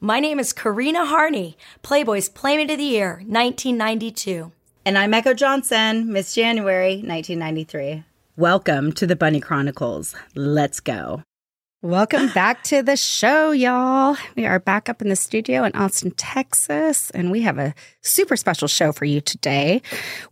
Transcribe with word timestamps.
My 0.00 0.20
name 0.20 0.40
is 0.40 0.52
Corinna 0.52 1.06
Harney, 1.06 1.56
Playboy's 1.82 2.28
Playmate 2.28 2.70
of 2.70 2.78
the 2.78 2.84
Year, 2.84 3.22
1992. 3.26 4.50
And 4.84 4.98
I'm 4.98 5.14
Echo 5.14 5.34
Johnson, 5.34 6.12
Miss 6.12 6.34
January, 6.34 6.96
1993. 6.96 8.02
Welcome 8.36 8.92
to 8.92 9.06
the 9.06 9.16
Bunny 9.16 9.40
Chronicles. 9.40 10.14
Let's 10.34 10.80
go. 10.80 11.22
Welcome 11.84 12.28
back 12.32 12.62
to 12.62 12.82
the 12.82 12.96
show, 12.96 13.50
y'all. 13.50 14.16
We 14.36 14.46
are 14.46 14.58
back 14.58 14.88
up 14.88 15.02
in 15.02 15.10
the 15.10 15.16
studio 15.16 15.64
in 15.64 15.72
Austin, 15.76 16.12
Texas, 16.12 17.10
and 17.10 17.30
we 17.30 17.42
have 17.42 17.58
a 17.58 17.74
super 18.00 18.38
special 18.38 18.68
show 18.68 18.90
for 18.90 19.04
you 19.04 19.20
today. 19.20 19.82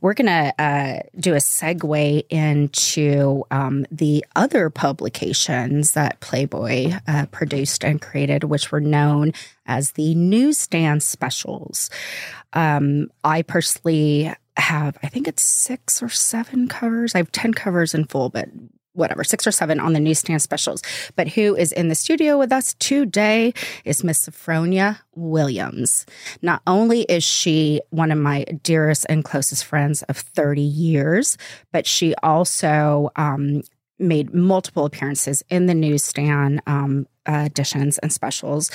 We're 0.00 0.14
going 0.14 0.28
to 0.28 0.54
uh, 0.58 1.00
do 1.20 1.34
a 1.34 1.40
segue 1.40 2.24
into 2.30 3.44
um, 3.50 3.84
the 3.90 4.24
other 4.34 4.70
publications 4.70 5.92
that 5.92 6.20
Playboy 6.20 6.94
uh, 7.06 7.26
produced 7.26 7.84
and 7.84 8.00
created, 8.00 8.44
which 8.44 8.72
were 8.72 8.80
known 8.80 9.34
as 9.66 9.92
the 9.92 10.14
newsstand 10.14 11.02
specials. 11.02 11.90
Um, 12.54 13.10
I 13.24 13.42
personally 13.42 14.32
have, 14.56 14.96
I 15.02 15.08
think 15.08 15.28
it's 15.28 15.42
six 15.42 16.02
or 16.02 16.08
seven 16.08 16.66
covers. 16.66 17.14
I 17.14 17.18
have 17.18 17.30
10 17.30 17.52
covers 17.52 17.92
in 17.92 18.06
full, 18.06 18.30
but 18.30 18.48
whatever, 18.94 19.24
six 19.24 19.46
or 19.46 19.50
seven 19.50 19.80
on 19.80 19.92
the 19.92 20.00
newsstand 20.00 20.42
specials. 20.42 20.82
But 21.16 21.28
who 21.28 21.56
is 21.56 21.72
in 21.72 21.88
the 21.88 21.94
studio 21.94 22.38
with 22.38 22.52
us 22.52 22.74
today 22.74 23.54
is 23.84 24.04
Miss 24.04 24.28
Sophronia 24.28 24.98
Williams. 25.14 26.06
Not 26.42 26.62
only 26.66 27.02
is 27.02 27.24
she 27.24 27.80
one 27.90 28.10
of 28.10 28.18
my 28.18 28.44
dearest 28.62 29.06
and 29.08 29.24
closest 29.24 29.64
friends 29.64 30.02
of 30.04 30.16
30 30.16 30.60
years, 30.60 31.38
but 31.72 31.86
she 31.86 32.14
also 32.22 33.10
um, 33.16 33.62
made 33.98 34.34
multiple 34.34 34.84
appearances 34.84 35.42
in 35.48 35.66
the 35.66 35.74
newsstand 35.74 36.60
um, 36.66 37.06
editions 37.26 37.98
and 37.98 38.12
specials 38.12 38.70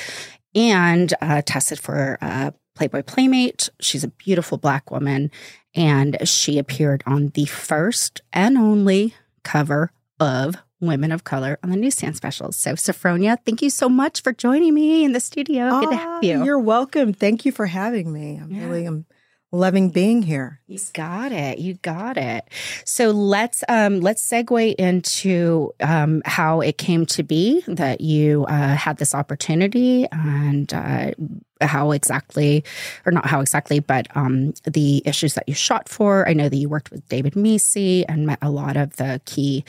and 0.55 1.13
uh, 1.21 1.41
tested 1.45 1.79
for 1.79 2.17
uh, 2.21 2.51
Playboy 2.75 3.03
Playmate. 3.03 3.69
She's 3.79 4.03
a 4.03 4.07
beautiful 4.09 4.57
black 4.57 4.91
woman, 4.91 5.31
and 5.75 6.17
she 6.27 6.57
appeared 6.57 7.03
on 7.05 7.29
the 7.29 7.45
first 7.45 8.21
and 8.31 8.57
only 8.57 9.13
cover 9.43 9.91
of 10.19 10.55
women 10.79 11.11
of 11.11 11.23
color 11.23 11.57
on 11.63 11.69
the 11.69 11.75
newsstand 11.77 12.15
specials. 12.15 12.55
So, 12.55 12.73
Sophronia, 12.73 13.37
thank 13.45 13.61
you 13.61 13.69
so 13.69 13.89
much 13.89 14.21
for 14.21 14.31
joining 14.31 14.73
me 14.73 15.03
in 15.03 15.13
the 15.13 15.19
studio. 15.19 15.79
Good 15.79 15.89
to 15.89 15.95
have 15.95 16.23
you. 16.23 16.43
You're 16.43 16.59
welcome. 16.59 17.13
Thank 17.13 17.45
you 17.45 17.51
for 17.51 17.65
having 17.65 18.11
me. 18.13 18.37
I'm 18.41 18.51
Yeah. 18.51 18.65
really 18.67 18.85
I'm 18.85 19.05
loving 19.51 19.89
being 19.89 20.21
here. 20.21 20.59
You 20.67 20.77
got 20.93 21.31
it. 21.31 21.57
You 21.59 21.75
got 21.75 22.17
it. 22.17 22.43
So 22.85 23.11
let's 23.11 23.63
um 23.69 24.01
let's 24.01 24.27
segue 24.27 24.75
into 24.75 25.71
um 25.79 26.21
how 26.25 26.61
it 26.61 26.77
came 26.77 27.05
to 27.07 27.23
be 27.23 27.63
that 27.67 28.01
you 28.01 28.45
uh, 28.45 28.75
had 28.75 28.97
this 28.97 29.15
opportunity 29.15 30.05
and 30.11 30.71
uh, 30.73 31.11
how 31.61 31.91
exactly, 31.91 32.63
or 33.05 33.11
not 33.11 33.25
how 33.25 33.41
exactly, 33.41 33.79
but 33.79 34.07
um 34.15 34.53
the 34.65 35.01
issues 35.05 35.33
that 35.35 35.43
you 35.47 35.53
shot 35.53 35.89
for. 35.89 36.27
I 36.27 36.33
know 36.33 36.49
that 36.49 36.55
you 36.55 36.69
worked 36.69 36.91
with 36.91 37.07
David 37.09 37.33
Mecey 37.33 38.03
and 38.07 38.25
met 38.25 38.39
a 38.41 38.49
lot 38.49 38.77
of 38.77 38.95
the 38.97 39.21
key 39.25 39.63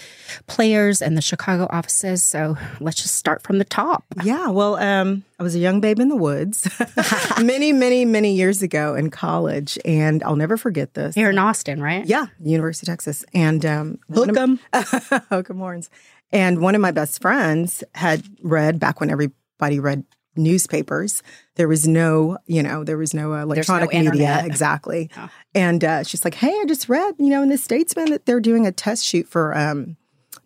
players 0.47 1.01
in 1.03 1.15
the 1.15 1.23
Chicago 1.23 1.67
offices. 1.71 2.23
So 2.23 2.57
let's 2.81 3.01
just 3.03 3.17
start 3.17 3.43
from 3.43 3.59
the 3.59 3.65
top. 3.65 4.05
Yeah, 4.23 4.49
well, 4.49 4.77
um, 4.77 5.25
I 5.39 5.43
was 5.43 5.55
a 5.55 5.59
young 5.59 5.81
babe 5.81 5.99
in 6.01 6.09
the 6.09 6.17
woods 6.17 6.69
many, 7.43 7.73
many, 7.73 8.05
many 8.05 8.35
years 8.35 8.63
ago 8.63 8.95
in 8.95 9.11
college, 9.11 9.79
and 9.85 10.23
I'll 10.25 10.37
never 10.37 10.57
forget 10.57 10.95
this. 10.95 11.15
Here 11.15 11.31
in 11.31 11.39
Austin, 11.39 11.83
right? 11.83 12.05
Yeah, 12.07 12.27
University 12.41 12.91
of 12.91 12.93
Texas, 12.95 13.25
and 13.35 13.65
um, 13.65 13.99
one 14.09 14.31
of- 14.31 14.37
Hook 14.37 14.39
'em. 14.39 14.61
Hook 15.31 15.51
'em 15.51 15.59
horns. 15.59 15.91
And 16.31 16.61
one 16.61 16.75
of 16.75 16.81
my 16.83 16.91
best 16.91 17.23
friends 17.23 17.83
had 17.95 18.23
read 18.43 18.79
back 18.79 19.01
when 19.01 19.09
everybody 19.11 19.81
read 19.81 20.05
newspapers. 20.39 21.23
There 21.57 21.69
was 21.69 21.87
no, 21.87 22.39
you 22.47 22.63
know, 22.63 22.85
there 22.85 22.97
was 22.97 23.13
no 23.13 23.33
uh, 23.33 23.45
There's 23.45 23.69
no 23.69 23.77
electronic 23.77 23.91
media. 23.93 24.07
internet. 24.13 24.45
Exactly. 24.47 25.11
Oh. 25.17 25.29
And 25.55 25.85
uh, 25.85 26.03
she's 26.05 26.25
like, 26.25 26.35
hey, 26.35 26.49
I 26.51 26.65
just 26.67 26.89
read, 26.89 27.15
you 27.19 27.29
know, 27.29 27.43
in 27.43 27.49
the 27.49 27.59
Statesman 27.59 28.11
that 28.11 28.25
they're 28.27 28.41
doing 28.41 28.67
a 28.67 28.73
test 28.73 29.05
shoot 29.05 29.29
for 29.29 29.57
um, 29.57 29.97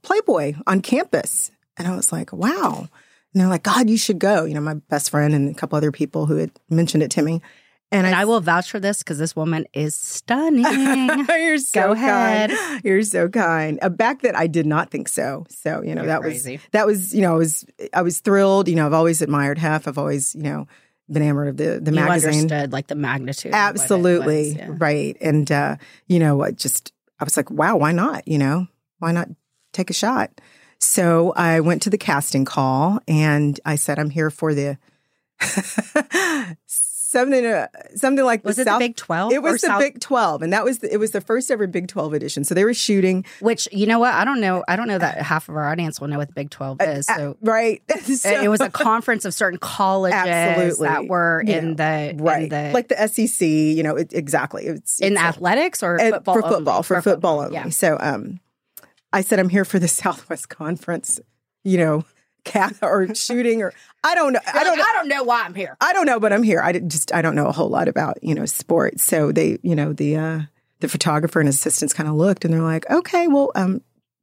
Playboy 0.02 0.54
on 0.66 0.80
campus. 0.82 1.50
And 1.76 1.86
I 1.86 1.94
was 1.94 2.12
like, 2.12 2.32
wow. 2.32 2.88
And 3.32 3.40
they're 3.40 3.48
like, 3.48 3.62
God, 3.62 3.88
you 3.88 3.96
should 3.96 4.18
go. 4.18 4.44
You 4.44 4.54
know, 4.54 4.60
my 4.60 4.74
best 4.74 5.10
friend 5.10 5.34
and 5.34 5.50
a 5.50 5.54
couple 5.54 5.76
other 5.76 5.92
people 5.92 6.26
who 6.26 6.36
had 6.36 6.50
mentioned 6.68 7.02
it 7.02 7.10
to 7.12 7.22
me. 7.22 7.40
And, 7.92 8.06
And 8.06 8.16
I 8.16 8.22
I 8.22 8.24
will 8.24 8.40
vouch 8.40 8.70
for 8.70 8.80
this 8.80 8.98
because 8.98 9.18
this 9.18 9.36
woman 9.36 9.66
is 9.74 9.94
stunning. 9.94 10.64
You're 11.28 11.58
so 11.58 11.88
Go 11.88 11.92
ahead. 11.92 12.50
kind. 12.50 12.84
You're 12.84 13.02
so 13.02 13.28
kind. 13.28 13.78
Uh, 13.82 13.88
back 13.90 14.22
then, 14.22 14.34
I 14.34 14.46
did 14.46 14.66
not 14.66 14.90
think 14.90 15.08
so. 15.08 15.44
So 15.50 15.82
you 15.82 15.94
know 15.94 16.02
You're 16.02 16.06
that 16.12 16.20
crazy. 16.22 16.52
was 16.56 16.60
that 16.72 16.86
was 16.86 17.14
you 17.14 17.20
know 17.20 17.34
I 17.34 17.38
was 17.38 17.64
I 17.94 18.02
was 18.02 18.20
thrilled. 18.20 18.68
You 18.68 18.76
know 18.76 18.86
I've 18.86 18.92
always 18.94 19.20
admired 19.22 19.58
Hef. 19.58 19.86
I've 19.86 19.98
always 19.98 20.34
you 20.34 20.42
know 20.42 20.66
been 21.10 21.22
enamored 21.22 21.48
of 21.48 21.56
the 21.58 21.80
the 21.80 21.90
you 21.90 21.96
magazine. 21.96 22.32
understood 22.42 22.72
like 22.72 22.86
the 22.86 22.94
magnitude. 22.94 23.52
of 23.52 23.58
what 23.58 23.58
it 23.58 23.68
Absolutely 23.68 24.48
was, 24.48 24.54
yeah. 24.56 24.68
right. 24.78 25.16
And 25.20 25.52
uh, 25.52 25.76
you 26.06 26.18
know 26.18 26.42
I 26.42 26.52
just 26.52 26.92
I 27.20 27.24
was 27.24 27.36
like, 27.36 27.50
wow, 27.50 27.76
why 27.76 27.92
not? 27.92 28.26
You 28.26 28.38
know, 28.38 28.66
why 29.00 29.12
not 29.12 29.28
take 29.72 29.90
a 29.90 29.94
shot? 29.94 30.30
So 30.78 31.32
I 31.36 31.60
went 31.60 31.82
to 31.82 31.90
the 31.90 31.98
casting 31.98 32.44
call 32.44 33.00
and 33.06 33.60
I 33.64 33.76
said, 33.76 33.98
I'm 34.00 34.10
here 34.10 34.30
for 34.30 34.54
the 34.54 34.78
something 37.12 37.46
uh, 37.46 37.68
something 37.94 38.24
like 38.24 38.44
Was 38.44 38.56
the 38.56 38.62
it 38.62 38.64
the 38.64 38.76
Big 38.78 38.96
Twelve? 38.96 39.32
It 39.32 39.42
was 39.42 39.60
the 39.60 39.66
South- 39.68 39.80
Big 39.80 40.00
Twelve, 40.00 40.42
and 40.42 40.52
that 40.52 40.64
was 40.64 40.78
the, 40.78 40.92
it 40.92 40.96
was 40.96 41.12
the 41.12 41.20
first 41.20 41.50
ever 41.50 41.66
Big 41.66 41.86
Twelve 41.88 42.14
edition. 42.14 42.42
So 42.44 42.54
they 42.54 42.64
were 42.64 42.74
shooting 42.74 43.24
Which 43.40 43.68
you 43.70 43.86
know 43.86 43.98
what? 43.98 44.14
I 44.14 44.24
don't 44.24 44.40
know. 44.40 44.64
I 44.66 44.76
don't 44.76 44.88
know 44.88 44.98
that 44.98 45.18
half 45.18 45.48
of 45.48 45.54
our 45.56 45.68
audience 45.68 46.00
will 46.00 46.08
know 46.08 46.18
what 46.18 46.28
the 46.28 46.34
Big 46.34 46.50
Twelve 46.50 46.80
is. 46.80 47.08
uh, 47.08 47.34
right. 47.42 47.82
So- 48.02 48.42
it 48.42 48.48
was 48.48 48.60
a 48.60 48.70
conference 48.70 49.24
of 49.24 49.34
certain 49.34 49.58
colleges 49.58 50.16
Absolutely. 50.16 50.88
that 50.88 51.06
were 51.06 51.42
You 51.46 51.54
in 51.54 51.76
the 51.76 52.14
right, 52.18 52.42
in 52.44 52.48
the 52.48 52.70
like 52.72 52.88
the 52.88 53.06
SEC. 53.08 53.46
You 53.46 53.82
know, 53.82 53.96
it, 53.96 54.12
exactly. 54.12 54.64
It's 54.66 55.00
in 55.00 55.12
it's 55.12 55.20
athletics 55.22 55.82
or 55.82 55.98
football 55.98 56.34
for 56.34 56.42
football 56.42 56.74
only? 56.74 56.82
for, 56.82 57.02
football 57.02 57.40
only. 57.40 57.54
Yeah. 57.54 57.68
So 57.68 57.96
um, 58.00 58.40
I 59.12 59.20
said 59.20 59.38
I'm 59.38 59.48
here 59.50 59.64
for 59.64 59.78
the 59.78 59.88
Southwest 60.02 60.48
Conference. 60.48 61.20
You 61.64 61.78
know, 61.78 62.04
cat 62.44 62.76
or 62.82 63.14
shooting 63.14 63.62
or 63.62 63.72
I 64.04 64.14
don't 64.14 64.32
know. 64.32 64.40
I 64.52 64.64
don't 64.64 64.76
know. 64.76 64.84
I 64.84 64.92
don't 64.94 65.08
know 65.08 65.22
why 65.22 65.44
I'm 65.44 65.54
here. 65.54 65.76
I 65.80 65.92
don't 65.92 66.06
know, 66.06 66.18
but 66.18 66.32
I'm 66.32 66.42
here. 66.42 66.60
I 66.60 66.72
just 66.72 67.14
I 67.14 67.22
don't 67.22 67.34
know 67.34 67.46
a 67.46 67.52
whole 67.52 67.68
lot 67.68 67.88
about 67.88 68.22
you 68.22 68.34
know 68.34 68.46
sports. 68.46 69.04
So 69.04 69.32
they 69.32 69.58
you 69.62 69.76
know 69.76 69.92
the 69.92 70.16
uh, 70.16 70.40
the 70.80 70.88
photographer 70.88 71.40
and 71.40 71.48
assistants 71.48 71.94
kind 71.94 72.08
of 72.08 72.16
looked 72.16 72.44
and 72.44 72.52
they're 72.52 72.62
like, 72.62 72.88
okay, 72.90 73.28
well, 73.28 73.52
um, 73.54 73.80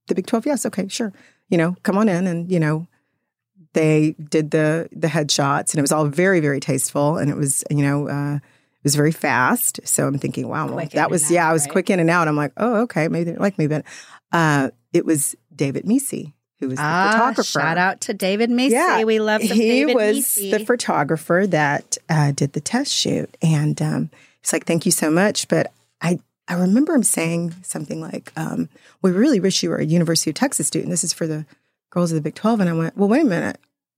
the 0.08 0.16
Big 0.16 0.28
Twelve, 0.28 0.46
yes, 0.46 0.66
okay, 0.66 0.88
sure, 0.88 1.14
you 1.50 1.58
know, 1.58 1.76
come 1.84 1.98
on 1.98 2.10
in 2.10 2.28
and 2.28 2.52
you 2.52 2.60
know. 2.60 2.88
They 3.74 4.16
did 4.18 4.50
the 4.50 4.90
the 4.92 5.08
headshots 5.08 5.72
and 5.72 5.76
it 5.76 5.82
was 5.82 5.92
all 5.92 6.06
very 6.06 6.40
very 6.40 6.60
tasteful 6.60 7.18
and 7.18 7.30
it 7.30 7.38
was 7.38 7.64
you 7.70 7.84
know 7.84 8.10
uh, 8.10 8.36
it 8.38 8.84
was 8.84 8.96
very 8.96 9.12
fast. 9.12 9.80
So 9.84 10.08
I'm 10.08 10.18
thinking, 10.18 10.48
wow, 10.48 10.66
well, 10.66 10.88
that 10.94 11.12
was 11.12 11.26
out, 11.26 11.32
yeah, 11.32 11.48
I 11.48 11.54
was 11.54 11.66
right? 11.66 11.72
quick 11.72 11.92
in 11.92 12.00
and 12.00 12.10
out. 12.10 12.28
I'm 12.28 12.36
like, 12.36 12.52
oh 12.58 12.82
okay, 12.82 13.08
maybe 13.10 13.30
they 13.30 13.38
like 13.38 13.60
me, 13.60 13.68
but 13.68 13.86
uh, 14.32 14.72
it 14.92 15.06
was 15.06 15.36
David 15.56 15.86
Mecey 15.86 16.34
who 16.60 16.68
was 16.70 16.78
the 16.78 16.84
Ah, 16.84 17.12
photographer. 17.12 17.44
shout 17.44 17.78
out 17.78 18.02
to 18.02 18.14
David 18.14 18.50
Mecey. 18.50 18.72
Yeah, 18.72 19.04
we 19.04 19.20
love 19.20 19.42
he 19.42 19.48
David 19.50 19.96
was 19.96 20.18
Mecey. 20.18 20.52
the 20.52 20.66
photographer 20.66 21.46
that 21.48 21.98
uh, 22.10 22.32
did 22.32 22.54
the 22.54 22.62
test 22.62 22.92
shoot, 22.94 23.36
and 23.42 23.82
um, 23.82 24.10
he's 24.42 24.54
like, 24.54 24.66
"Thank 24.66 24.86
you 24.86 24.92
so 24.92 25.10
much." 25.10 25.48
But 25.48 25.72
I 26.02 26.20
I 26.48 26.56
remember 26.56 26.94
him 26.94 27.04
saying 27.04 27.56
something 27.64 28.02
like, 28.02 28.32
um, 28.36 28.70
"We 29.02 29.12
really 29.12 29.40
wish 29.40 29.64
you 29.64 29.70
were 29.70 29.78
a 29.78 29.86
University 29.86 30.32
of 30.32 30.36
Texas 30.36 30.68
student. 30.68 30.90
This 30.92 31.04
is 31.04 31.14
for 31.14 31.28
the 31.28 31.46
girls 31.92 32.12
of 32.12 32.16
the 32.16 32.22
Big 32.22 32.36
12. 32.36 32.60
And 32.60 32.70
I 32.70 32.74
went, 32.74 32.98
"Well, 32.98 33.10
wait 33.10 33.22
a 33.24 33.26
minute. 33.26 33.58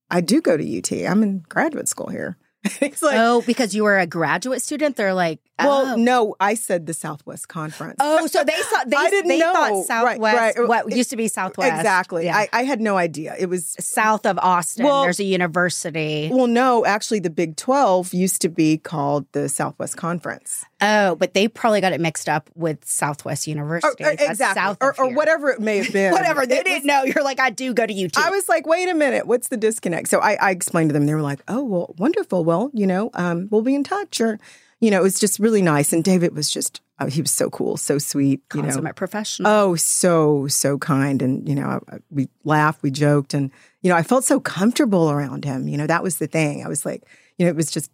I 0.10 0.22
do 0.22 0.42
go 0.42 0.56
to 0.58 0.78
UT. 0.78 0.92
I'm 1.10 1.24
in 1.24 1.40
graduate 1.50 1.88
school 1.88 2.08
here." 2.10 2.38
he's 2.80 3.02
like, 3.02 3.18
oh, 3.18 3.42
because 3.42 3.74
you 3.74 3.84
were 3.84 3.98
a 3.98 4.06
graduate 4.06 4.62
student. 4.62 4.96
They're 4.96 5.16
like, 5.16 5.40
"Well, 5.58 5.94
oh. 5.94 5.96
no, 5.96 6.36
I 6.40 6.54
said 6.54 6.86
the 6.86 6.94
Southwest 6.94 7.48
Conference." 7.48 7.98
Oh, 8.00 8.28
so 8.28 8.44
they 8.44 8.56
saw 8.62 8.84
they, 8.86 8.98
I 8.98 9.10
didn't 9.10 9.30
they 9.30 9.40
know. 9.40 9.54
thought 9.54 9.72
Right, 9.72 9.86
Southwest, 9.86 10.58
right. 10.58 10.68
what 10.68 10.96
used 10.96 11.10
to 11.10 11.18
be 11.18 11.28
Southwest, 11.28 11.74
exactly. 11.76 12.26
Yeah. 12.26 12.38
I, 12.38 12.50
I 12.54 12.64
had 12.64 12.80
no 12.80 12.98
idea. 12.98 13.36
It 13.40 13.48
was 13.48 13.76
south 13.80 14.28
of 14.28 14.38
Austin. 14.38 14.86
Well- 14.86 15.02
there's 15.04 15.20
a 15.20 15.24
university. 15.24 16.30
well, 16.32 16.48
no, 16.48 16.86
actually, 16.86 17.20
the 17.20 17.32
Big 17.32 17.56
12 17.56 18.14
used 18.14 18.42
to 18.42 18.50
be 18.50 18.78
called 18.78 19.26
the 19.32 19.50
Southwest 19.50 19.98
Conference. 19.98 20.64
Oh, 20.82 21.16
but 21.16 21.34
they 21.34 21.48
probably 21.48 21.80
got 21.82 21.94
it 21.94 22.02
mixed 22.02 22.28
up 22.28 22.50
with 22.56 22.84
Southwest 22.84 23.48
University. 23.48 24.04
or- 24.04 24.16
That's 24.16 24.22
exactly. 24.32 24.62
south 24.62 24.78
or, 24.82 24.96
or 25.00 25.14
whatever 25.14 25.50
it 25.52 25.60
may 25.62 25.78
have 25.78 25.94
been. 25.94 26.12
Whatever. 26.12 26.46
They 26.46 26.60
It 26.60 26.66
didn't 26.66 26.80
was- 26.80 26.86
know. 26.86 27.04
You're 27.04 27.24
like, 27.24 27.40
I 27.40 27.50
do 27.52 27.74
go 27.74 27.86
to 27.86 28.06
UT. 28.06 28.18
I 28.18 28.32
was 28.32 28.50
like, 28.50 28.66
wait 28.66 28.90
a 28.90 28.94
minute, 28.96 29.28
what's 29.28 29.50
the 29.50 29.58
disconnect? 29.58 30.08
So 30.10 30.20
I, 30.20 30.34
I 30.42 30.52
explained 30.52 30.90
to 30.90 30.94
them. 30.94 31.06
They 31.06 31.14
were 31.14 31.22
like, 31.22 31.42
oh, 31.48 31.64
well, 31.64 31.94
wonderful. 31.98 32.44
Well, 32.44 32.72
you 32.74 32.88
know, 32.88 33.12
um, 33.14 33.48
we'll 33.52 33.62
be 33.62 33.76
in 33.76 33.84
touch. 33.84 34.20
Or, 34.20 34.40
you 34.80 34.90
know, 34.90 35.00
it 35.00 35.04
was 35.04 35.20
just 35.20 35.38
really 35.40 35.62
nice. 35.62 35.94
And 35.94 36.04
David 36.04 36.36
was 36.36 36.50
just, 36.50 36.82
oh, 37.00 37.06
he 37.06 37.22
was 37.22 37.32
so 37.32 37.50
cool, 37.52 37.78
so 37.78 37.98
sweet. 38.00 38.42
You 38.54 38.62
know, 38.62 38.68
consummate 38.70 38.96
professional. 38.96 39.52
Oh, 39.52 39.76
so 39.76 40.48
so 40.48 40.78
kind, 40.80 41.22
and 41.22 41.48
you 41.48 41.54
know, 41.56 41.68
I- 41.92 41.96
I- 41.96 42.00
we 42.10 42.30
laughed, 42.44 42.82
we 42.82 42.90
joked, 42.92 43.34
and 43.36 43.52
you 43.84 43.90
know, 43.90 43.96
I 43.96 44.04
felt 44.04 44.24
so 44.24 44.40
comfortable 44.40 45.12
around 45.12 45.46
him. 45.46 45.68
You 45.68 45.78
know, 45.78 45.88
that 45.88 46.02
was 46.04 46.18
the 46.18 46.28
thing. 46.28 46.64
I 46.66 46.68
was 46.68 46.86
like, 46.86 47.04
you 47.38 47.46
know, 47.46 47.50
it 47.52 47.56
was 47.56 47.70
just, 47.72 47.92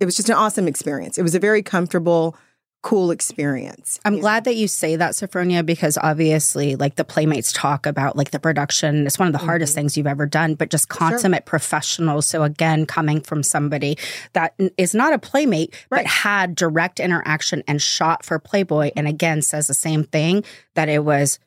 it 0.00 0.06
was 0.06 0.16
just 0.16 0.30
an 0.30 0.34
awesome 0.34 0.66
experience. 0.66 1.18
It 1.18 1.22
was 1.22 1.34
a 1.34 1.38
very 1.38 1.62
comfortable, 1.62 2.34
cool 2.82 3.10
experience. 3.10 4.00
I'm 4.06 4.18
glad 4.18 4.44
that 4.44 4.56
you 4.56 4.66
say 4.66 4.96
that, 4.96 5.12
Sophronia, 5.12 5.64
because 5.64 5.98
obviously, 5.98 6.76
like 6.76 6.96
the 6.96 7.04
Playmates 7.04 7.52
talk 7.52 7.84
about 7.84 8.16
like 8.16 8.30
the 8.30 8.38
production, 8.40 9.06
it's 9.06 9.18
one 9.18 9.28
of 9.28 9.32
the 9.32 9.38
hardest 9.38 9.72
mm-hmm. 9.72 9.80
things 9.80 9.98
you've 9.98 10.06
ever 10.06 10.24
done, 10.24 10.54
but 10.54 10.70
just 10.70 10.88
consummate 10.88 11.44
professionals. 11.44 12.26
So, 12.26 12.42
again, 12.42 12.86
coming 12.86 13.20
from 13.20 13.42
somebody 13.42 13.98
that 14.32 14.54
is 14.78 14.94
not 14.94 15.12
a 15.12 15.18
Playmate, 15.18 15.74
but 15.90 16.06
had 16.06 16.54
direct 16.54 16.98
interaction 16.98 17.62
and 17.68 17.80
shot 17.82 18.24
for 18.24 18.38
Playboy, 18.38 18.90
and 18.96 19.06
again 19.06 19.42
says 19.42 19.66
the 19.66 19.74
same 19.74 20.04
thing 20.04 20.42
that 20.74 20.88
it 20.88 21.04
was 21.04 21.38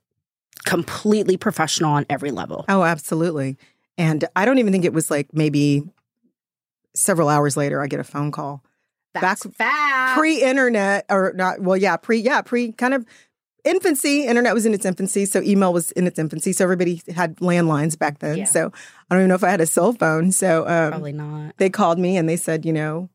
completely 0.66 1.38
professional 1.38 1.94
on 1.94 2.06
every 2.10 2.32
level. 2.32 2.66
Oh, 2.70 2.84
absolutely. 2.84 3.58
And 3.98 4.26
I 4.36 4.46
don't 4.46 4.60
even 4.60 4.72
think 4.72 4.86
it 4.86 4.94
was 4.94 5.12
like 5.12 5.34
maybe 5.34 5.84
several 6.96 7.30
hours 7.30 7.58
later, 7.58 7.82
I 7.82 7.88
get 7.88 8.00
a 8.00 8.04
phone 8.04 8.32
call. 8.32 8.64
That's 9.14 9.46
Back- 9.46 9.56
fast. 9.56 10.18
Pre-internet 10.18 11.06
or 11.10 11.34
not? 11.36 11.60
Well, 11.60 11.78
yeah, 11.78 11.98
pre, 11.98 12.18
yeah, 12.20 12.42
pre 12.42 12.72
kind 12.72 12.94
of 12.94 13.06
infancy. 13.64 14.26
Internet 14.26 14.54
was 14.54 14.66
in 14.66 14.74
its 14.74 14.86
infancy, 14.86 15.26
so 15.26 15.42
email 15.42 15.72
was 15.72 15.92
in 15.92 16.08
its 16.08 16.18
infancy. 16.20 16.52
So 16.52 16.64
everybody 16.64 17.02
had 17.14 17.38
landlines 17.38 17.98
back 17.98 18.20
then. 18.20 18.38
Yeah. 18.40 18.46
So 18.46 18.72
I 19.10 19.16
don't 19.16 19.22
even 19.22 19.30
know 19.30 19.36
if 19.36 19.44
I 19.44 19.50
had 19.50 19.62
a 19.62 19.66
cell 19.66 19.94
phone. 19.94 20.32
So 20.32 20.68
um, 20.68 20.92
Probably 20.92 21.14
not. 21.14 21.58
they 21.58 21.70
called 21.70 22.00
me 22.00 22.18
and 22.18 22.28
they 22.28 22.38
said, 22.38 22.66
you 22.66 22.74
know, 22.74 23.10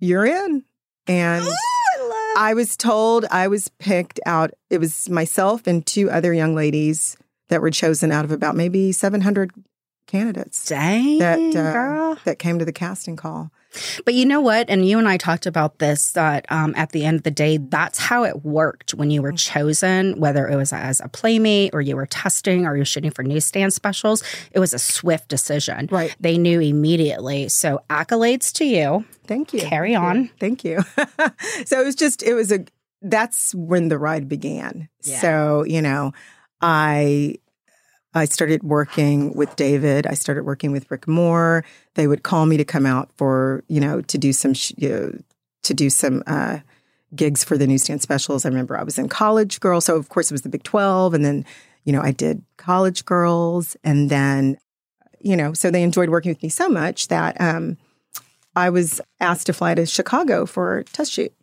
you're 0.00 0.26
in. 0.26 0.64
And 1.06 1.46
I 2.36 2.52
was 2.54 2.76
told 2.76 3.24
I 3.30 3.48
was 3.48 3.68
picked 3.78 4.20
out. 4.26 4.50
It 4.70 4.78
was 4.78 5.08
myself 5.08 5.66
and 5.66 5.86
two 5.86 6.10
other 6.10 6.34
young 6.34 6.54
ladies 6.54 7.16
that 7.48 7.62
were 7.62 7.70
chosen 7.70 8.10
out 8.12 8.24
of 8.24 8.32
about 8.32 8.56
maybe 8.56 8.92
700 8.92 9.52
candidates 10.06 10.64
Dang, 10.66 11.18
that 11.18 11.38
uh, 11.38 11.72
girl. 11.72 12.18
that 12.24 12.38
came 12.38 12.58
to 12.58 12.64
the 12.64 12.72
casting 12.72 13.16
call. 13.16 13.50
But 14.06 14.14
you 14.14 14.24
know 14.24 14.40
what? 14.40 14.70
And 14.70 14.88
you 14.88 14.98
and 14.98 15.06
I 15.06 15.18
talked 15.18 15.44
about 15.44 15.80
this 15.80 16.12
that 16.12 16.46
um, 16.50 16.72
at 16.78 16.92
the 16.92 17.04
end 17.04 17.18
of 17.18 17.24
the 17.24 17.30
day, 17.30 17.58
that's 17.58 17.98
how 17.98 18.24
it 18.24 18.42
worked 18.42 18.94
when 18.94 19.10
you 19.10 19.20
were 19.20 19.32
Mm. 19.32 19.38
chosen, 19.38 20.18
whether 20.18 20.48
it 20.48 20.56
was 20.56 20.72
as 20.72 21.00
a 21.00 21.08
playmate 21.08 21.74
or 21.74 21.82
you 21.82 21.94
were 21.94 22.06
testing 22.06 22.64
or 22.66 22.74
you're 22.74 22.86
shooting 22.86 23.10
for 23.10 23.22
newsstand 23.22 23.74
specials. 23.74 24.22
It 24.52 24.60
was 24.60 24.72
a 24.72 24.78
swift 24.78 25.28
decision. 25.28 25.88
Right. 25.90 26.16
They 26.18 26.38
knew 26.38 26.58
immediately. 26.60 27.50
So 27.50 27.82
accolades 27.90 28.50
to 28.54 28.64
you. 28.64 29.04
Thank 29.26 29.52
you. 29.52 29.60
Carry 29.60 29.94
on. 29.94 30.28
Thank 30.40 30.64
you. 30.64 30.80
so 31.66 31.80
it 31.80 31.84
was 31.84 31.96
just 31.96 32.22
it 32.22 32.32
was 32.32 32.50
a 32.50 32.64
that's 33.02 33.54
when 33.54 33.88
the 33.88 33.98
ride 33.98 34.26
began. 34.26 34.88
Yeah. 35.02 35.20
So, 35.20 35.64
you 35.64 35.82
know, 35.82 36.12
I 36.62 37.36
I 38.16 38.24
started 38.24 38.62
working 38.62 39.34
with 39.34 39.54
David. 39.56 40.06
I 40.06 40.14
started 40.14 40.44
working 40.44 40.72
with 40.72 40.90
Rick 40.90 41.06
Moore. 41.06 41.64
They 41.94 42.06
would 42.06 42.22
call 42.22 42.46
me 42.46 42.56
to 42.56 42.64
come 42.64 42.86
out 42.86 43.10
for, 43.16 43.62
you 43.68 43.78
know, 43.78 44.00
to 44.00 44.16
do 44.16 44.32
some 44.32 44.54
sh- 44.54 44.72
you 44.78 44.88
know, 44.88 45.18
to 45.64 45.74
do 45.74 45.90
some 45.90 46.22
uh 46.26 46.60
gigs 47.14 47.44
for 47.44 47.58
the 47.58 47.66
newsstand 47.66 48.00
specials. 48.00 48.44
I 48.44 48.48
remember 48.48 48.78
I 48.78 48.84
was 48.84 48.98
in 48.98 49.10
College 49.10 49.60
Girl, 49.60 49.82
so 49.82 49.96
of 49.96 50.08
course 50.08 50.30
it 50.30 50.34
was 50.34 50.42
the 50.42 50.48
Big 50.48 50.62
12 50.62 51.12
and 51.12 51.24
then, 51.24 51.44
you 51.84 51.92
know, 51.92 52.00
I 52.00 52.10
did 52.10 52.42
College 52.56 53.04
Girls 53.04 53.76
and 53.84 54.10
then 54.10 54.56
you 55.20 55.36
know, 55.36 55.52
so 55.52 55.70
they 55.70 55.82
enjoyed 55.82 56.08
working 56.08 56.30
with 56.30 56.42
me 56.42 56.48
so 56.48 56.70
much 56.70 57.08
that 57.08 57.38
um 57.38 57.76
I 58.54 58.70
was 58.70 59.02
asked 59.20 59.46
to 59.46 59.52
fly 59.52 59.74
to 59.74 59.84
Chicago 59.84 60.46
for 60.46 60.78
a 60.78 60.84
test 60.84 61.12
shoot. 61.12 61.34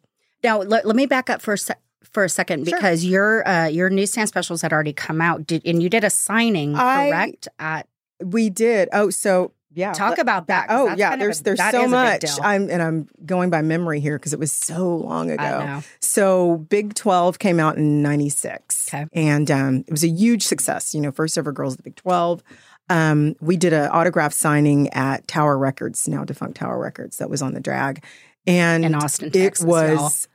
Now, 0.43 0.59
let, 0.61 0.85
let 0.85 0.95
me 0.95 1.05
back 1.05 1.29
up 1.29 1.39
for 1.39 1.53
a 1.53 1.57
sec. 1.57 1.79
For 2.11 2.23
a 2.23 2.29
second, 2.29 2.67
Sure. 2.67 2.77
because 2.77 3.03
your 3.05 3.47
uh, 3.47 3.65
your 3.67 3.89
newsstand 3.89 4.27
specials 4.29 4.61
had 4.61 4.71
already 4.73 4.93
come 4.93 5.21
out, 5.21 5.47
did, 5.47 5.61
and 5.65 5.81
you 5.81 5.89
did 5.89 6.03
a 6.03 6.09
signing, 6.09 6.75
I- 6.75 7.09
correct? 7.09 7.47
At 7.59 7.87
We 8.23 8.49
did. 8.49 8.89
Oh, 8.93 9.09
so 9.09 9.51
yeah. 9.73 9.93
talk 9.93 10.19
about 10.19 10.47
that. 10.47 10.67
Oh 10.69 10.93
yeah, 10.95 11.15
there's 11.15 11.39
a- 11.39 11.43
there's 11.43 11.59
so 11.59 11.67
is 11.67 11.73
a 11.75 11.79
big 11.81 11.89
much. 11.89 12.25
I'm 12.41 12.69
and 12.69 12.81
I'm 12.83 13.07
going 13.25 13.49
by 13.49 13.61
memory 13.63 13.99
here 13.99 14.17
because 14.19 14.31
it 14.33 14.39
was 14.39 14.51
so 14.51 14.95
long 14.95 15.31
ago. 15.31 15.81
So 15.99 16.57
Big 16.69 16.93
12 16.93 17.39
came 17.39 17.59
out 17.59 17.77
in 17.77 18.03
96. 18.03 18.93
Okay. 18.93 19.07
And 19.13 19.49
um, 19.49 19.77
it 19.87 19.91
was 19.91 20.03
a 20.03 20.09
huge 20.09 20.43
success, 20.43 20.93
you 20.93 21.01
know, 21.01 21.11
first 21.11 21.37
ever 21.37 21.51
girls 21.51 21.73
of 21.73 21.77
the 21.77 21.83
Big 21.83 21.95
12. 21.95 22.43
Um, 22.89 23.35
we 23.41 23.57
did 23.57 23.73
an 23.73 23.89
autograph 23.91 24.33
signing 24.33 24.89
at 24.89 25.27
Tower 25.27 25.57
Records, 25.57 26.07
now 26.07 26.23
defunct 26.23 26.57
Tower 26.57 26.77
Records, 26.77 27.17
that 27.17 27.29
was 27.29 27.41
on 27.41 27.53
the 27.53 27.61
drag. 27.61 28.03
And 28.45 28.83
in 28.85 28.93
Austin, 28.93 29.29
it 29.29 29.33
Texas. 29.33 29.63
y'all. 29.65 29.69
was 29.71 30.27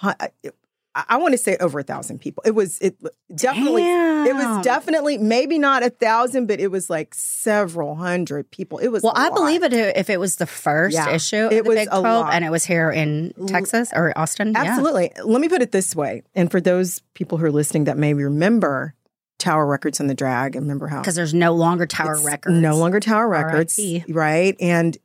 hu- 0.00 0.50
I, 0.94 1.04
I 1.10 1.16
want 1.16 1.32
to 1.32 1.38
say 1.38 1.56
over 1.58 1.78
a 1.78 1.82
thousand 1.82 2.20
people. 2.20 2.42
It 2.46 2.50
was 2.52 2.78
it 2.80 2.96
definitely 3.34 3.82
it 3.84 4.34
was 4.34 4.64
definitely 4.64 5.18
maybe 5.18 5.58
not 5.58 5.82
a 5.82 5.90
thousand, 5.90 6.46
but 6.46 6.60
it 6.60 6.68
was 6.70 6.90
like 6.90 7.14
several 7.14 7.94
hundred 7.96 8.50
people. 8.50 8.78
It 8.78 8.88
was 8.88 9.02
Well, 9.02 9.12
I 9.16 9.28
lot. 9.28 9.34
believe 9.36 9.62
it 9.62 9.72
if 9.72 10.10
it 10.10 10.20
was 10.20 10.36
the 10.36 10.46
first 10.46 10.94
Yeah. 10.94 11.10
issue 11.10 11.48
It 11.50 11.64
was 11.64 11.76
Big 11.76 11.88
a 11.88 12.00
12 12.00 12.04
lot. 12.04 12.34
and 12.34 12.44
it 12.44 12.50
was 12.50 12.64
here 12.64 12.90
in 12.90 13.32
Texas 13.46 13.90
or 13.94 14.12
Austin. 14.18 14.52
Yeah. 14.52 14.62
Absolutely. 14.64 15.12
Let 15.24 15.40
me 15.40 15.48
put 15.48 15.62
it 15.62 15.72
this 15.72 15.96
way. 15.96 16.22
And 16.34 16.50
for 16.50 16.60
those 16.60 17.00
people 17.14 17.38
who 17.38 17.46
are 17.46 17.50
listening 17.52 17.84
that 17.84 17.96
may 17.98 18.14
remember 18.14 18.94
Tower 19.38 19.66
Records 19.66 19.98
and 19.98 20.08
the 20.08 20.14
drag, 20.14 20.54
and 20.54 20.64
remember 20.66 20.86
how 20.86 21.00
Because 21.00 21.16
there's 21.16 21.34
no 21.34 21.52
longer 21.52 21.84
Tower 21.86 22.16
Records. 22.22 22.54
No 22.54 22.76
longer 22.76 23.00
Tower 23.00 23.26
Records. 23.28 23.76
R.I.P.. 23.78 24.12
Right. 24.12 24.54
And 24.60 24.96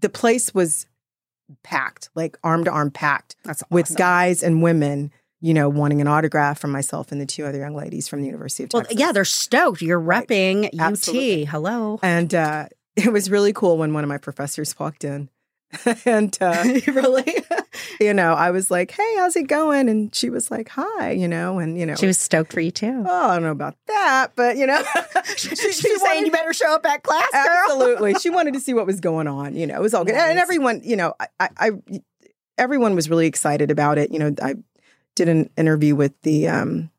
the 0.00 0.08
place 0.08 0.54
was 0.54 0.86
packed, 1.62 2.10
like 2.14 2.36
arm 2.42 2.64
to 2.64 2.70
arm 2.70 2.90
packed 2.90 3.36
That's 3.44 3.62
with 3.70 3.96
guys 3.96 4.42
and 4.42 4.62
women, 4.62 5.12
you 5.40 5.54
know, 5.54 5.68
wanting 5.68 6.00
an 6.00 6.08
autograph 6.08 6.58
from 6.58 6.72
myself 6.72 7.12
and 7.12 7.20
the 7.20 7.26
two 7.26 7.44
other 7.44 7.58
young 7.58 7.74
ladies 7.74 8.08
from 8.08 8.20
the 8.20 8.26
University 8.26 8.64
of 8.64 8.70
Texas. 8.70 8.94
Well, 8.96 8.98
yeah, 8.98 9.12
they're 9.12 9.24
stoked. 9.24 9.82
You're 9.82 10.00
Right. 10.00 10.26
repping 10.26 10.70
Absolutely. 10.78 11.42
UT. 11.44 11.48
Hello. 11.50 11.98
And 12.02 12.34
uh, 12.34 12.66
it 12.96 13.12
was 13.12 13.30
really 13.30 13.52
cool 13.52 13.78
when 13.78 13.92
one 13.94 14.04
of 14.04 14.08
my 14.08 14.18
professors 14.18 14.78
walked 14.78 15.04
in. 15.04 15.28
and 16.04 16.36
uh, 16.40 16.62
really? 16.86 17.44
you 18.00 18.14
know, 18.14 18.34
I 18.34 18.50
was 18.50 18.70
like, 18.70 18.90
"Hey, 18.92 19.16
how's 19.16 19.36
it 19.36 19.48
going?" 19.48 19.88
And 19.88 20.14
she 20.14 20.30
was 20.30 20.50
like, 20.50 20.68
"Hi," 20.70 21.10
you 21.10 21.26
know, 21.28 21.58
and 21.58 21.78
you 21.78 21.84
know, 21.86 21.94
she 21.96 22.06
was 22.06 22.18
stoked 22.18 22.52
for 22.52 22.60
you 22.60 22.70
too. 22.70 23.04
oh, 23.06 23.28
I 23.30 23.34
don't 23.34 23.42
know 23.42 23.50
about 23.50 23.76
that, 23.88 24.28
but 24.36 24.56
you 24.56 24.66
know, 24.66 24.82
she, 25.36 25.48
She's 25.56 25.80
she 25.80 25.88
saying 25.98 26.00
wanted- 26.02 26.26
you 26.26 26.32
better 26.32 26.52
show 26.52 26.74
up 26.74 26.86
at 26.86 27.02
class, 27.02 27.30
girl. 27.32 27.44
absolutely, 27.64 28.14
she 28.14 28.30
wanted 28.30 28.54
to 28.54 28.60
see 28.60 28.74
what 28.74 28.86
was 28.86 29.00
going 29.00 29.26
on. 29.26 29.56
You 29.56 29.66
know, 29.66 29.74
it 29.76 29.82
was 29.82 29.92
all 29.94 30.04
good, 30.04 30.14
and 30.14 30.38
everyone, 30.38 30.80
you 30.84 30.96
know, 30.96 31.14
I, 31.20 31.26
I, 31.40 31.48
I, 31.58 31.70
everyone 32.58 32.94
was 32.94 33.10
really 33.10 33.26
excited 33.26 33.70
about 33.70 33.98
it. 33.98 34.10
You 34.12 34.18
know, 34.18 34.34
I 34.42 34.54
did 35.14 35.28
an 35.28 35.50
interview 35.56 35.94
with 35.96 36.12
the 36.22 36.48
um, 36.48 36.90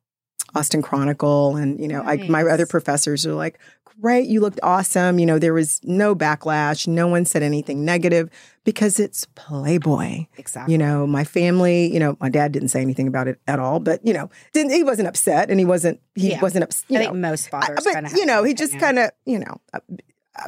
Austin 0.56 0.82
Chronicle, 0.82 1.56
and 1.56 1.80
you 1.80 1.88
know, 1.88 2.02
I, 2.02 2.18
my 2.28 2.44
other 2.44 2.66
professors 2.66 3.26
are 3.26 3.34
like, 3.34 3.60
"Great, 4.02 4.28
you 4.28 4.40
looked 4.42 4.60
awesome." 4.64 5.20
You 5.20 5.26
know, 5.26 5.40
there 5.40 5.54
was 5.54 5.80
no 5.84 6.16
backlash. 6.16 6.88
No 6.88 7.08
one 7.08 7.26
said 7.26 7.44
anything 7.44 7.84
negative 7.86 8.30
because 8.64 9.00
it's 9.00 9.26
Playboy. 9.36 10.26
Exactly. 10.38 10.74
You 10.74 10.78
know, 10.78 11.08
my 11.08 11.24
family, 11.24 11.92
you 11.94 12.00
know, 12.00 12.18
my 12.20 12.30
dad 12.30 12.52
didn't 12.52 12.70
say 12.70 12.82
anything 12.82 13.08
about 13.08 13.28
it 13.28 13.40
at 13.48 13.60
all, 13.60 13.80
but 13.80 14.06
you 14.06 14.14
know, 14.14 14.30
didn't 14.54 14.72
he 14.72 14.84
wasn't 14.84 15.08
upset 15.08 15.50
and 15.50 15.60
he 15.60 15.66
wasn't 15.66 16.00
he 16.16 16.32
Yeah. 16.32 16.42
wasn't 16.42 16.64
upset. 16.64 16.86
I 16.90 16.94
You 16.94 17.00
think 17.00 17.14
know, 17.14 17.30
most 17.30 17.50
fathers 17.50 17.80
kind 17.86 18.08
but 18.10 18.18
you 18.18 18.26
know, 18.26 18.44
he 18.44 18.54
just 18.54 18.78
kind 18.80 19.00
of, 19.00 19.12
you 19.26 19.40
know, 19.40 19.62
I, 19.74 19.80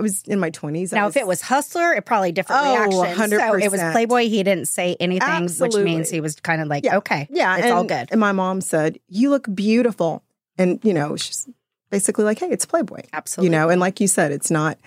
was 0.02 0.22
in 0.28 0.40
my 0.40 0.52
twenties. 0.52 0.92
Now, 0.92 1.08
if 1.08 1.18
it 1.18 1.26
was 1.26 1.42
Hustler, 1.42 1.94
it 1.94 2.06
probably 2.06 2.32
different 2.32 2.62
Oh, 2.64 2.74
reaction. 3.02 3.30
So 3.32 3.56
it 3.56 3.72
was 3.72 3.82
Playboy. 3.82 4.30
He 4.30 4.44
didn't 4.44 4.68
say 4.68 4.96
anything, 5.00 5.50
which 5.60 5.76
means 5.76 6.10
he 6.12 6.22
was 6.22 6.36
kind 6.36 6.62
of 6.62 6.68
like, 6.68 6.86
Yeah. 6.86 6.98
okay, 6.98 7.28
yeah, 7.32 7.56
it's 7.58 7.66
and, 7.66 7.74
all 7.74 7.84
good. 7.84 8.08
And 8.12 8.20
my 8.20 8.32
mom 8.32 8.62
said, 8.62 9.00
"You 9.08 9.32
look 9.32 9.48
beautiful," 9.56 10.24
and 10.60 10.80
you 10.84 10.94
know, 10.94 11.16
she's 11.16 11.48
basically 11.90 12.24
like, 12.26 12.40
"Hey, 12.40 12.50
it's 12.50 12.66
Playboy." 12.66 13.02
Absolutely. 13.14 13.48
You 13.48 13.52
know, 13.60 13.70
and 13.70 13.80
like 13.80 14.00
you 14.00 14.08
said, 14.08 14.32
it's 14.32 14.52
not. 14.52 14.78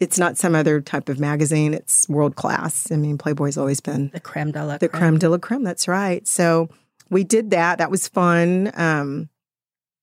It's 0.00 0.18
not 0.18 0.36
some 0.36 0.56
other 0.56 0.80
type 0.80 1.08
of 1.08 1.20
magazine. 1.20 1.72
It's 1.72 2.08
world 2.08 2.34
class. 2.34 2.90
I 2.90 2.96
mean, 2.96 3.16
Playboy's 3.16 3.56
always 3.56 3.80
been 3.80 4.10
the 4.12 4.18
creme 4.20 4.50
de 4.50 4.64
la 4.64 4.76
the 4.78 4.88
creme. 4.88 5.00
creme 5.00 5.18
de 5.18 5.28
la 5.28 5.38
creme. 5.38 5.62
That's 5.62 5.86
right. 5.86 6.26
So 6.26 6.68
we 7.10 7.22
did 7.22 7.50
that. 7.50 7.78
That 7.78 7.92
was 7.92 8.08
fun. 8.08 8.72
Um, 8.74 9.28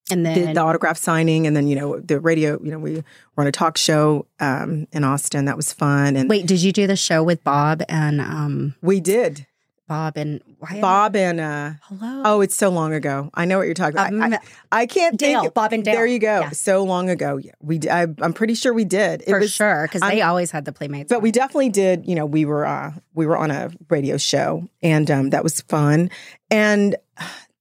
And 0.09 0.25
then 0.25 0.37
did 0.37 0.55
the 0.55 0.61
autograph 0.61 0.97
signing, 0.97 1.45
and 1.45 1.55
then 1.55 1.67
you 1.67 1.75
know 1.75 1.99
the 1.99 2.21
radio. 2.21 2.57
You 2.63 2.71
know, 2.71 2.79
we 2.79 2.95
were 3.35 3.41
on 3.41 3.47
a 3.47 3.51
talk 3.51 3.77
show 3.77 4.27
um, 4.39 4.87
in 4.93 5.03
Austin. 5.03 5.45
That 5.45 5.57
was 5.57 5.73
fun, 5.73 6.15
and 6.15 6.29
wait, 6.29 6.47
did 6.47 6.61
you 6.63 6.71
do 6.71 6.87
the 6.87 6.95
show 6.95 7.21
with 7.21 7.43
Bob 7.43 7.83
and 7.89 8.21
um 8.21 8.75
we 8.81 9.01
did. 9.01 9.45
Bob 9.91 10.15
and 10.15 10.41
Bob 10.79 11.17
and 11.17 11.41
uh, 11.41 11.71
Hello. 11.81 12.21
oh, 12.23 12.39
it's 12.39 12.55
so 12.55 12.69
long 12.69 12.93
ago. 12.93 13.29
I 13.33 13.43
know 13.43 13.57
what 13.57 13.65
you're 13.65 13.73
talking 13.73 13.95
about. 13.97 14.13
I- 14.13 14.25
Um, 14.25 14.33
I, 14.33 14.39
I 14.71 14.85
can't 14.85 15.17
Dale, 15.19 15.41
think. 15.41 15.53
Bob 15.53 15.73
and 15.73 15.83
Dale. 15.83 15.95
There 15.95 16.05
you 16.05 16.17
go. 16.17 16.39
Yeah. 16.39 16.51
So 16.51 16.85
long 16.85 17.09
ago. 17.09 17.35
Yeah, 17.35 17.51
we. 17.59 17.77
I, 17.89 18.03
am 18.03 18.31
pretty 18.31 18.53
sure 18.53 18.73
we 18.73 18.85
did. 18.85 19.21
It 19.23 19.27
for 19.27 19.39
was, 19.39 19.51
sure 19.51 19.89
because 19.89 19.99
they 19.99 20.21
always 20.21 20.49
had 20.49 20.63
the 20.63 20.71
playmates. 20.71 21.09
But 21.09 21.17
on. 21.17 21.23
we 21.23 21.31
definitely 21.33 21.67
did. 21.67 22.07
You 22.07 22.15
know, 22.15 22.25
we 22.25 22.45
were 22.45 22.65
uh, 22.65 22.93
we 23.13 23.25
were 23.25 23.35
on 23.35 23.51
a 23.51 23.69
radio 23.89 24.15
show, 24.15 24.65
and 24.81 25.11
um, 25.11 25.31
that 25.31 25.43
was 25.43 25.59
fun. 25.59 26.09
And 26.49 26.95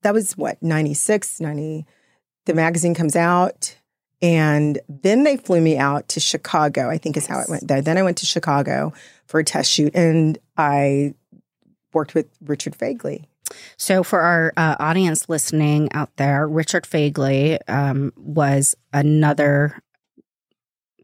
that 0.02 0.14
was 0.14 0.37
what 0.37 0.62
96, 0.62 1.40
90. 1.40 1.84
The 2.46 2.54
magazine 2.54 2.94
comes 2.94 3.16
out, 3.16 3.76
and 4.22 4.78
then 4.88 5.25
they 5.25 5.37
flew 5.37 5.60
me 5.60 5.78
out 5.78 6.06
to 6.10 6.20
Chicago. 6.20 6.88
I 6.90 6.99
think 6.99 7.16
is 7.16 7.26
how 7.26 7.40
it 7.40 7.49
went 7.49 7.66
there. 7.66 7.82
Then 7.82 7.99
I 7.99 8.04
went 8.04 8.18
to 8.18 8.26
Chicago 8.26 8.92
for 9.26 9.40
a 9.40 9.44
test 9.44 9.68
shoot, 9.68 9.96
and 9.96 10.38
I 10.56 11.14
worked 11.92 12.14
with 12.14 12.26
Richard 12.40 12.76
Fegley. 12.76 13.25
So, 13.76 14.02
for 14.02 14.20
our 14.20 14.52
uh, 14.56 14.76
audience 14.78 15.28
listening 15.28 15.92
out 15.92 16.16
there, 16.16 16.47
Richard 16.47 16.85
Fegley 16.85 17.59
um, 17.68 18.12
was 18.16 18.76
another 18.92 19.82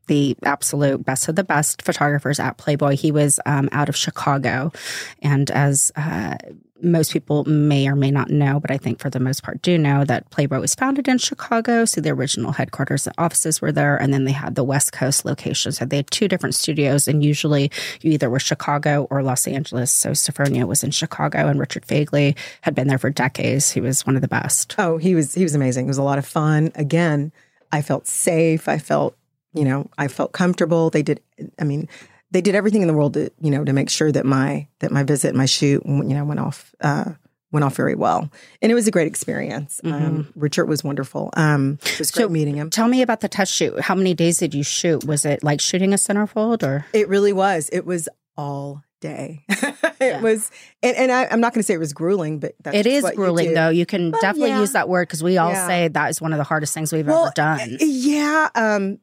the 0.07 0.37
absolute 0.45 1.05
best 1.05 1.28
of 1.28 1.35
the 1.35 1.45
best 1.45 1.83
photographers 1.83 2.38
at 2.38 2.59
Playboy. 2.59 2.97
He 2.97 3.11
was 3.11 3.40
um, 3.45 3.69
out 3.73 3.88
of 3.88 3.97
Chicago. 3.97 4.73
And 5.21 5.50
as 5.50 5.90
uh, 5.97 6.37
most 6.83 7.12
people 7.12 7.45
may 7.45 7.88
or 7.88 7.97
may 7.97 8.11
not 8.11 8.30
know, 8.30 8.61
but 8.61 8.71
I 8.71 8.76
think 8.76 8.99
for 8.99 9.09
the 9.09 9.21
most 9.21 9.42
part 9.42 9.62
do 9.62 9.78
know 9.78 10.04
that 10.04 10.28
Playboy 10.30 10.61
was 10.61 10.75
founded 10.75 11.09
in 11.09 11.18
Chicago. 11.18 11.85
So 11.85 12.00
the 12.00 12.11
original 12.11 12.52
headquarters 12.52 13.06
and 13.06 13.14
offices 13.18 13.61
were 13.61 13.73
there. 13.73 13.97
And 13.97 14.12
then 14.12 14.25
they 14.25 14.33
had 14.33 14.54
the 14.54 14.64
West 14.64 14.92
Coast 14.92 15.25
location. 15.25 15.73
So 15.73 15.85
they 15.85 15.97
had 15.97 16.11
two 16.11 16.28
different 16.28 16.54
studios. 16.54 17.09
And 17.09 17.25
usually 17.25 17.71
you 18.02 18.12
either 18.12 18.28
were 18.28 18.38
Chicago 18.38 19.06
or 19.11 19.23
Los 19.23 19.47
Angeles. 19.47 19.92
So 19.92 20.11
Sophronia 20.11 20.66
was 20.66 20.85
in 20.85 20.90
Chicago 20.90 21.49
and 21.49 21.59
Richard 21.59 21.87
Fegley 21.87 22.37
had 22.61 22.75
been 22.75 22.88
there 22.88 22.99
for 22.99 23.11
decades. 23.11 23.71
He 23.71 23.80
was 23.80 24.06
one 24.06 24.16
of 24.16 24.23
the 24.23 24.28
best. 24.28 24.75
Oh, 24.78 24.99
he 24.99 25.14
was 25.14 25.35
he 25.35 25.42
was 25.42 25.54
amazing. 25.54 25.87
It 25.87 25.88
was 25.88 25.99
a 25.99 26.02
lot 26.02 26.18
of 26.18 26.26
fun. 26.26 26.73
Again, 26.75 27.33
I 27.73 27.83
felt 27.83 28.06
safe. 28.06 28.68
I 28.68 28.78
felt, 28.78 29.16
you 29.54 29.64
know, 29.64 29.88
I 29.99 30.09
felt 30.09 30.33
comfortable. 30.33 30.90
They 30.90 31.02
did 31.02 31.21
I 31.59 31.64
mean, 31.64 31.88
they 32.30 32.40
did 32.40 32.54
everything 32.54 32.83
in 32.83 32.88
the 32.88 32.95
world 32.95 33.14
to 33.14 33.30
you 33.40 33.50
know 33.50 33.64
to 33.64 33.73
make 33.73 33.90
sure 33.90 34.11
that 34.12 34.25
my 34.25 34.66
that 34.80 34.90
my 34.90 35.02
visit 35.02 35.35
my 35.35 35.47
shoot 35.47 35.83
you 35.87 36.02
know 36.02 36.25
went 36.25 36.40
off 36.40 36.75
uh, 36.80 37.12
went 37.52 37.64
off 37.64 37.76
very 37.76 37.95
well 37.95 38.30
and 38.61 38.73
it 38.73 38.75
was 38.75 38.87
a 38.87 38.90
great 38.90 39.06
experience 39.06 39.80
mm-hmm. 39.85 40.04
um, 40.04 40.33
richard 40.35 40.66
was 40.66 40.83
wonderful 40.83 41.30
um, 41.37 41.78
it 41.85 41.99
was 41.99 42.11
great 42.11 42.25
so 42.25 42.28
meeting 42.28 42.56
him 42.56 42.71
tell 42.71 42.88
me 42.88 43.02
about 43.02 43.21
the 43.21 43.28
test 43.28 43.52
shoot 43.52 43.80
how 43.80 43.95
many 43.95 44.14
days 44.14 44.38
did 44.38 44.54
you 44.54 44.62
shoot 44.62 45.04
was 45.04 45.25
it 45.25 45.42
like 45.42 45.61
shooting 45.61 45.92
a 45.92 45.97
centerfold 45.97 46.62
or 46.62 46.87
it 46.92 47.09
really 47.09 47.33
was 47.33 47.68
it 47.73 47.87
was 47.87 48.09
all 48.37 48.83
day. 49.00 49.45
it 49.49 49.76
yeah. 50.00 50.21
was, 50.21 50.50
and, 50.83 50.97
and 50.97 51.12
I, 51.12 51.25
am 51.25 51.40
not 51.40 51.52
going 51.52 51.61
to 51.61 51.62
say 51.62 51.75
it 51.75 51.78
was 51.78 51.92
grueling, 51.92 52.38
but 52.38 52.54
it 52.73 52.87
is 52.87 53.09
grueling 53.14 53.50
you 53.50 53.54
though. 53.54 53.68
You 53.68 53.87
can 53.87 54.11
but 54.11 54.21
definitely 54.21 54.50
yeah. 54.50 54.61
use 54.61 54.73
that 54.73 54.88
word 54.88 55.09
because 55.09 55.23
we 55.23 55.38
all 55.38 55.50
yeah. 55.50 55.66
say 55.66 55.88
that 55.88 56.11
is 56.11 56.21
one 56.21 56.33
of 56.33 56.38
the 56.38 56.45
hardest 56.45 56.75
things 56.75 56.92
we've 56.92 57.06
well, 57.06 57.26
ever 57.26 57.33
done. 57.35 57.76
Yeah, 57.80 58.49
um, 58.54 58.99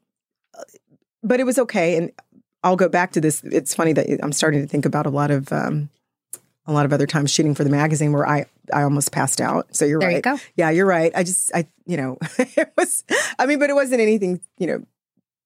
but 1.24 1.40
it 1.40 1.46
was 1.46 1.60
okay, 1.60 1.98
and 1.98 2.12
I'll 2.64 2.76
go 2.76 2.90
back 2.90 3.12
to 3.14 3.22
this. 3.22 3.44
It's 3.44 3.74
funny 3.74 3.94
that 3.94 4.08
I'm 4.24 4.32
starting 4.32 4.62
to 4.62 4.68
think 4.68 4.86
about 4.86 5.06
a 5.06 5.10
lot 5.10 5.32
of 5.32 5.52
um, 5.52 5.90
a 6.66 6.74
lot 6.74 6.86
of 6.86 6.94
other 6.94 7.08
times 7.08 7.32
shooting 7.32 7.56
for 7.56 7.64
the 7.64 7.70
magazine 7.70 8.12
where 8.12 8.28
I 8.28 8.46
I 8.74 8.84
almost 8.84 9.12
passed 9.12 9.42
out. 9.42 9.76
So 9.76 9.86
you're 9.86 10.00
there 10.00 10.10
right. 10.10 10.26
You. 10.26 10.40
Yeah, 10.56 10.70
you're 10.70 10.86
right. 10.86 11.12
I 11.16 11.24
just 11.24 11.52
I 11.54 11.68
you 11.86 11.98
know 11.98 12.18
it 12.38 12.72
was 12.78 13.04
I 13.38 13.46
mean, 13.46 13.60
but 13.60 13.70
it 13.70 13.74
wasn't 13.74 14.02
anything 14.02 14.42
you 14.58 14.68
know 14.68 14.84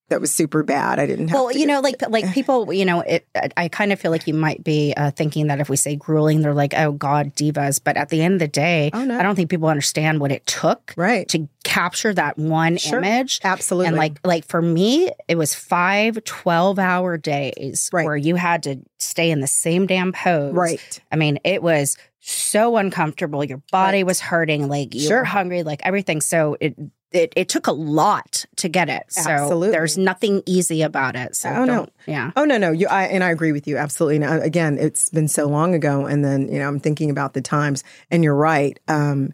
that 0.09 0.21
was 0.21 0.31
super 0.31 0.63
bad. 0.63 0.99
I 0.99 1.05
didn't. 1.05 1.31
well, 1.31 1.51
you 1.51 1.65
know, 1.65 1.81
like 1.81 2.01
like 2.09 2.31
people, 2.33 2.71
you 2.71 2.85
know, 2.85 3.01
it, 3.01 3.27
I 3.57 3.67
kind 3.67 3.91
of 3.91 3.99
feel 3.99 4.11
like 4.11 4.25
you 4.25 4.33
might 4.33 4.63
be 4.63 4.93
uh, 4.95 5.11
thinking 5.11 5.47
that 5.47 5.59
if 5.59 5.69
we 5.69 5.75
say 5.75 5.95
grueling, 5.95 6.41
they're 6.41 6.53
like, 6.53 6.73
oh 6.75 6.93
God, 6.93 7.35
divas. 7.35 7.81
But 7.83 7.97
at 7.97 8.09
the 8.09 8.21
end 8.21 8.35
of 8.35 8.39
the 8.39 8.47
day, 8.47 8.89
oh, 8.93 9.03
no. 9.03 9.19
I 9.19 9.23
don't 9.23 9.35
think 9.35 9.49
people 9.49 9.67
understand 9.67 10.19
what 10.19 10.31
it 10.31 10.45
took, 10.45 10.93
right, 10.95 11.27
to 11.29 11.49
capture 11.63 12.13
that 12.13 12.37
one 12.37 12.77
sure. 12.77 12.99
image. 12.99 13.41
Absolutely, 13.43 13.87
and 13.87 13.97
like 13.97 14.19
like 14.23 14.45
for 14.45 14.61
me, 14.61 15.11
it 15.27 15.37
was 15.37 15.53
five 15.53 16.23
12 16.23 16.79
hour 16.79 17.17
days 17.17 17.89
right. 17.91 18.05
where 18.05 18.17
you 18.17 18.35
had 18.35 18.63
to 18.63 18.79
stay 18.99 19.29
in 19.29 19.41
the 19.41 19.47
same 19.47 19.87
damn 19.87 20.13
pose. 20.13 20.53
Right. 20.53 21.01
I 21.11 21.17
mean, 21.17 21.39
it 21.43 21.61
was 21.61 21.97
so 22.19 22.77
uncomfortable. 22.77 23.43
Your 23.43 23.61
body 23.71 23.99
right. 23.99 24.05
was 24.05 24.19
hurting, 24.19 24.67
like 24.67 24.93
you 24.93 25.07
sure. 25.07 25.19
were 25.19 25.23
hungry, 25.23 25.63
like 25.63 25.81
everything. 25.85 26.21
So 26.21 26.57
it 26.59 26.75
it, 27.11 27.33
it 27.35 27.49
took 27.49 27.67
a 27.67 27.71
lot 27.71 28.45
to 28.57 28.67
get 28.67 28.89
it. 28.89 29.05
So 29.09 29.29
absolutely. 29.29 29.71
there's 29.71 29.97
nothing 29.97 30.43
easy 30.45 30.81
about 30.81 31.15
it. 31.15 31.35
So 31.35 31.49
oh 31.49 31.65
no, 31.65 31.87
yeah. 32.05 32.31
Oh 32.35 32.45
no, 32.45 32.57
no. 32.57 32.71
You, 32.71 32.87
I, 32.87 33.05
and 33.05 33.23
I 33.23 33.31
agree 33.31 33.51
with 33.51 33.67
you 33.67 33.77
absolutely. 33.77 34.19
Now, 34.19 34.39
again, 34.41 34.77
it's 34.79 35.09
been 35.09 35.27
so 35.27 35.47
long 35.47 35.73
ago, 35.73 36.05
and 36.05 36.23
then 36.23 36.51
you 36.51 36.59
know 36.59 36.67
I'm 36.67 36.79
thinking 36.79 37.09
about 37.09 37.33
the 37.33 37.41
times, 37.41 37.83
and 38.11 38.23
you're 38.23 38.35
right. 38.35 38.79
Um, 38.87 39.33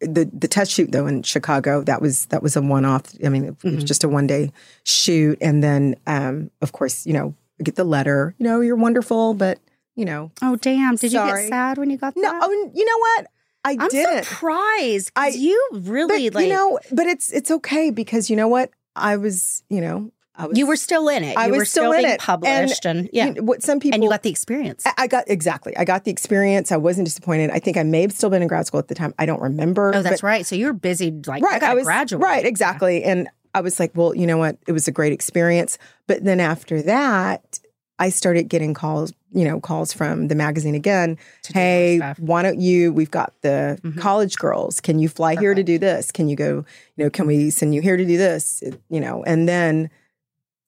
the 0.00 0.30
the 0.32 0.48
test 0.48 0.72
shoot 0.72 0.92
though 0.92 1.06
in 1.06 1.22
Chicago 1.22 1.82
that 1.82 2.00
was 2.00 2.26
that 2.26 2.42
was 2.42 2.56
a 2.56 2.62
one 2.62 2.84
off. 2.84 3.02
I 3.24 3.28
mean, 3.28 3.44
it, 3.44 3.58
mm-hmm. 3.58 3.76
was 3.76 3.84
just 3.84 4.04
a 4.04 4.08
one 4.08 4.26
day 4.26 4.52
shoot, 4.84 5.38
and 5.40 5.62
then 5.62 5.96
um, 6.06 6.50
of 6.62 6.72
course 6.72 7.06
you 7.06 7.12
know 7.12 7.34
get 7.62 7.76
the 7.76 7.84
letter. 7.84 8.34
You 8.38 8.44
know, 8.44 8.60
you're 8.60 8.76
wonderful, 8.76 9.34
but 9.34 9.58
you 9.96 10.04
know. 10.04 10.30
Oh 10.42 10.56
damn! 10.56 10.96
Did 10.96 11.12
sorry. 11.12 11.44
you 11.44 11.48
get 11.48 11.48
sad 11.48 11.78
when 11.78 11.90
you 11.90 11.96
got 11.96 12.14
that? 12.14 12.20
No. 12.20 12.38
Oh, 12.42 12.70
you 12.74 12.84
know 12.84 12.98
what? 12.98 13.26
I 13.64 13.76
I'm 13.80 13.88
didn't. 13.88 14.24
surprised. 14.24 15.12
I 15.16 15.28
you 15.28 15.68
really 15.72 16.28
but, 16.30 16.36
like 16.36 16.46
you 16.46 16.52
know, 16.52 16.78
but 16.92 17.06
it's 17.06 17.32
it's 17.32 17.50
okay 17.50 17.90
because 17.90 18.28
you 18.28 18.36
know 18.36 18.48
what 18.48 18.70
I 18.94 19.16
was 19.16 19.62
you 19.68 19.80
know 19.80 20.12
I 20.36 20.46
was 20.46 20.58
you 20.58 20.66
were 20.66 20.76
still 20.76 21.08
in 21.08 21.22
it. 21.22 21.36
I 21.36 21.46
you 21.46 21.52
was 21.52 21.58
were 21.58 21.64
still, 21.64 21.92
still 21.92 22.04
in 22.04 22.10
it, 22.10 22.20
published, 22.20 22.84
and, 22.84 23.00
and 23.00 23.10
yeah, 23.12 23.26
you 23.26 23.34
know, 23.34 23.42
what 23.42 23.62
some 23.62 23.78
people 23.78 23.94
and 23.94 24.02
you 24.02 24.10
got 24.10 24.22
the 24.22 24.30
experience. 24.30 24.84
I, 24.84 24.92
I, 24.98 25.06
got 25.06 25.24
exactly. 25.28 25.76
I 25.76 25.84
got 25.84 26.04
the 26.04 26.10
experience. 26.10 26.72
I 26.72 26.76
wasn't 26.76 27.06
disappointed. 27.06 27.50
I 27.50 27.60
think 27.60 27.76
I 27.76 27.84
may 27.84 28.02
have 28.02 28.12
still 28.12 28.30
been 28.30 28.42
in 28.42 28.48
grad 28.48 28.66
school 28.66 28.80
at 28.80 28.88
the 28.88 28.96
time. 28.96 29.14
I 29.18 29.26
don't 29.26 29.40
remember. 29.40 29.94
Oh, 29.94 30.02
that's 30.02 30.22
but, 30.22 30.26
right. 30.26 30.46
So 30.46 30.56
you 30.56 30.66
were 30.66 30.72
busy, 30.72 31.12
like 31.26 31.42
right. 31.42 31.62
I, 31.62 31.70
I 31.70 31.74
was 31.74 31.84
graduate. 31.84 32.22
Right, 32.22 32.44
exactly. 32.44 33.04
And 33.04 33.28
I 33.54 33.60
was 33.60 33.78
like, 33.78 33.92
well, 33.94 34.14
you 34.14 34.26
know 34.26 34.38
what? 34.38 34.58
It 34.66 34.72
was 34.72 34.88
a 34.88 34.92
great 34.92 35.12
experience. 35.12 35.78
But 36.08 36.24
then 36.24 36.40
after 36.40 36.82
that, 36.82 37.60
I 37.98 38.08
started 38.10 38.48
getting 38.48 38.74
calls, 38.74 39.12
you 39.32 39.44
know, 39.44 39.60
calls 39.60 39.92
from 39.92 40.28
the 40.28 40.34
magazine 40.34 40.74
again. 40.74 41.16
Hey, 41.52 42.00
why 42.18 42.42
don't 42.42 42.60
you? 42.60 42.92
We've 42.92 43.10
got 43.10 43.32
the 43.42 43.78
mm-hmm. 43.82 44.00
college 44.00 44.36
girls. 44.36 44.80
Can 44.80 44.98
you 44.98 45.08
fly 45.08 45.34
Perfect. 45.34 45.42
here 45.42 45.54
to 45.54 45.62
do 45.62 45.78
this? 45.78 46.10
Can 46.10 46.28
you 46.28 46.36
go? 46.36 46.64
You 46.96 47.04
know, 47.04 47.10
can 47.10 47.26
we 47.26 47.50
send 47.50 47.74
you 47.74 47.80
here 47.80 47.96
to 47.96 48.04
do 48.04 48.16
this? 48.16 48.62
You 48.88 49.00
know, 49.00 49.22
and 49.24 49.48
then 49.48 49.90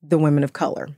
the 0.02 0.18
women 0.18 0.44
of 0.44 0.52
color. 0.52 0.88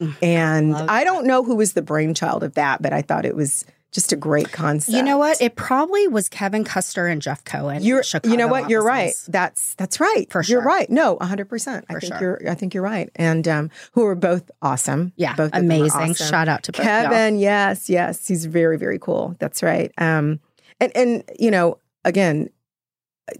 Mm, 0.00 0.16
and 0.22 0.76
I, 0.76 1.00
I 1.00 1.04
don't 1.04 1.26
know 1.26 1.42
who 1.42 1.56
was 1.56 1.74
the 1.74 1.82
brainchild 1.82 2.42
of 2.42 2.54
that, 2.54 2.80
but 2.80 2.92
I 2.92 3.02
thought 3.02 3.26
it 3.26 3.36
was 3.36 3.64
just 3.90 4.12
a 4.12 4.16
great 4.16 4.52
concept. 4.52 4.94
You 4.94 5.02
know 5.02 5.16
what? 5.16 5.40
It 5.40 5.56
probably 5.56 6.06
was 6.08 6.28
Kevin 6.28 6.64
Kuster 6.64 7.10
and 7.10 7.22
Jeff 7.22 7.44
Cohen. 7.44 7.82
You're, 7.82 8.02
you 8.24 8.36
know 8.36 8.46
what? 8.46 8.64
Offices. 8.64 8.70
You're 8.70 8.84
right. 8.84 9.14
That's 9.28 9.74
that's 9.74 10.00
right. 10.00 10.30
For 10.30 10.42
sure. 10.42 10.58
You're 10.58 10.64
right. 10.64 10.88
No, 10.90 11.14
100. 11.14 11.48
percent 11.48 11.86
I 11.88 11.94
think 11.94 12.14
sure. 12.14 12.38
you're. 12.42 12.50
I 12.50 12.54
think 12.54 12.74
you're 12.74 12.82
right. 12.82 13.10
And 13.16 13.46
um, 13.48 13.70
who 13.92 14.04
are 14.06 14.14
both 14.14 14.50
awesome. 14.60 15.12
Yeah, 15.16 15.34
both 15.34 15.50
amazing. 15.54 16.10
Awesome. 16.10 16.26
Shout 16.26 16.48
out 16.48 16.62
to 16.64 16.72
Kevin. 16.72 17.38
Yes, 17.38 17.88
yes, 17.88 18.28
he's 18.28 18.44
very 18.44 18.76
very 18.76 18.98
cool. 18.98 19.36
That's 19.38 19.62
right. 19.62 19.92
Um, 19.98 20.40
and 20.80 20.94
and 20.96 21.24
you 21.38 21.50
know 21.50 21.78
again. 22.04 22.50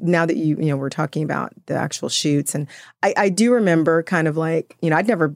Now 0.01 0.27
that 0.27 0.37
you 0.37 0.57
you 0.59 0.67
know 0.67 0.77
we're 0.77 0.91
talking 0.91 1.23
about 1.23 1.55
the 1.65 1.75
actual 1.75 2.11
shoots, 2.11 2.55
and 2.55 2.67
I, 3.03 3.15
I 3.17 3.29
do 3.31 3.55
remember 3.55 4.03
kind 4.03 4.29
of 4.29 4.37
like 4.37 4.77
you 4.83 4.91
know 4.91 4.97
I'd 4.97 5.09
never 5.09 5.35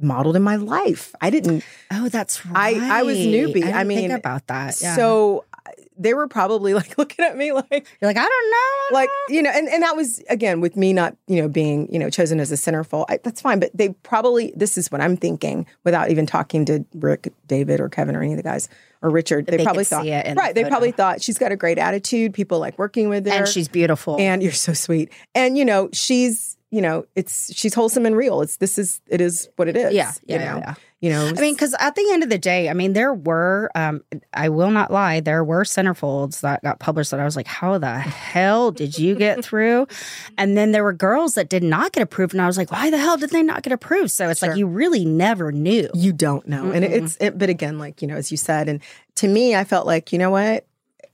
modeled 0.00 0.36
in 0.36 0.42
my 0.42 0.56
life. 0.56 1.14
I 1.20 1.30
didn't. 1.30 1.64
Oh, 1.90 2.08
that's 2.08 2.44
right. 2.46 2.76
I, 2.76 3.00
I 3.00 3.02
was 3.02 3.16
newbie. 3.16 3.64
I, 3.64 3.80
I 3.80 3.84
mean, 3.84 4.10
about 4.10 4.46
that. 4.48 4.80
Yeah. 4.80 4.96
So 4.96 5.44
uh, 5.66 5.70
they 5.96 6.14
were 6.14 6.26
probably 6.26 6.74
like 6.74 6.98
looking 6.98 7.24
at 7.24 7.36
me 7.36 7.52
like 7.52 7.86
you're 8.00 8.08
like 8.08 8.16
I 8.16 8.28
don't 8.28 8.50
know, 8.50 8.98
like 8.98 9.08
you 9.28 9.42
know, 9.42 9.50
and 9.50 9.68
and 9.68 9.82
that 9.82 9.96
was 9.96 10.20
again 10.28 10.60
with 10.60 10.76
me 10.76 10.92
not 10.92 11.16
you 11.26 11.40
know 11.40 11.48
being 11.48 11.92
you 11.92 11.98
know 11.98 12.10
chosen 12.10 12.40
as 12.40 12.50
a 12.52 12.56
centerfold. 12.56 13.06
I, 13.08 13.18
that's 13.22 13.40
fine, 13.40 13.60
but 13.60 13.70
they 13.74 13.90
probably 13.90 14.52
this 14.56 14.76
is 14.76 14.90
what 14.90 15.00
I'm 15.00 15.16
thinking 15.16 15.66
without 15.84 16.10
even 16.10 16.26
talking 16.26 16.64
to 16.66 16.84
Rick, 16.94 17.32
David, 17.46 17.80
or 17.80 17.88
Kevin 17.88 18.16
or 18.16 18.22
any 18.22 18.32
of 18.32 18.36
the 18.36 18.42
guys 18.42 18.68
or 19.02 19.10
Richard. 19.10 19.46
They, 19.46 19.58
they 19.58 19.64
probably 19.64 19.84
thought 19.84 20.04
right. 20.06 20.54
The 20.54 20.62
they 20.62 20.68
probably 20.68 20.92
thought 20.92 21.22
she's 21.22 21.38
got 21.38 21.52
a 21.52 21.56
great 21.56 21.78
attitude. 21.78 22.34
People 22.34 22.58
like 22.58 22.78
working 22.78 23.08
with 23.08 23.26
her, 23.26 23.32
and 23.32 23.48
she's 23.48 23.68
beautiful, 23.68 24.18
and 24.18 24.42
you're 24.42 24.52
so 24.52 24.72
sweet, 24.72 25.12
and 25.34 25.56
you 25.56 25.64
know 25.64 25.88
she's 25.92 26.56
you 26.74 26.82
know, 26.82 27.06
it's 27.14 27.54
she's 27.54 27.72
wholesome 27.72 28.04
and 28.04 28.16
real. 28.16 28.42
It's 28.42 28.56
this 28.56 28.78
is 28.78 29.00
it 29.06 29.20
is 29.20 29.48
what 29.54 29.68
it 29.68 29.76
is. 29.76 29.94
Yeah, 29.94 30.10
yeah, 30.26 30.38
you 30.38 30.44
know? 30.44 30.58
yeah. 30.58 30.74
You 31.00 31.10
know, 31.10 31.26
I 31.26 31.32
mean, 31.32 31.52
because 31.54 31.74
at 31.78 31.94
the 31.96 32.08
end 32.12 32.22
of 32.22 32.30
the 32.30 32.38
day, 32.38 32.70
I 32.70 32.72
mean, 32.72 32.94
there 32.94 33.12
were, 33.12 33.70
um, 33.74 34.02
I 34.32 34.48
will 34.48 34.70
not 34.70 34.90
lie, 34.90 35.20
there 35.20 35.44
were 35.44 35.64
centerfolds 35.64 36.40
that 36.40 36.62
got 36.62 36.78
published 36.78 37.10
that 37.10 37.20
I 37.20 37.26
was 37.26 37.36
like, 37.36 37.46
how 37.46 37.76
the 37.76 37.98
hell 37.98 38.70
did 38.70 38.98
you 38.98 39.14
get 39.14 39.44
through? 39.44 39.86
And 40.38 40.56
then 40.56 40.72
there 40.72 40.82
were 40.82 40.94
girls 40.94 41.34
that 41.34 41.50
did 41.50 41.62
not 41.62 41.92
get 41.92 42.02
approved, 42.02 42.32
and 42.32 42.40
I 42.40 42.46
was 42.46 42.56
like, 42.56 42.72
why 42.72 42.88
the 42.88 42.96
hell 42.96 43.18
did 43.18 43.30
they 43.30 43.42
not 43.42 43.62
get 43.62 43.72
approved? 43.72 44.12
So 44.12 44.30
it's 44.30 44.40
sure. 44.40 44.48
like 44.48 44.58
you 44.58 44.66
really 44.66 45.04
never 45.04 45.52
knew. 45.52 45.90
You 45.94 46.12
don't 46.12 46.48
know, 46.48 46.64
mm 46.64 46.74
and 46.74 46.84
it's, 46.84 47.18
it, 47.20 47.38
but 47.38 47.50
again, 47.50 47.78
like 47.78 48.00
you 48.00 48.08
know, 48.08 48.16
as 48.16 48.30
you 48.30 48.38
said, 48.38 48.68
and 48.68 48.80
to 49.16 49.28
me, 49.28 49.54
I 49.54 49.64
felt 49.64 49.86
like 49.86 50.10
you 50.12 50.18
know 50.18 50.30
what, 50.30 50.66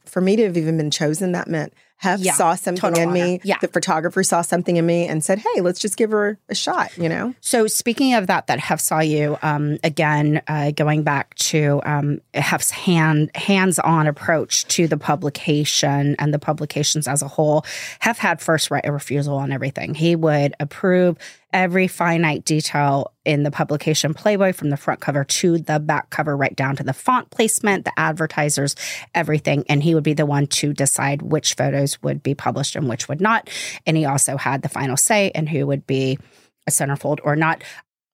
for 0.05 0.21
me 0.21 0.37
to 0.37 0.45
have 0.45 0.57
even 0.57 0.77
been 0.77 0.91
chosen, 0.91 1.33
that 1.33 1.49
meant 1.49 1.75
Hef 2.01 2.21
yeah, 2.21 2.33
saw 2.33 2.55
something 2.55 2.97
in 2.97 3.11
honor. 3.11 3.13
me. 3.13 3.41
Yeah. 3.45 3.59
The 3.61 3.69
photographer 3.69 4.23
saw 4.23 4.41
something 4.41 4.79
in 4.79 4.87
me 4.87 5.07
and 5.07 5.23
said, 5.23 5.39
hey, 5.39 5.61
let's 5.61 5.79
just 5.79 5.99
give 5.99 6.13
her 6.13 6.39
a 6.49 6.55
shot, 6.55 6.97
you 6.97 7.11
know? 7.11 7.35
So, 7.43 7.67
speaking 7.67 8.15
of 8.15 8.27
that, 8.27 8.47
that 8.47 8.59
Hef 8.59 8.81
saw 8.81 9.01
you, 9.01 9.37
um, 9.43 9.77
again, 9.85 10.41
uh, 10.49 10.71
going 10.71 11.03
back 11.03 11.35
to 11.35 11.83
um, 11.85 12.23
Hef's 12.33 12.71
hand, 12.71 13.31
hands 13.35 13.79
on 13.79 14.07
approach 14.07 14.65
to 14.69 14.89
the 14.89 14.97
publication 14.97 16.17
and 16.19 16.33
the 16.33 16.39
publications 16.39 17.07
as 17.07 17.21
a 17.21 17.29
whole, 17.29 17.67
Hef 17.99 18.17
had 18.17 18.41
first 18.41 18.71
right 18.71 18.85
of 18.87 18.95
refusal 18.95 19.37
on 19.37 19.53
everything. 19.53 19.95
He 19.95 20.17
would 20.17 20.55
approve 20.59 21.19
every 21.53 21.89
finite 21.89 22.45
detail 22.45 23.13
in 23.25 23.43
the 23.43 23.51
publication 23.51 24.15
Playboy 24.15 24.53
from 24.53 24.71
the 24.71 24.77
front 24.77 25.01
cover 25.01 25.25
to 25.25 25.59
the 25.59 25.79
back 25.79 26.11
cover, 26.11 26.37
right 26.37 26.55
down 26.55 26.77
to 26.77 26.83
the 26.83 26.93
font 26.93 27.31
placement, 27.31 27.85
the 27.85 27.99
advertisers, 27.99 28.77
everything. 29.15 29.65
And 29.69 29.83
he 29.83 29.95
would 29.95 30.05
be 30.05 30.15
the 30.15 30.27
one 30.27 30.47
to 30.49 30.73
decide 30.73 31.23
which 31.23 31.55
photos 31.55 32.03
would 32.03 32.23
be 32.23 32.35
published 32.35 32.77
and 32.77 32.89
which 32.89 33.09
would 33.09 33.21
not. 33.21 33.51
And 33.87 33.97
he 33.97 34.05
also 34.05 34.37
had 34.37 34.63
the 34.63 34.69
final 34.69 34.97
say 34.97 35.31
in 35.35 35.47
who 35.47 35.67
would 35.67 35.87
be 35.87 36.19
a 36.67 36.71
centerfold 36.71 37.19
or 37.25 37.37
not. 37.37 37.63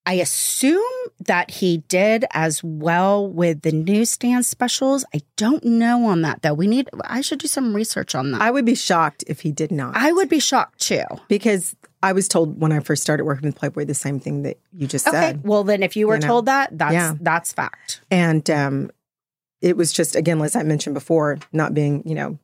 I 0.07 0.15
assume 0.15 0.81
that 1.19 1.51
he 1.51 1.79
did 1.89 2.25
as 2.33 2.63
well 2.63 3.29
with 3.29 3.63
the 3.63 3.73
newsstand 3.73 4.47
specials. 4.47 5.05
I 5.13 5.23
don't 5.37 5.65
know 5.65 6.07
on 6.07 6.23
that 6.23 6.43
though. 6.43 6.55
We 6.55 6.69
need 6.69 6.89
I 7.05 7.23
should 7.23 7.41
do 7.41 7.49
some 7.49 7.75
research 7.75 8.15
on 8.15 8.31
that. 8.31 8.41
I 8.41 8.53
would 8.53 8.65
be 8.65 8.77
shocked 8.77 9.25
if 9.27 9.41
he 9.41 9.51
did 9.51 9.73
not. 9.73 9.97
I 9.97 10.13
would 10.13 10.29
be 10.29 10.39
shocked 10.39 10.81
too. 10.81 11.03
Because 11.27 11.75
I 12.07 12.13
was 12.13 12.29
told 12.29 12.61
when 12.61 12.73
I 12.73 12.81
first 12.81 13.03
started 13.03 13.25
working 13.25 13.47
with 13.49 13.57
Playboy 13.57 13.85
the 13.85 13.95
same 13.95 14.21
thing 14.21 14.43
that 14.43 14.59
you 14.73 14.87
just 14.87 15.07
Okay. 15.09 15.17
said. 15.21 15.45
Well, 15.45 15.65
then 15.65 15.83
if 15.83 15.97
you 15.97 16.07
were 16.07 16.15
You 16.15 16.21
know. 16.21 16.27
told 16.27 16.47
that, 16.47 16.77
that's 16.79 16.93
Yeah. 16.95 17.15
that's 17.21 17.53
fact. 17.53 18.01
And 18.11 18.49
um, 18.51 18.91
it 19.61 19.77
was 19.77 19.93
just, 19.93 20.17
again, 20.17 20.41
as 20.41 20.55
I 20.57 20.63
mentioned 20.63 20.95
before, 20.95 21.39
not 21.53 21.75
being, 21.75 22.03
you 22.07 22.15
know, 22.15 22.39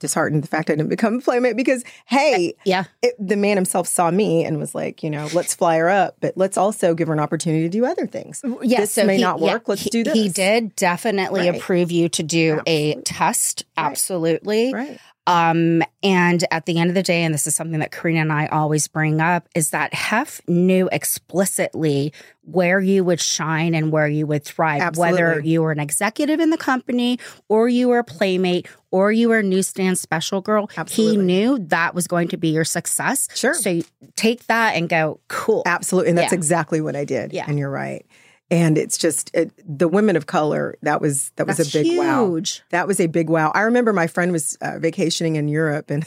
disheartened 0.00 0.42
the 0.42 0.48
fact 0.48 0.68
I 0.68 0.74
didn't 0.74 0.90
become 0.90 1.14
a 1.14 1.20
playmate 1.20 1.56
because, 1.56 1.82
hey, 2.06 2.54
Yeah. 2.64 2.84
it, 3.00 3.14
the 3.18 3.36
man 3.36 3.56
himself 3.56 3.86
saw 3.88 4.10
me 4.10 4.44
and 4.44 4.58
was 4.58 4.74
like, 4.74 5.02
you 5.02 5.08
know, 5.08 5.28
let's 5.32 5.54
fly 5.54 5.78
her 5.78 5.88
up, 5.88 6.16
but 6.20 6.36
let's 6.36 6.58
also 6.58 6.94
give 6.94 7.08
her 7.08 7.14
an 7.14 7.20
opportunity 7.20 7.62
to 7.62 7.68
do 7.70 7.86
other 7.86 8.06
things. 8.06 8.42
Yeah, 8.62 8.80
this 8.80 8.90
so 8.92 9.04
may 9.04 9.16
he- 9.16 9.22
not 9.22 9.40
yeah, 9.40 9.52
work. 9.54 9.68
let's 9.68 9.82
he, 9.82 9.90
do 9.90 10.04
this. 10.04 10.12
He 10.12 10.28
did 10.28 10.74
definitely 10.76 11.48
Right. 11.48 11.56
approve 11.58 11.90
you 11.90 12.08
to 12.10 12.22
do 12.22 12.60
a 12.66 12.96
test. 13.02 13.64
Right. 13.78 13.86
Absolutely. 13.86 14.74
Right. 14.74 14.98
Um, 15.26 15.82
and 16.02 16.44
at 16.50 16.66
the 16.66 16.78
end 16.78 16.90
of 16.90 16.94
the 16.94 17.02
day, 17.02 17.22
and 17.22 17.32
this 17.32 17.46
is 17.46 17.56
something 17.56 17.80
that 17.80 17.90
Karina 17.92 18.20
and 18.20 18.32
I 18.32 18.46
always 18.48 18.88
bring 18.88 19.20
up, 19.22 19.48
is 19.54 19.70
that 19.70 19.94
Hef 19.94 20.40
knew 20.46 20.88
explicitly 20.92 22.12
where 22.42 22.78
you 22.78 23.02
would 23.04 23.20
shine 23.20 23.74
and 23.74 23.90
where 23.90 24.06
you 24.06 24.26
would 24.26 24.44
thrive, 24.44 24.98
whether 24.98 25.40
you 25.40 25.62
were 25.62 25.72
an 25.72 25.80
executive 25.80 26.40
in 26.40 26.50
the 26.50 26.58
company 26.58 27.18
or 27.48 27.70
you 27.70 27.88
were 27.88 28.00
a 28.00 28.04
playmate 28.04 28.68
or 28.90 29.12
you 29.12 29.30
were 29.30 29.38
a 29.38 29.42
newsstand 29.42 29.98
special 29.98 30.42
girl. 30.42 30.68
Absolutely. 30.76 31.16
He 31.16 31.22
knew 31.22 31.58
that 31.68 31.94
was 31.94 32.06
going 32.06 32.28
to 32.28 32.36
be 32.36 32.48
your 32.48 32.64
success. 32.64 33.28
Sure. 33.34 33.54
So 33.54 33.70
you 33.70 33.84
take 34.16 34.46
that 34.48 34.76
and 34.76 34.90
go, 34.90 35.20
cool. 35.28 35.62
Absolutely. 35.64 36.10
And 36.10 36.18
that's 36.18 36.32
Yeah. 36.32 36.38
exactly 36.38 36.82
what 36.82 36.96
I 36.96 37.06
did. 37.06 37.32
Yeah. 37.32 37.46
And 37.48 37.58
you're 37.58 37.70
right. 37.70 38.04
And 38.50 38.76
it's 38.76 38.98
just 38.98 39.30
it, 39.34 39.52
the 39.66 39.88
women 39.88 40.16
of 40.16 40.26
color. 40.26 40.76
That 40.82 41.00
was 41.00 41.30
that 41.36 41.46
was 41.46 41.56
That's 41.56 41.74
a 41.74 41.82
big 41.82 41.98
wow. 41.98 42.40
That 42.70 42.86
was 42.86 43.00
a 43.00 43.06
big 43.06 43.30
wow. 43.30 43.50
I 43.54 43.62
remember 43.62 43.92
my 43.92 44.06
friend 44.06 44.32
was 44.32 44.56
uh, 44.60 44.78
vacationing 44.78 45.36
in 45.36 45.48
Europe 45.48 45.90
and 45.90 46.06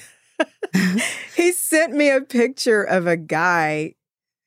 he 1.36 1.51
sent 1.51 1.94
me 1.94 2.10
a 2.10 2.22
picture 2.22 2.84
of 2.84 3.08
a 3.08 3.17
guy 3.17 3.96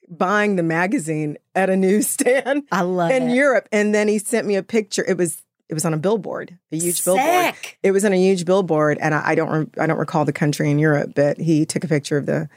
buying 0.08 0.56
the 0.56 0.62
magazine 0.62 1.36
at 1.54 1.70
a 1.70 1.76
newsstand 1.76 2.64
I 2.72 2.82
love 2.82 3.10
in 3.10 3.30
it. 3.30 3.34
Europe. 3.34 3.68
And 3.72 3.94
then 3.94 4.08
he 4.08 4.18
sent 4.18 4.46
me 4.46 4.56
a 4.56 4.62
picture. 4.62 5.04
It 5.06 5.16
was 5.16 5.42
it 5.68 5.74
was 5.74 5.84
on 5.84 5.94
a 5.94 5.98
billboard, 5.98 6.58
a 6.72 6.76
huge 6.76 7.04
billboard. 7.04 7.54
It 7.84 7.92
was 7.92 8.04
on 8.04 8.12
a 8.12 8.16
huge 8.16 8.44
billboard, 8.44 8.98
and 9.00 9.14
I, 9.14 9.30
I 9.30 9.34
don't 9.36 9.50
re- 9.50 9.82
I 9.82 9.86
don't 9.86 9.98
recall 9.98 10.24
the 10.24 10.32
country 10.32 10.68
in 10.68 10.80
Europe, 10.80 11.12
but 11.14 11.38
he 11.38 11.64
took 11.64 11.84
a 11.84 11.88
picture 11.88 12.16
of 12.16 12.26
the 12.26 12.48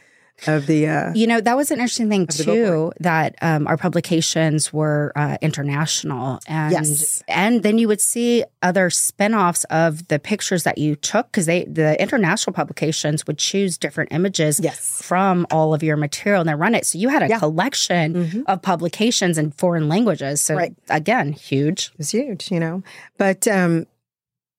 of 0.48 0.66
the 0.68 0.88
uh, 0.88 1.14
You 1.14 1.28
know, 1.28 1.40
that 1.42 1.56
was 1.56 1.72
an 1.72 1.80
interesting 1.80 2.10
thing 2.10 2.28
too. 2.28 2.92
That 3.00 3.36
um, 3.42 3.68
our 3.68 3.78
publications 3.78 4.74
were 4.74 5.12
uh, 5.16 5.38
international, 5.42 6.40
and 6.48 6.72
Yes. 6.74 7.24
and 7.28 7.64
then 7.64 7.78
you 7.78 7.88
would 7.88 8.02
see 8.02 8.44
other 8.62 8.90
spin-offs 8.90 9.64
of 9.66 10.08
the 10.08 10.20
pictures 10.20 10.64
that 10.64 10.78
you 10.78 10.96
took 10.96 11.28
because 11.32 11.46
they 11.46 11.66
the 11.66 12.00
international 12.02 12.54
publications 12.54 13.26
would 13.28 13.38
choose 13.38 13.78
different 13.78 14.12
images 14.12 14.60
Yes. 14.62 15.02
from 15.02 15.46
all 15.52 15.74
of 15.74 15.82
your 15.84 15.98
material 15.98 16.42
and 16.42 16.50
then 16.50 16.58
run 16.58 16.76
it. 16.76 16.86
So 16.86 16.98
you 16.98 17.10
had 17.10 17.24
a 17.24 17.28
Yeah. 17.30 17.40
collection 17.40 18.14
Mhm. 18.14 18.44
of 18.48 18.62
publications 18.62 19.38
in 19.38 19.52
foreign 19.52 19.88
languages. 19.88 20.42
So 20.42 20.56
Right. 20.56 20.74
again, 20.90 21.34
huge. 21.34 21.92
It 21.94 21.98
was 22.00 22.10
huge, 22.12 22.52
you 22.52 22.60
know. 22.60 22.84
But 23.18 23.48
um 23.48 23.86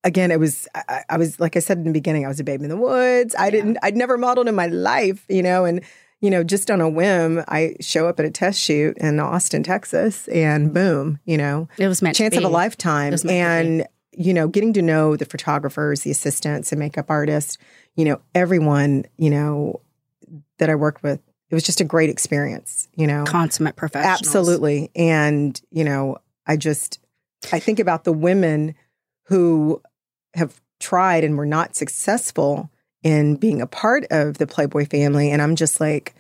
again, 0.05 0.31
it 0.31 0.39
was 0.39 0.69
I, 0.75 1.03
I- 1.09 1.17
was 1.17 1.41
like 1.41 1.57
I 1.57 1.61
said 1.61 1.79
in 1.79 1.85
the 1.85 1.93
beginning, 1.93 2.25
I 2.25 2.29
was 2.29 2.39
a 2.39 2.45
baby 2.45 2.65
in 2.65 2.71
the 2.71 2.77
woods. 2.77 3.35
I 3.39 3.51
didn't 3.51 3.79
I'd 3.83 3.97
never 3.97 4.17
modeled 4.17 4.47
in 4.47 4.55
my 4.55 4.67
life, 4.67 5.25
you 5.29 5.43
know, 5.43 5.65
and 5.65 5.81
you 6.21 6.31
know, 6.31 6.43
just 6.43 6.71
on 6.71 6.81
a 6.81 6.89
whim, 6.89 7.45
I 7.49 7.77
show 7.81 8.09
up 8.09 8.19
at 8.19 8.25
a 8.25 8.31
test 8.31 8.59
shoot 8.59 8.97
in 8.99 9.21
Austin, 9.21 9.63
Texas, 9.63 10.27
and 10.29 10.67
mm-hmm. 10.67 10.75
boom, 10.75 11.21
you 11.27 11.37
know, 11.37 11.69
It 11.77 11.89
was 11.89 12.01
meant 12.01 12.17
chance 12.17 12.37
of 12.37 12.45
a 12.45 12.49
lifetime. 12.49 13.09
It 13.09 13.13
was 13.13 13.25
meant 13.25 13.67
to 13.67 13.69
be. 13.69 13.81
And, 13.81 13.89
you 14.17 14.33
know, 14.33 14.49
getting 14.49 14.73
to 14.75 14.81
know 14.81 15.17
the 15.17 15.27
photographers, 15.27 16.01
the 16.01 16.11
assistants, 16.11 16.73
and 16.73 16.79
makeup 16.79 17.07
artists, 17.11 17.59
you 17.95 18.05
know, 18.05 18.23
everyone, 18.35 19.05
you 19.19 19.29
know, 19.29 19.81
that 20.59 20.71
I 20.71 20.77
worked 20.77 21.03
with, 21.03 21.21
it 21.51 21.55
was 21.55 21.65
just 21.65 21.81
a 21.81 21.85
great 21.85 22.09
experience, 22.09 22.89
you 22.95 23.07
know. 23.07 23.25
consummate 23.25 23.77
professionals. 23.77 24.21
Absolutely. 24.21 24.91
And, 24.97 25.61
you 25.71 25.85
know, 25.85 26.19
I 26.47 26.57
just 26.57 27.01
I 27.53 27.59
think 27.59 27.79
about 27.79 28.05
the 28.05 28.13
women 28.13 28.75
who 29.25 29.83
have 30.35 30.61
tried 30.81 31.25
and 31.25 31.37
were 31.37 31.47
not 31.47 31.77
successful 31.77 32.71
in 33.03 33.37
being 33.37 33.61
a 33.61 33.67
part 33.67 34.05
of 34.11 34.39
the 34.39 34.47
Playboy 34.47 34.87
family. 34.87 35.31
And 35.31 35.41
I'm 35.43 35.57
just 35.57 35.81
like, 35.81 36.15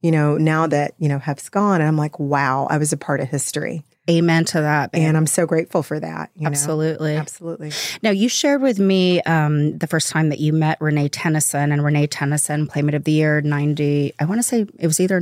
you 0.00 0.12
know, 0.12 0.38
now 0.38 0.66
that, 0.68 0.94
you 0.98 1.08
know, 1.08 1.18
Hef's 1.18 1.48
gone, 1.48 1.80
and 1.80 1.88
I'm 1.88 1.96
like, 1.96 2.20
wow, 2.20 2.68
I 2.70 2.78
was 2.78 2.92
a 2.92 2.96
part 2.96 3.20
of 3.20 3.28
history. 3.28 3.82
Amen 4.08 4.44
to 4.46 4.60
that. 4.60 4.92
babe. 4.92 5.02
And 5.02 5.16
I'm 5.16 5.26
so 5.26 5.44
grateful 5.44 5.82
for 5.82 6.00
that. 6.00 6.30
You 6.34 6.44
know? 6.44 6.48
Absolutely. 6.48 7.16
Absolutely. 7.16 7.72
Now, 8.02 8.10
you 8.10 8.28
shared 8.28 8.62
with 8.62 8.78
me 8.78 9.20
um, 9.22 9.76
the 9.76 9.86
first 9.86 10.08
time 10.08 10.30
that 10.30 10.38
you 10.38 10.52
met 10.52 10.80
Renee 10.80 11.08
Tennyson, 11.08 11.72
and 11.72 11.84
Renee 11.84 12.06
Tennyson, 12.06 12.68
Playmate 12.68 12.94
of 12.94 13.04
the 13.04 13.12
Year, 13.12 13.40
90. 13.40 14.14
I 14.18 14.24
want 14.24 14.38
to 14.38 14.42
say 14.42 14.66
it 14.78 14.86
was 14.86 15.00
either, 15.00 15.20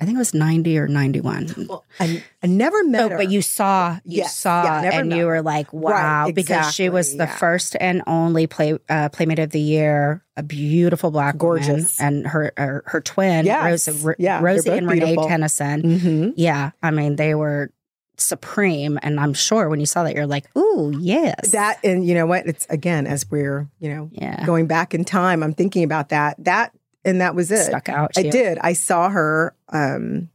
I 0.00 0.04
think 0.04 0.16
it 0.16 0.18
was 0.18 0.34
90 0.34 0.76
or 0.78 0.88
91. 0.88 1.66
Well, 1.68 1.84
I, 2.00 2.20
I 2.42 2.46
never 2.48 2.82
met 2.82 3.02
Oh, 3.02 3.08
her. 3.10 3.16
but 3.16 3.30
you 3.30 3.40
saw, 3.42 3.92
you 4.04 4.18
Yes. 4.18 4.34
saw, 4.36 4.64
Yeah, 4.82 4.90
and 4.92 5.08
met 5.08 5.16
you 5.18 5.26
were 5.26 5.40
like, 5.40 5.72
wow, 5.72 6.24
Right, 6.24 6.34
because 6.34 6.74
she 6.74 6.88
was 6.88 7.12
the 7.12 7.24
yeah. 7.24 7.36
first 7.36 7.76
and 7.80 8.02
only 8.08 8.48
play 8.48 8.76
uh, 8.88 9.08
Playmate 9.10 9.38
of 9.38 9.50
the 9.50 9.60
Year, 9.60 10.24
a 10.36 10.42
beautiful 10.42 11.12
black 11.12 11.40
woman, 11.40 11.62
Gorgeous. 11.62 12.00
and 12.00 12.26
her 12.26 12.52
her, 12.56 12.82
her 12.86 13.00
twin, 13.00 13.46
Yes. 13.46 13.86
Rosie, 13.88 14.04
R- 14.04 14.16
Yeah, 14.18 14.40
Rosie 14.42 14.70
and 14.70 14.88
Renee 14.88 15.04
beautiful. 15.14 15.28
Tennyson. 15.28 15.98
hmm 15.98 16.30
Yeah, 16.34 16.72
I 16.82 16.90
mean, 16.90 17.14
they 17.14 17.36
were 17.36 17.70
supreme, 18.16 18.98
and 19.02 19.18
I'm 19.20 19.34
sure 19.34 19.68
when 19.68 19.80
you 19.80 19.86
saw 19.86 20.04
that, 20.04 20.14
you're 20.14 20.26
like, 20.26 20.46
ooh, 20.56 20.92
yes, 20.98 21.52
That, 21.52 21.78
and 21.84 22.04
you 22.06 22.14
know 22.14 22.26
what? 22.26 22.46
It's 22.46 22.66
again, 22.70 23.06
as 23.06 23.28
we're, 23.30 23.68
you 23.80 23.88
know, 23.90 24.08
yeah, 24.12 24.44
going 24.46 24.66
back 24.66 24.94
in 24.94 25.04
time, 25.04 25.42
I'm 25.42 25.54
thinking 25.54 25.84
about 25.84 26.08
that. 26.10 26.36
That, 26.44 26.72
and 27.04 27.20
that 27.20 27.34
was 27.34 27.50
it. 27.50 27.64
stuck 27.64 27.88
out. 27.88 28.12
I 28.16 28.20
you. 28.20 28.30
did. 28.30 28.58
I 28.58 28.72
saw 28.72 29.08
her 29.08 29.54
um, 29.70 30.28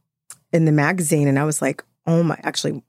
in 0.52 0.64
the 0.64 0.72
magazine, 0.72 1.28
and 1.28 1.38
I 1.38 1.44
was 1.44 1.60
like, 1.60 1.84
"Oh 2.06 2.22
my!" 2.22 2.38
Actually, 2.42 2.82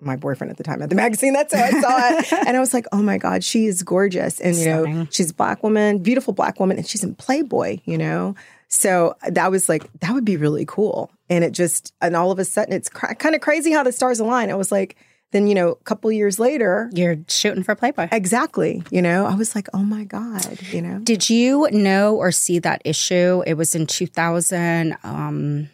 my 0.00 0.16
boyfriend 0.16 0.50
at 0.50 0.56
the 0.56 0.64
time 0.64 0.82
at 0.82 0.90
the 0.90 0.96
magazine. 1.04 1.32
That's 1.32 1.54
how 1.54 1.64
I 1.64 1.70
saw 1.70 2.18
it, 2.18 2.32
and 2.46 2.56
I 2.56 2.60
was 2.60 2.74
like, 2.74 2.86
"Oh 2.92 3.02
my 3.02 3.18
god, 3.18 3.44
she 3.44 3.66
is 3.66 3.82
gorgeous!" 3.82 4.40
And 4.40 4.56
you 4.56 4.66
know, 4.66 5.06
she's 5.10 5.30
a 5.30 5.34
black 5.34 5.62
woman, 5.62 5.98
beautiful 5.98 6.32
black 6.32 6.60
woman, 6.60 6.76
and 6.76 6.86
she's 6.86 7.04
in 7.04 7.14
Playboy. 7.14 7.78
You 7.84 7.98
know, 7.98 8.34
so 8.68 9.16
that 9.28 9.50
was 9.50 9.68
like 9.68 9.90
that 10.00 10.12
would 10.12 10.24
be 10.24 10.36
really 10.36 10.64
cool. 10.66 11.10
And 11.30 11.44
it 11.44 11.52
just, 11.52 11.92
and 12.00 12.16
all 12.16 12.30
of 12.30 12.38
a 12.38 12.44
sudden, 12.44 12.72
it's 12.72 12.88
cr- 12.88 13.12
kind 13.14 13.34
of 13.34 13.42
crazy 13.42 13.70
how 13.70 13.82
the 13.82 13.92
stars 13.92 14.18
align. 14.18 14.50
I 14.50 14.54
was 14.54 14.72
like, 14.72 14.96
then 15.30 15.46
you 15.46 15.54
know, 15.54 15.70
a 15.70 15.84
couple 15.84 16.10
years 16.10 16.38
later. 16.38 16.90
You're 16.92 17.18
shooting 17.28 17.62
for 17.62 17.74
Playboy. 17.74 18.08
Exactly. 18.12 18.82
You 18.90 19.02
know, 19.02 19.26
I 19.26 19.34
was 19.34 19.54
like, 19.54 19.68
oh 19.74 19.82
my 19.82 20.04
God, 20.04 20.58
you 20.72 20.80
know? 20.80 20.98
Did 21.00 21.28
you 21.28 21.68
know 21.70 22.16
or 22.16 22.32
see 22.32 22.58
that 22.60 22.82
issue? 22.84 23.42
It 23.46 23.54
was 23.54 23.74
in 23.74 23.86
2000. 23.86 24.96
Um, 25.02 25.68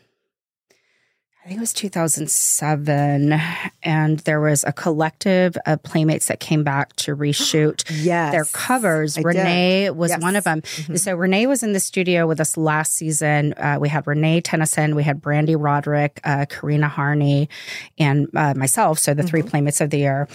I 1.45 1.49
think 1.49 1.59
it 1.59 1.61
was 1.61 1.75
2007, 1.75 3.39
and 3.83 4.19
there 4.21 4.41
was 4.41 4.65
a 4.65 4.73
collective 4.73 5.59
of 5.67 5.83
playmates 5.83 6.29
that 6.29 6.41
came 6.41 6.65
back 6.65 6.97
to 6.97 7.15
reshoot 7.15 7.85
Yes. 8.03 8.33
their 8.33 8.47
covers. 8.47 9.19
I 9.19 9.21
did. 9.21 9.27
Renee 9.27 9.91
was 9.91 10.11
Yes. 10.13 10.23
one 10.23 10.37
of 10.37 10.45
them. 10.45 10.63
Mhm. 10.63 10.99
So 10.99 11.15
Renee 11.15 11.47
was 11.47 11.63
in 11.63 11.75
the 11.75 11.81
studio 11.81 12.27
with 12.27 12.41
us 12.41 12.57
last 12.57 12.95
season. 12.95 13.53
Uh, 13.59 13.77
we 13.79 13.91
had 13.91 14.07
Renee 14.07 14.41
Tennyson, 14.41 14.95
we 14.95 15.03
had 15.03 15.21
Brandy 15.21 15.55
Roderick, 15.55 16.19
uh, 16.25 16.47
Corinna 16.49 16.89
Harney, 16.89 17.51
and 17.99 18.27
uh, 18.35 18.55
myself. 18.57 18.99
So 18.99 19.13
the 19.13 19.23
three 19.23 19.41
Mm-hmm. 19.43 19.51
playmates 19.51 19.83
of 19.83 19.91
the 19.91 19.99
year, 19.99 20.27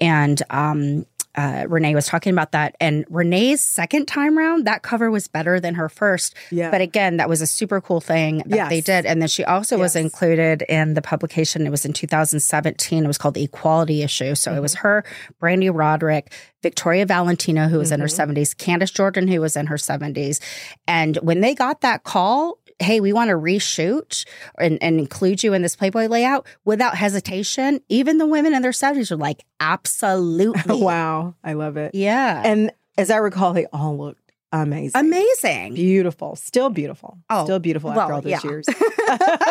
and 0.00 0.42
um, 0.48 1.04
uh, 1.36 1.66
Renee 1.68 1.94
was 1.94 2.06
talking 2.06 2.32
about 2.32 2.52
that. 2.52 2.76
And 2.80 3.04
Renee's 3.10 3.60
second 3.60 4.06
time 4.06 4.38
round, 4.38 4.66
that 4.66 4.82
cover 4.82 5.10
was 5.10 5.26
better 5.28 5.58
than 5.60 5.74
her 5.74 5.88
first. 5.88 6.34
Yeah. 6.50 6.70
But 6.70 6.80
again, 6.80 7.16
that 7.16 7.28
was 7.28 7.40
a 7.40 7.46
super 7.46 7.80
cool 7.80 8.00
thing 8.00 8.42
that 8.46 8.68
they 8.68 8.80
did. 8.80 9.04
And 9.06 9.20
then 9.20 9.28
she 9.28 9.44
also 9.44 9.78
was 9.78 9.96
included 9.96 10.62
in 10.68 10.94
the 10.94 11.02
publication. 11.02 11.66
It 11.66 11.70
was 11.70 11.84
in 11.84 11.92
2017. 11.92 13.04
It 13.04 13.06
was 13.06 13.18
called 13.18 13.34
the 13.34 13.42
Equality 13.44 14.02
Issue. 14.02 14.34
So 14.34 14.54
it 14.54 14.60
was 14.60 14.74
Mm-hmm. 14.74 14.82
her, 14.88 15.04
Brandy 15.40 15.70
Roderick, 15.70 16.32
Victoria 16.62 17.04
Valentino, 17.06 17.68
who 17.68 17.78
was 17.78 17.92
in 17.92 18.00
her 18.00 18.06
Mm-hmm. 18.06 18.32
70s, 18.32 18.56
Candace 18.56 18.90
Jordan, 18.90 19.28
who 19.28 19.40
was 19.40 19.56
in 19.56 19.66
her 19.66 19.76
70s. 19.76 20.40
And 20.88 21.16
when 21.22 21.40
they 21.40 21.54
got 21.54 21.80
that 21.82 22.04
call, 22.04 22.58
hey, 22.78 23.00
we 23.00 23.12
want 23.12 23.30
to 23.30 23.36
reshoot 23.36 24.24
and, 24.58 24.82
and 24.82 24.98
include 24.98 25.42
you 25.42 25.52
in 25.54 25.62
this 25.62 25.76
Playboy 25.76 26.06
layout 26.06 26.46
without 26.64 26.96
hesitation, 26.96 27.80
even 27.88 28.18
the 28.18 28.26
women 28.26 28.54
in 28.54 28.62
their 28.62 28.72
70s 28.72 29.10
are 29.10 29.16
like, 29.16 29.44
absolutely. 29.60 30.80
wow. 30.82 31.34
I 31.42 31.54
love 31.54 31.76
it. 31.76 31.94
Yeah. 31.94 32.42
And 32.44 32.72
as 32.98 33.10
I 33.10 33.16
recall, 33.16 33.52
they 33.52 33.66
all 33.72 33.96
looked 33.96 34.32
amazing. 34.52 35.00
Amazing. 35.00 35.74
Beautiful. 35.74 36.36
Still 36.36 36.70
beautiful. 36.70 37.18
Oh, 37.28 37.44
Still 37.44 37.58
beautiful 37.58 37.90
after 37.90 38.00
well, 38.00 38.14
all 38.14 38.22
those 38.22 38.30
yeah. 38.30 38.40
years. 38.42 38.66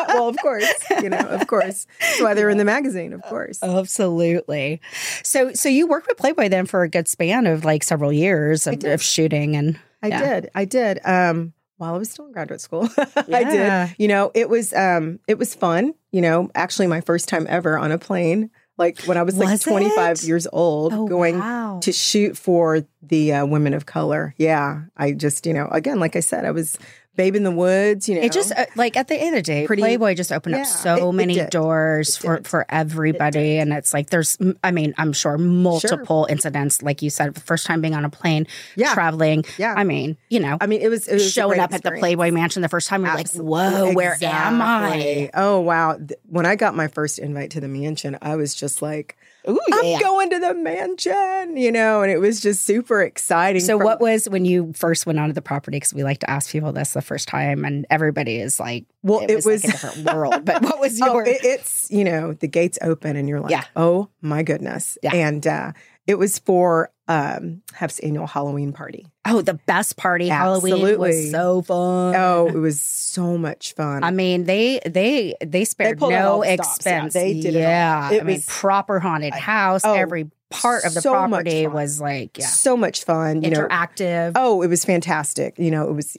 well, 0.09 0.29
of 0.29 0.37
course. 0.37 0.73
You 1.01 1.09
know, 1.09 1.17
of 1.17 1.47
course. 1.47 1.87
That's 1.99 2.21
why 2.21 2.33
they're 2.33 2.49
in 2.49 2.57
the 2.57 2.65
magazine, 2.65 3.13
of 3.13 3.21
course. 3.23 3.61
Absolutely. 3.61 4.81
So, 5.23 5.53
so 5.53 5.69
you 5.69 5.87
worked 5.87 6.07
with 6.07 6.17
Playboy 6.17 6.49
then 6.49 6.65
for 6.65 6.83
a 6.83 6.89
good 6.89 7.07
span 7.07 7.47
of 7.47 7.65
like 7.65 7.83
several 7.83 8.13
years 8.13 8.67
of, 8.67 8.83
of 8.83 9.01
shooting, 9.01 9.55
and 9.55 9.79
I 10.01 10.07
yeah. 10.07 10.19
did. 10.19 10.51
I 10.55 10.65
did. 10.65 10.99
Um, 11.05 11.53
while 11.83 11.95
I 11.95 11.97
was 11.97 12.09
still 12.09 12.25
in 12.27 12.31
graduate 12.31 12.61
school. 12.61 12.87
I 13.31 13.43
did. 13.43 13.95
You 13.99 14.07
know, 14.07 14.31
it 14.33 14.49
was 14.49 14.73
um 14.73 15.19
it 15.27 15.37
was 15.37 15.53
fun, 15.53 15.93
you 16.11 16.21
know, 16.21 16.49
actually 16.55 16.87
my 16.87 17.01
first 17.01 17.27
time 17.27 17.45
ever 17.49 17.77
on 17.77 17.91
a 17.91 17.97
plane. 17.97 18.49
Like 18.77 19.01
when 19.01 19.17
I 19.17 19.23
was 19.23 19.37
like 19.37 19.59
25 19.61 20.17
it? 20.17 20.23
years 20.23 20.47
old, 20.51 20.93
Oh, 20.93 21.05
going 21.07 21.37
wow. 21.39 21.79
to 21.83 21.91
shoot 21.91 22.35
for 22.37 22.83
the 23.03 23.33
uh, 23.33 23.45
women 23.45 23.73
of 23.75 23.85
color. 23.85 24.33
Yeah, 24.37 24.85
I 24.97 25.11
just, 25.11 25.45
you 25.45 25.53
know, 25.53 25.67
again, 25.71 25.99
like 25.99 26.15
I 26.15 26.21
said, 26.21 26.43
I 26.43 26.51
was 26.51 26.77
Babe 27.15 27.35
in 27.35 27.43
the 27.43 27.51
Woods, 27.51 28.09
you 28.09 28.15
know. 28.15 28.21
It 28.21 28.31
just 28.31 28.51
uh, 28.51 28.65
like 28.75 28.97
at 28.97 29.07
the 29.07 29.15
end 29.15 29.35
of 29.35 29.39
the 29.39 29.41
day, 29.43 29.67
Pretty- 29.67 29.83
Playboy 29.83 30.15
just 30.15 30.31
opened 30.31 30.55
Yeah, 30.55 30.61
up 30.61 30.67
so 30.67 30.95
it- 30.95 31.09
it 31.09 31.13
many 31.13 31.33
did. 31.35 31.49
doors 31.51 32.15
It 32.17 32.21
for 32.21 32.35
did. 32.37 32.47
for 32.47 32.65
everybody, 32.69 33.57
and 33.59 33.71
it's 33.71 33.93
like 33.93 34.09
there's, 34.09 34.37
I 34.63 34.71
mean, 34.71 34.93
I'm 34.97 35.13
sure 35.13 35.37
multiple 35.37 36.25
incidents, 36.29 36.81
like 36.81 37.01
you 37.01 37.09
said, 37.09 37.33
the 37.35 37.39
first 37.41 37.65
time 37.67 37.81
being 37.81 37.93
on 37.93 38.03
a 38.05 38.09
plane, 38.09 38.47
Yeah. 38.75 38.93
traveling. 38.93 39.45
Yeah. 39.57 39.73
I 39.77 39.83
mean, 39.83 40.17
you 40.29 40.39
know, 40.39 40.57
I 40.59 40.65
mean, 40.67 40.81
it 40.81 40.89
was, 40.89 41.07
was 41.07 41.31
showing 41.31 41.59
up 41.59 41.73
at 41.73 41.83
the. 41.83 41.91
Playboy 42.03 42.31
Mansion 42.31 42.61
the 42.63 42.69
first 42.69 42.87
time, 42.87 43.03
you're 43.05 43.11
Absolutely. 43.17 43.51
like, 43.53 43.73
whoa, 43.73 43.93
where 43.93 44.17
am 44.21 44.61
I? 44.61 45.29
Oh 45.35 45.59
wow! 45.59 45.99
When 46.27 46.45
I 46.47 46.55
got 46.55 46.75
my 46.75 46.87
first 46.87 47.19
invite 47.19 47.51
to 47.51 47.61
the 47.61 47.67
mansion, 47.67 48.17
I 48.21 48.35
was 48.35 48.55
just 48.55 48.81
like, 48.81 49.15
Ooh, 49.49 49.59
"I'm 49.73 49.99
going 49.99 50.29
to 50.29 50.39
the 50.39 50.53
mansion," 50.53 51.57
you 51.57 51.71
know, 51.71 52.01
and 52.01 52.11
it 52.11 52.17
was 52.19 52.39
just 52.39 52.65
super 52.65 53.01
exciting. 53.01 53.61
So, 53.61 53.77
from- 53.77 53.85
what 53.85 53.99
was 54.01 54.29
when 54.29 54.45
you 54.45 54.71
first 54.73 55.05
went 55.05 55.19
onto 55.19 55.33
the 55.33 55.41
property? 55.41 55.77
Because 55.77 55.93
we 55.93 56.03
like 56.03 56.19
to 56.19 56.29
ask 56.29 56.49
people 56.51 56.71
this 56.71 56.93
the 56.93 57.01
first 57.01 57.27
time, 57.27 57.65
and 57.65 57.85
everybody 57.89 58.37
is 58.39 58.59
like, 58.59 58.85
Well, 59.01 59.19
it, 59.21 59.31
it 59.31 59.35
was, 59.35 59.45
was- 59.45 59.65
like 59.65 59.73
a 59.73 59.77
different 59.77 60.13
world. 60.13 60.45
But 60.45 60.61
what 60.61 60.79
was 60.81 61.01
Oh, 61.01 61.13
your? 61.13 61.25
it, 61.25 61.43
it's 61.43 61.89
you 61.91 62.03
know 62.03 62.33
the 62.33 62.47
gates 62.47 62.77
open 62.81 63.15
and 63.15 63.27
you're 63.27 63.41
like, 63.41 63.51
Yeah. 63.51 63.65
oh 63.75 64.09
my 64.21 64.43
goodness, 64.43 64.97
Yeah. 65.03 65.13
and 65.13 65.45
uh, 65.45 65.73
it 66.07 66.15
was 66.17 66.39
for 66.39 66.91
um, 67.07 67.61
Hef's 67.73 67.99
annual 67.99 68.27
Halloween 68.27 68.71
party. 68.73 69.05
oh, 69.25 69.41
the 69.41 69.55
best 69.55 69.97
party 69.97 70.29
Halloween 70.29 70.73
Absolutely. 70.73 71.07
was 71.07 71.31
so 71.31 71.61
fun. 71.61 72.15
Oh, 72.15 72.47
it 72.47 72.57
was 72.57 72.79
so 72.79 73.37
much 73.37 73.73
fun. 73.73 74.03
I 74.03 74.11
mean, 74.11 74.45
they 74.45 74.79
they 74.85 75.35
they 75.43 75.65
spared 75.65 76.01
all 76.01 76.09
no 76.09 76.43
stops. 76.43 76.47
Yeah, 76.47 76.53
expense. 76.53 77.13
they 77.13 77.33
did 77.33 77.55
it 77.55 77.59
yeah, 77.59 78.11
It 78.11 78.21
I 78.21 78.23
mean, 78.23 78.41
proper 78.47 78.99
haunted 78.99 79.33
house. 79.33 79.81
oh, 79.83 79.93
every 79.93 80.29
part 80.49 80.85
of 80.85 80.93
the 80.93 81.01
so 81.01 81.11
property 81.11 81.67
was 81.67 81.99
like, 81.99 82.37
yeah, 82.37 82.45
so 82.45 82.77
much 82.77 83.03
fun. 83.03 83.41
You 83.41 83.49
know, 83.49 83.67
interactive. 83.67 84.33
Oh, 84.35 84.61
it 84.61 84.67
was 84.67 84.85
fantastic. 84.85 85.57
You 85.59 85.71
know, 85.71 85.89
it 85.89 85.93
was 85.93 86.15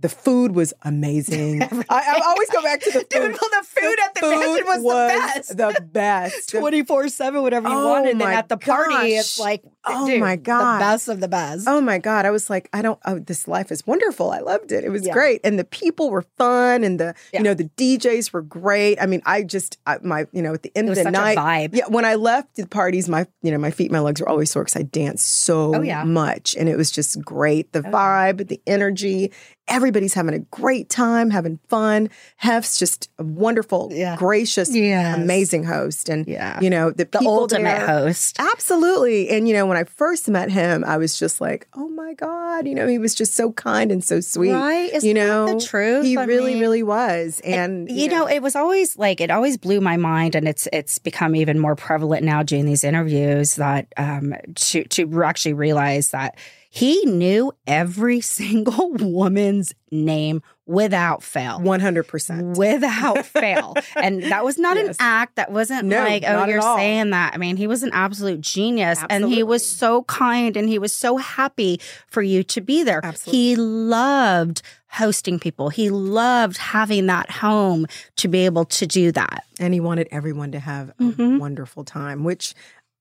the 0.00 0.08
food 0.08 0.52
was 0.54 0.72
amazing. 0.82 1.62
I, 1.62 1.66
I 1.90 2.20
always 2.26 2.48
go 2.50 2.62
back 2.62 2.80
to 2.82 2.90
the 2.90 2.98
food. 3.00 3.08
Dude, 3.10 3.22
well, 3.40 3.50
the 3.60 3.66
food 3.66 3.96
at 4.04 4.14
the 4.14 4.20
mansion 4.30 4.66
was 4.66 4.82
the 4.82 5.18
best. 5.34 5.56
The 5.56 5.88
best. 5.92 6.48
Twenty 6.58 6.84
four 6.84 7.08
seven, 7.08 7.42
whatever 7.42 7.68
you 7.68 7.74
Oh 7.74 7.88
wanted. 7.90 8.12
And 8.12 8.20
then 8.20 8.28
at 8.32 8.48
the 8.48 8.56
party, 8.56 8.92
gosh. 8.94 9.08
it's 9.10 9.38
like, 9.40 9.62
Oh 9.84 10.06
dude, 10.06 10.20
my 10.20 10.36
God. 10.36 10.76
the 10.76 10.80
best 10.80 11.08
of 11.08 11.20
the 11.20 11.28
best. 11.28 11.66
Oh 11.66 11.80
my 11.80 11.98
God. 11.98 12.26
I 12.26 12.30
was 12.30 12.48
like, 12.50 12.68
I 12.72 12.82
don't, 12.82 12.98
oh, 13.06 13.18
this 13.18 13.48
life 13.48 13.72
is 13.72 13.86
wonderful. 13.86 14.30
I 14.30 14.40
loved 14.40 14.70
it. 14.70 14.84
It 14.84 14.90
was 14.90 15.06
Yeah. 15.06 15.12
great. 15.14 15.40
And 15.44 15.58
the 15.58 15.64
people 15.64 16.10
were 16.10 16.22
fun 16.36 16.84
and 16.84 17.00
the, 17.00 17.14
Yeah. 17.32 17.40
you 17.40 17.44
know, 17.44 17.54
the 17.54 17.70
DJs 17.76 18.32
were 18.32 18.42
great. 18.42 19.00
I 19.00 19.06
mean, 19.06 19.22
I 19.24 19.42
just, 19.42 19.78
I, 19.86 19.98
my, 20.02 20.26
you 20.32 20.42
know, 20.42 20.52
at 20.54 20.62
the 20.62 20.70
end 20.76 20.88
It 20.88 20.90
was 20.90 20.98
of 20.98 21.04
the 21.06 21.12
such 21.12 21.20
a 21.20 21.34
night, 21.34 21.38
vibe. 21.38 21.74
yeah, 21.76 21.86
when 21.88 22.04
I 22.04 22.14
left 22.16 22.56
the 22.56 22.66
parties, 22.66 23.08
my, 23.08 23.26
you 23.42 23.50
know, 23.50 23.58
my 23.58 23.70
feet, 23.70 23.90
my 23.90 24.00
legs 24.00 24.20
were 24.20 24.28
always 24.28 24.50
sore 24.50 24.64
because 24.64 24.76
I 24.76 24.82
danced 24.82 25.26
so 25.26 25.74
Oh, 25.76 25.82
yeah. 25.82 26.04
much. 26.04 26.54
And 26.56 26.68
it 26.68 26.76
was 26.76 26.90
just 26.90 27.20
great. 27.24 27.72
The 27.72 27.80
oh, 27.80 27.90
vibe, 27.90 28.46
the 28.48 28.60
energy, 28.66 29.32
everybody's 29.68 30.14
having 30.14 30.34
a 30.34 30.38
great 30.38 30.88
time, 30.88 31.30
having 31.30 31.58
fun. 31.68 32.08
Hef's 32.36 32.78
just 32.78 33.10
a 33.18 33.22
wonderful, 33.24 33.90
Yeah. 33.92 34.16
gracious, 34.16 34.74
Yes. 34.74 35.16
amazing 35.16 35.64
host. 35.64 36.08
And, 36.08 36.26
Yeah. 36.26 36.58
you 36.60 36.70
know, 36.70 36.90
the, 36.90 37.04
the 37.04 37.20
ultimate 37.20 37.64
there- 37.78 37.86
host. 37.86 38.36
Absolutely. 38.40 39.28
And, 39.30 39.46
you 39.48 39.54
know, 39.54 39.66
when 39.66 39.76
I 39.76 39.84
first 39.84 40.28
met 40.28 40.50
him, 40.50 40.84
I 40.86 40.96
was 40.96 41.18
just 41.18 41.40
like, 41.40 41.66
oh 41.74 41.88
my 41.88 42.14
God, 42.14 42.66
you 42.66 42.74
know, 42.74 42.86
he 42.86 42.98
was 42.98 43.14
just 43.14 43.34
so 43.34 43.52
kind 43.52 43.92
and 43.92 44.02
so 44.02 44.20
sweet. 44.20 44.52
Right? 44.52 44.92
Isn't 44.92 45.06
you 45.08 45.14
that 45.14 45.26
know, 45.26 45.58
the 45.58 45.64
truth? 45.64 46.04
He 46.04 46.16
I 46.16 46.24
really, 46.24 46.52
mean- 46.54 46.60
really 46.62 46.82
was. 46.82 47.40
And, 47.44 47.90
you 47.90 48.08
know, 48.08 48.26
it 48.28 48.40
was 48.42 48.56
always 48.56 48.96
like 48.98 49.20
it 49.20 49.30
always 49.30 49.56
blew 49.56 49.80
my 49.80 49.96
mind, 49.96 50.34
and 50.34 50.48
it's 50.48 50.66
it's 50.72 50.98
become 50.98 51.36
even 51.36 51.58
more 51.58 51.76
prevalent 51.76 52.24
now 52.24 52.42
doing 52.42 52.64
these 52.66 52.84
interviews 52.84 53.56
that 53.56 53.86
um, 53.96 54.34
to 54.54 54.84
to 54.84 55.22
actually 55.22 55.52
realize 55.54 56.10
that 56.10 56.36
he 56.70 57.04
knew 57.06 57.52
every 57.66 58.20
single 58.38 58.92
woman's 58.92 59.72
name 59.90 60.42
without 60.66 61.22
fail. 61.22 61.60
100%. 61.60 62.58
Without 62.58 63.24
fail. 63.26 63.74
And 63.96 64.22
that 64.24 64.44
was 64.44 64.58
not 64.58 64.76
an 64.76 64.92
act. 65.00 65.36
That 65.36 65.50
wasn't 65.50 65.86
No, 65.86 66.04
like, 66.04 66.24
oh, 66.26 66.44
you're 66.44 66.60
saying 66.60 67.08
that. 67.10 67.32
I 67.32 67.38
mean, 67.38 67.56
he 67.56 67.66
was 67.66 67.82
an 67.82 67.90
absolute 67.94 68.42
genius. 68.42 69.02
And 69.08 69.24
he 69.24 69.42
was 69.42 69.64
so 69.66 70.02
kind 70.02 70.58
and 70.58 70.68
he 70.68 70.78
was 70.78 70.94
so 70.94 71.16
happy 71.16 71.80
for 72.08 72.20
you 72.20 72.42
to 72.44 72.60
be 72.60 72.82
there. 72.82 73.00
Absolutely. 73.02 73.40
He 73.40 73.56
loved 73.56 74.60
hosting 74.90 75.38
people. 75.38 75.70
He 75.70 75.88
loved 75.88 76.58
having 76.58 77.06
that 77.06 77.30
home 77.30 77.86
to 78.16 78.28
be 78.28 78.40
able 78.44 78.66
to 78.66 78.86
do 78.86 79.10
that. 79.12 79.44
And 79.58 79.72
he 79.72 79.80
wanted 79.80 80.08
everyone 80.10 80.52
to 80.52 80.58
have 80.60 80.90
a 80.90 80.94
Mhm. 81.02 81.38
wonderful 81.38 81.84
time, 81.84 82.24
which, 82.24 82.54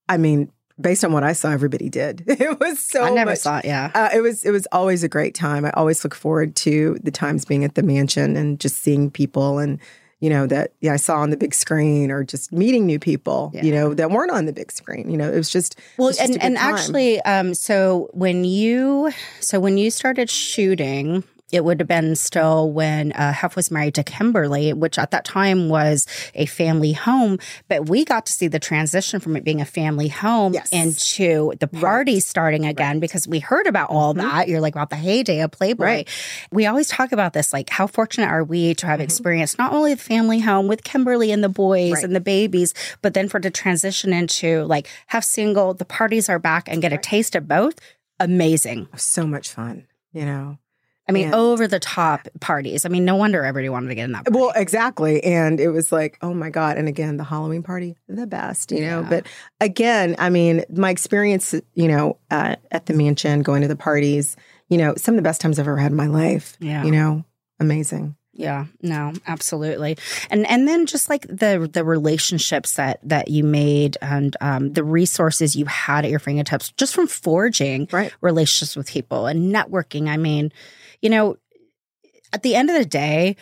I 0.07 0.15
mean, 0.17 0.51
based 0.79 1.03
on 1.03 1.11
what 1.11 1.23
I 1.23 1.33
saw, 1.33 1.51
everybody 1.51 1.89
did. 1.89 2.23
It 2.37 2.59
was 2.59 2.79
so 2.79 3.03
I 3.03 3.09
never 3.09 3.31
much 3.31 3.39
saw 3.39 3.57
it. 3.57 3.65
Yeah. 3.65 3.91
Uh, 3.93 4.09
it 4.13 4.21
was 4.21 4.45
it 4.45 4.51
was 4.51 4.67
always 4.71 5.03
a 5.03 5.09
great 5.09 5.33
time. 5.33 5.65
I 5.65 5.71
always 5.71 6.03
look 6.03 6.13
forward 6.13 6.55
to 6.57 6.97
the 7.03 7.11
times 7.11 7.45
being 7.45 7.65
at 7.65 7.75
the 7.75 7.83
mansion 7.83 8.37
and 8.37 8.59
just 8.59 8.77
seeing 8.77 9.09
people 9.09 9.57
and 9.57 9.79
you 10.19 10.29
know 10.29 10.47
that 10.47 10.73
yeah, 10.81 10.93
I 10.93 10.97
saw 10.97 11.17
on 11.17 11.29
the 11.29 11.37
big 11.37 11.53
screen 11.53 12.09
or 12.11 12.23
just 12.23 12.51
meeting 12.51 12.85
new 12.85 12.99
people 12.99 13.51
you 13.53 13.71
know 13.71 13.93
that 13.93 14.09
weren't 14.11 14.31
on 14.31 14.45
the 14.45 14.53
big 14.53 14.71
screen. 14.71 15.09
You 15.09 15.17
know, 15.17 15.31
it 15.31 15.35
was 15.35 15.49
just 15.49 15.79
Well, 15.97 16.07
was 16.07 16.17
just 16.17 16.31
and, 16.31 16.41
and 16.41 16.57
actually, 16.57 17.21
um, 17.21 17.53
so 17.53 18.09
when 18.13 18.43
you 18.43 19.11
so 19.41 19.59
when 19.59 19.77
you 19.77 19.91
started 19.91 20.29
shooting, 20.29 21.23
it 21.51 21.63
would 21.63 21.79
have 21.79 21.87
been 21.87 22.15
still 22.15 22.69
when 22.71 23.13
uh, 23.13 23.31
Hef 23.31 23.55
was 23.55 23.71
married 23.71 23.95
to 23.95 24.03
Kimberly, 24.03 24.73
which 24.73 24.99
at 24.99 25.11
that 25.11 25.23
time 25.23 25.69
was 25.69 26.05
a 26.35 26.45
family 26.45 26.91
home. 26.91 27.39
But 27.69 27.87
we 27.89 28.03
got 28.03 28.25
to 28.25 28.31
see 28.33 28.47
the 28.47 28.59
transition 28.59 29.19
from 29.21 29.37
it 29.37 29.43
being 29.45 29.61
a 29.61 29.65
family 29.65 30.09
home 30.09 30.53
Yes. 30.53 30.69
into 30.73 31.53
the 31.59 31.67
party 31.67 32.19
starting 32.19 32.65
again 32.65 32.99
because 32.99 33.27
we 33.27 33.39
heard 33.39 33.65
about 33.67 33.89
all 33.89 34.13
that. 34.15 34.47
You're 34.49 34.59
like 34.59 34.75
about 34.75 34.89
the 34.89 34.95
heyday 34.97 35.39
of 35.39 35.51
Playboy. 35.51 35.83
Mm-hmm. 35.83 35.83
Right. 35.83 36.09
We 36.51 36.65
always 36.65 36.89
talk 36.89 37.11
about 37.13 37.31
this, 37.33 37.53
like 37.53 37.69
how 37.69 37.87
fortunate 37.87 38.27
are 38.27 38.43
we 38.43 38.73
to 38.75 38.85
Mm-hmm. 38.85 38.91
have 38.91 39.01
experienced 39.01 39.57
not 39.57 39.71
only 39.73 39.93
the 39.93 40.01
family 40.01 40.39
home 40.39 40.67
with 40.67 40.83
Kimberly 40.83 41.31
and 41.31 41.43
the 41.43 41.49
boys 41.49 41.93
Right. 41.93 42.03
and 42.03 42.15
the 42.15 42.19
babies, 42.21 42.73
but 43.01 43.13
then 43.13 43.29
for 43.29 43.39
to 43.39 43.49
transition 43.49 44.11
into 44.11 44.63
like 44.65 44.87
have 45.07 45.23
single, 45.23 45.73
the 45.73 45.85
parties 45.85 46.27
are 46.29 46.39
back 46.39 46.67
and 46.67 46.81
get 46.81 46.91
a 46.93 46.97
taste 46.97 47.35
of 47.35 47.47
both. 47.47 47.75
Amazing. 48.19 48.87
so 48.97 49.25
much 49.27 49.49
fun. 49.49 49.87
You 50.11 50.25
know, 50.25 50.57
I 51.09 51.13
mean, 51.13 51.25
And- 51.27 51.35
over 51.35 51.67
the 51.67 51.79
top 51.79 52.27
parties. 52.41 52.85
I 52.85 52.89
mean, 52.89 53.05
no 53.05 53.15
wonder 53.15 53.45
everybody 53.45 53.69
wanted 53.69 53.87
to 53.87 53.95
get 53.95 54.03
in 54.03 54.11
that. 54.11 54.25
Party. 54.25 54.37
well, 54.37 54.51
exactly, 54.55 55.23
and 55.23 55.59
it 55.59 55.69
was 55.69 55.91
like, 55.91 56.17
oh 56.21 56.33
my 56.33 56.49
god! 56.49 56.77
And 56.77 56.89
again, 56.89 57.15
the 57.15 57.23
Halloween 57.23 57.63
party, 57.63 57.95
the 58.09 58.27
best, 58.27 58.71
you 58.71 58.81
know. 58.81 59.01
Yeah. 59.01 59.09
But 59.09 59.27
again, 59.61 60.15
I 60.19 60.29
mean, 60.29 60.65
my 60.69 60.89
experience, 60.89 61.55
you 61.75 61.87
know, 61.87 62.17
uh, 62.29 62.57
at 62.71 62.87
the 62.87 62.93
mansion, 62.93 63.41
going 63.41 63.61
to 63.61 63.69
the 63.69 63.77
parties, 63.77 64.35
you 64.67 64.77
know, 64.77 64.95
some 64.97 65.15
of 65.15 65.17
the 65.17 65.21
best 65.23 65.39
times 65.39 65.59
I've 65.59 65.67
ever 65.67 65.77
had 65.77 65.91
in 65.91 65.97
my 65.97 66.07
life. 66.07 66.57
Yeah. 66.59 66.83
you 66.83 66.91
know, 66.91 67.23
amazing. 67.61 68.16
Yeah, 68.37 68.67
no, 68.83 69.13
absolutely. 69.25 69.97
And 70.29 70.45
and 70.45 70.67
then 70.67 70.85
just 70.85 71.09
like 71.09 71.23
the 71.23 71.67
the 71.73 71.83
relationships 71.83 72.73
that 72.73 72.99
that 73.01 73.29
you 73.29 73.43
made 73.43 73.97
and 73.99 74.37
um, 74.39 74.73
the 74.73 74.83
resources 74.83 75.55
you 75.55 75.65
had 75.65 76.05
at 76.05 76.11
your 76.11 76.19
fingertips 76.19 76.71
just 76.77 76.93
from 76.93 77.07
forging 77.07 77.87
Right. 77.91 78.13
relationships 78.21 78.75
with 78.75 78.87
people 78.89 79.25
and 79.25 79.51
networking. 79.53 80.07
I 80.07 80.17
mean, 80.17 80.51
you 81.01 81.09
know, 81.09 81.37
at 82.31 82.43
the 82.43 82.53
end 82.53 82.69
of 82.69 82.75
the 82.77 82.85
day, 82.85 83.37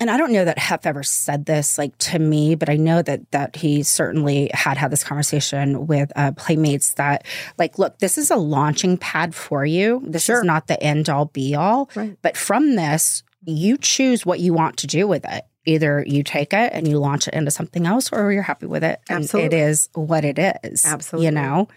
and 0.00 0.10
I 0.10 0.16
don't 0.16 0.32
know 0.32 0.44
that 0.44 0.58
Hef 0.58 0.86
ever 0.86 1.02
said 1.02 1.46
this 1.46 1.78
like 1.78 1.96
to 1.98 2.18
me, 2.18 2.54
but 2.54 2.68
I 2.68 2.76
know 2.76 3.00
that 3.02 3.30
that 3.30 3.56
he 3.56 3.82
certainly 3.82 4.50
had 4.52 4.76
had 4.76 4.90
this 4.90 5.04
conversation 5.04 5.86
with 5.86 6.10
uh, 6.16 6.32
playmates 6.32 6.94
that 6.94 7.24
like, 7.58 7.78
look, 7.78 7.98
this 7.98 8.18
is 8.18 8.30
a 8.30 8.36
launching 8.36 8.96
pad 8.98 9.34
for 9.34 9.64
you. 9.64 10.02
This 10.06 10.24
Sure. 10.24 10.38
is 10.38 10.44
not 10.44 10.66
the 10.66 10.82
end 10.82 11.08
all 11.08 11.26
be 11.26 11.54
all. 11.54 11.90
Right. 11.94 12.16
But 12.22 12.36
from 12.36 12.74
this, 12.76 13.22
you 13.44 13.76
choose 13.78 14.26
what 14.26 14.40
you 14.40 14.52
want 14.52 14.78
to 14.78 14.86
do 14.86 15.06
with 15.06 15.24
it. 15.26 15.44
Either 15.66 16.04
you 16.06 16.22
take 16.22 16.52
it 16.52 16.72
and 16.74 16.86
you 16.88 16.98
launch 16.98 17.26
it 17.28 17.34
into 17.34 17.50
something 17.50 17.86
else, 17.86 18.12
or 18.12 18.30
you're 18.32 18.42
happy 18.42 18.66
with 18.66 18.84
it. 18.84 19.00
And 19.08 19.24
Absolutely. 19.24 19.56
it 19.58 19.62
is 19.62 19.88
what 19.94 20.24
it 20.24 20.38
is. 20.64 20.84
Absolutely. 20.84 21.26
You 21.26 21.30
know, 21.32 21.68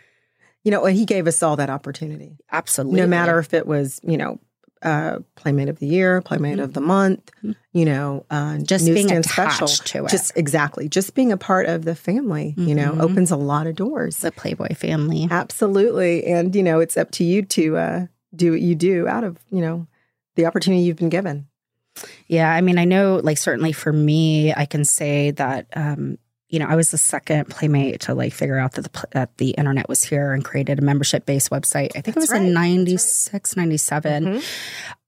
You 0.64 0.72
know, 0.72 0.84
he 0.86 1.06
gave 1.06 1.28
us 1.28 1.42
all 1.42 1.56
that 1.56 1.70
opportunity. 1.70 2.38
absolutely. 2.52 3.00
No 3.00 3.08
matter 3.08 3.40
if 3.40 3.54
it 3.54 3.66
was, 3.66 4.02
you 4.04 4.18
know, 4.18 4.40
uh, 4.82 5.20
Playmate 5.36 5.70
of 5.70 5.80
the 5.80 5.88
Year, 5.88 6.22
Playmate 6.22 6.60
of 6.60 6.74
the 6.74 6.82
Month, 6.82 7.32
you 7.74 7.86
know, 7.86 8.26
uh, 8.30 8.58
Just 8.60 8.86
being 8.86 9.12
attached 9.12 9.86
to 9.88 10.06
it. 10.06 10.10
Just 10.10 10.32
exactly, 10.36 10.88
just 10.90 11.14
being 11.16 11.32
a 11.32 11.38
part 11.38 11.66
of 11.68 11.86
the 11.86 11.96
family, 11.96 12.54
you 12.58 12.76
know, 12.76 12.92
Mhm. 12.94 13.02
opens 13.02 13.32
a 13.32 13.38
lot 13.38 13.68
of 13.68 13.76
doors. 13.76 14.18
the 14.18 14.32
Playboy 14.32 14.76
family. 14.76 15.28
Absolutely, 15.30 16.26
and 16.26 16.56
you 16.56 16.64
know, 16.64 16.80
it's 16.80 16.98
up 16.98 17.12
to 17.12 17.24
you 17.24 17.42
to 17.44 17.78
uh, 17.78 18.06
do 18.36 18.52
what 18.52 18.62
you 18.62 18.76
do 18.76 19.08
out 19.08 19.24
of 19.24 19.38
you 19.52 19.62
know 19.62 19.88
the 20.36 20.46
opportunity 20.46 20.84
you've 20.84 20.98
been 20.98 21.10
given. 21.10 21.48
Yeah, 22.28 22.52
I 22.52 22.62
mean, 22.62 22.78
I 22.78 22.86
know, 22.86 23.20
like, 23.24 23.40
certainly 23.40 23.72
for 23.72 23.92
me, 23.92 24.54
I 24.54 24.66
can 24.66 24.86
say 24.86 25.32
that, 25.32 25.66
um, 25.76 26.20
you 26.50 26.60
know, 26.60 26.66
I 26.68 26.76
was 26.76 26.92
the 26.92 26.98
second 26.98 27.50
playmate 27.50 28.02
to 28.02 28.14
like 28.14 28.34
figure 28.34 28.58
out 28.58 28.74
that 28.74 28.92
the 28.92 29.08
that 29.12 29.38
the 29.38 29.50
internet 29.52 29.90
was 29.90 30.04
here 30.04 30.34
and 30.34 30.44
created 30.46 30.80
a 30.80 30.82
membership 30.82 31.26
based 31.26 31.50
website. 31.50 31.92
I 31.96 32.02
think 32.02 32.16
That's 32.16 32.18
it 32.18 32.20
was 32.20 32.32
in 32.32 32.44
right. 32.46 32.54
96, 32.54 33.56
97. 33.58 34.26
Mhm. 34.26 34.44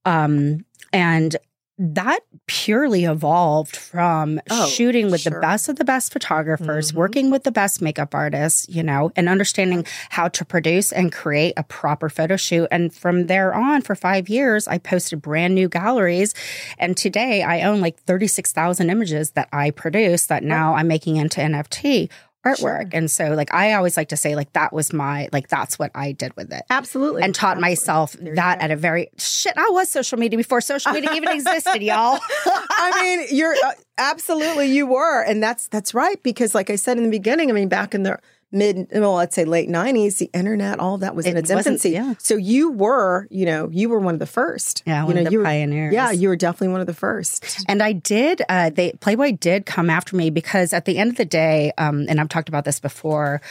Um, 0.06 0.66
and 0.92 1.36
that 1.82 2.20
purely 2.46 3.06
evolved 3.06 3.74
from 3.76 4.42
Oh, 4.50 4.68
shooting 4.68 5.10
with 5.10 5.24
the 5.24 5.32
best 5.32 5.70
of 5.70 5.78
the 5.78 5.86
best 5.86 6.12
photographers, 6.12 6.92
Mhm. 6.92 6.96
working 6.96 7.32
with 7.32 7.44
the 7.44 7.52
best 7.52 7.82
makeup 7.82 8.14
artists, 8.14 8.68
you 8.68 8.84
know, 8.84 9.12
and 9.16 9.30
understanding 9.30 9.86
how 10.10 10.28
to 10.28 10.44
produce 10.44 10.92
and 10.92 11.10
create 11.12 11.54
a 11.56 11.64
proper 11.64 12.10
photo 12.10 12.36
shoot. 12.36 12.68
And 12.70 12.94
from 12.94 13.28
there 13.28 13.54
on, 13.54 13.82
for 13.82 13.96
five 13.96 14.28
years, 14.28 14.68
I 14.68 14.78
posted 14.78 15.22
brand 15.22 15.56
new 15.56 15.70
galleries. 15.70 16.34
And 16.78 16.98
today 16.98 17.44
I 17.44 17.62
own 17.62 17.80
like 17.80 17.98
36,000 18.04 18.90
images 18.90 19.32
that 19.32 19.48
I 19.54 19.72
produce 19.72 20.26
that 20.26 20.44
now 20.44 20.76
I'm 20.76 20.88
making 20.90 21.16
into 21.16 21.40
NFT 21.42 22.10
artwork. 22.46 22.58
Sure. 22.58 22.90
And 22.94 23.12
so, 23.12 23.34
like, 23.34 23.54
I 23.54 23.74
always 23.74 23.98
like 23.98 24.10
to 24.10 24.18
say, 24.18 24.36
like, 24.36 24.54
that 24.54 24.72
was 24.72 24.94
my, 24.94 25.28
like, 25.32 25.50
that's 25.50 25.78
what 25.78 25.92
I 25.94 26.12
did 26.14 26.36
with 26.36 26.52
it 26.52 26.64
Absolutely. 26.70 27.24
and 27.24 27.36
taught 27.36 27.58
Absolutely. 27.58 27.70
myself 27.70 28.14
There 28.14 28.36
that 28.36 28.62
at 28.62 28.72
a 28.72 28.76
very 28.76 29.10
shit. 29.18 29.54
I 29.58 29.70
was 29.72 29.90
social 29.90 30.18
media 30.18 30.38
before 30.38 30.62
social 30.62 30.92
media 30.92 31.12
even 31.14 31.30
existed, 31.30 31.82
y'all. 31.84 32.20
I 32.46 33.02
mean, 33.02 33.28
you're 33.32 33.56
uh, 33.66 33.74
absolutely 33.98 34.68
you 34.68 34.88
were, 34.88 35.22
and 35.24 35.44
that's 35.44 35.68
that's 35.68 35.94
right 35.94 36.22
because, 36.24 36.56
like 36.56 36.70
I 36.70 36.76
said 36.76 36.98
in 36.98 37.04
the 37.04 37.10
beginning, 37.10 37.50
I 37.50 37.54
mean, 37.54 37.70
back 37.70 37.94
in 37.94 38.04
the 38.04 38.20
mid, 38.52 38.88
well, 38.92 39.14
let's 39.14 39.36
say 39.36 39.46
late 39.46 39.70
'90s, 39.70 40.18
the 40.18 40.30
internet, 40.34 40.80
all 40.80 40.98
that 41.00 41.16
was 41.16 41.26
in 41.26 41.38
its 41.38 41.50
infancy. 41.50 41.92
yeah. 41.92 42.16
So 42.20 42.36
you 42.36 42.72
were, 42.72 43.28
you 43.30 43.46
know, 43.46 43.70
you 43.72 43.90
were 43.90 44.00
one 44.00 44.16
of 44.16 44.20
the 44.20 44.26
first. 44.26 44.84
Yeah, 44.86 45.02
you 45.02 45.08
one 45.08 45.16
know, 45.16 45.22
of 45.22 45.26
the 45.26 45.32
you 45.32 45.40
were, 45.40 45.46
pioneers. 45.46 45.94
Yeah, 45.94 46.12
you 46.12 46.30
were 46.30 46.36
definitely 46.36 46.70
one 46.70 46.82
of 46.82 46.88
the 46.88 46.94
first. 46.94 47.66
And 47.68 47.84
I 47.84 47.94
did, 47.94 48.42
uh, 48.50 48.70
they 48.70 48.94
Playboy 48.94 49.34
did 49.34 49.66
come 49.66 49.90
after 49.90 50.16
me 50.16 50.30
because 50.30 50.74
at 50.74 50.86
the 50.86 50.98
end 50.98 51.12
of 51.12 51.18
the 51.18 51.26
day, 51.26 51.72
um, 51.78 52.06
and 52.10 52.20
I've 52.20 52.30
talked 52.30 52.50
about 52.50 52.66
this 52.66 52.80
before, 52.80 53.42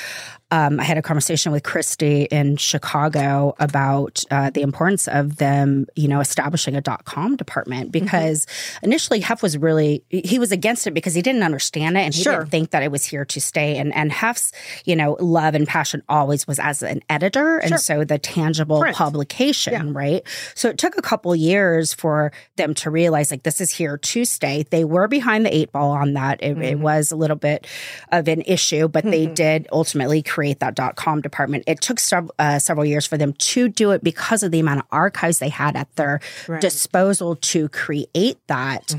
um, 0.51 0.81
I 0.81 0.85
had 0.85 0.97
a 0.97 1.03
conversation 1.03 1.53
with 1.53 1.63
Christy 1.63 2.23
in 2.25 2.57
Chicago 2.57 3.55
about 3.59 4.25
uh, 4.31 4.49
the 4.51 4.63
importance 4.63 5.07
of 5.07 5.37
them, 5.37 5.87
you 5.95 6.09
know, 6.09 6.21
establishing 6.21 6.75
a 6.75 6.81
dot 6.81 7.05
com 7.05 7.37
department 7.37 7.93
because 7.93 8.47
initially 8.83 9.21
Hef 9.21 9.43
was 9.43 9.59
really, 9.59 10.03
he 10.09 10.39
was 10.39 10.51
against 10.51 10.87
it 10.87 10.93
because 10.93 11.13
he 11.15 11.21
didn't 11.21 11.43
understand 11.43 11.97
it 11.97 12.01
and 12.01 12.15
he 12.15 12.23
Sure. 12.23 12.39
didn't 12.39 12.51
think 12.51 12.71
that 12.71 12.83
it 12.83 12.91
was 12.91 13.05
here 13.05 13.25
to 13.27 13.41
stay. 13.41 13.77
And, 13.77 13.95
and 13.95 14.11
Hef's, 14.11 14.53
you 14.85 14.97
know, 14.97 15.17
love 15.21 15.55
and 15.55 15.67
passion 15.67 16.03
always 16.09 16.47
was 16.47 16.59
as 16.59 16.83
an 16.83 17.03
editor. 17.11 17.59
And 17.59 17.79
so 17.79 18.05
the 18.05 18.19
tangible 18.19 18.81
Print. 18.81 18.97
publication, 18.97 19.93
right? 19.93 20.23
So 20.55 20.71
it 20.71 20.79
took 20.79 20.97
a 20.97 21.03
couple 21.03 21.35
years 21.37 21.93
for 21.93 22.33
them 22.57 22.73
to 22.75 22.91
realize 22.91 23.31
like 23.31 23.43
this 23.43 23.61
is 23.61 23.71
here 23.71 23.99
to 23.99 24.25
stay. 24.25 24.65
They 24.71 24.85
were 24.85 25.09
behind 25.09 25.45
the 25.45 25.55
eight 25.55 25.73
ball 25.73 25.91
on 25.91 26.15
that. 26.15 26.43
It, 26.43 26.57
it 26.59 26.79
was 26.79 27.11
a 27.11 27.17
little 27.17 27.37
bit 27.37 27.67
of 28.11 28.29
an 28.29 28.43
issue, 28.47 28.89
but 28.89 29.05
they 29.05 29.27
did 29.27 29.69
ultimately 29.73 30.23
create 30.39 30.61
that 30.61 30.77
dot 30.77 30.95
com 30.95 31.21
department. 31.21 31.65
It 31.67 31.81
took 31.81 31.99
sev- 31.99 32.31
uh, 32.39 32.61
several 32.61 32.87
years 32.87 33.05
for 33.05 33.19
them 33.19 33.33
to 33.33 33.69
do 33.69 33.91
it 33.91 34.05
because 34.05 34.45
of 34.45 34.53
the 34.53 34.61
amount 34.61 34.79
of 34.79 34.87
archives 34.93 35.41
they 35.41 35.49
had 35.49 35.75
at 35.75 35.93
their 35.97 36.21
disposal 36.61 37.35
to 37.35 37.69
create 37.71 38.39
that. 38.47 38.95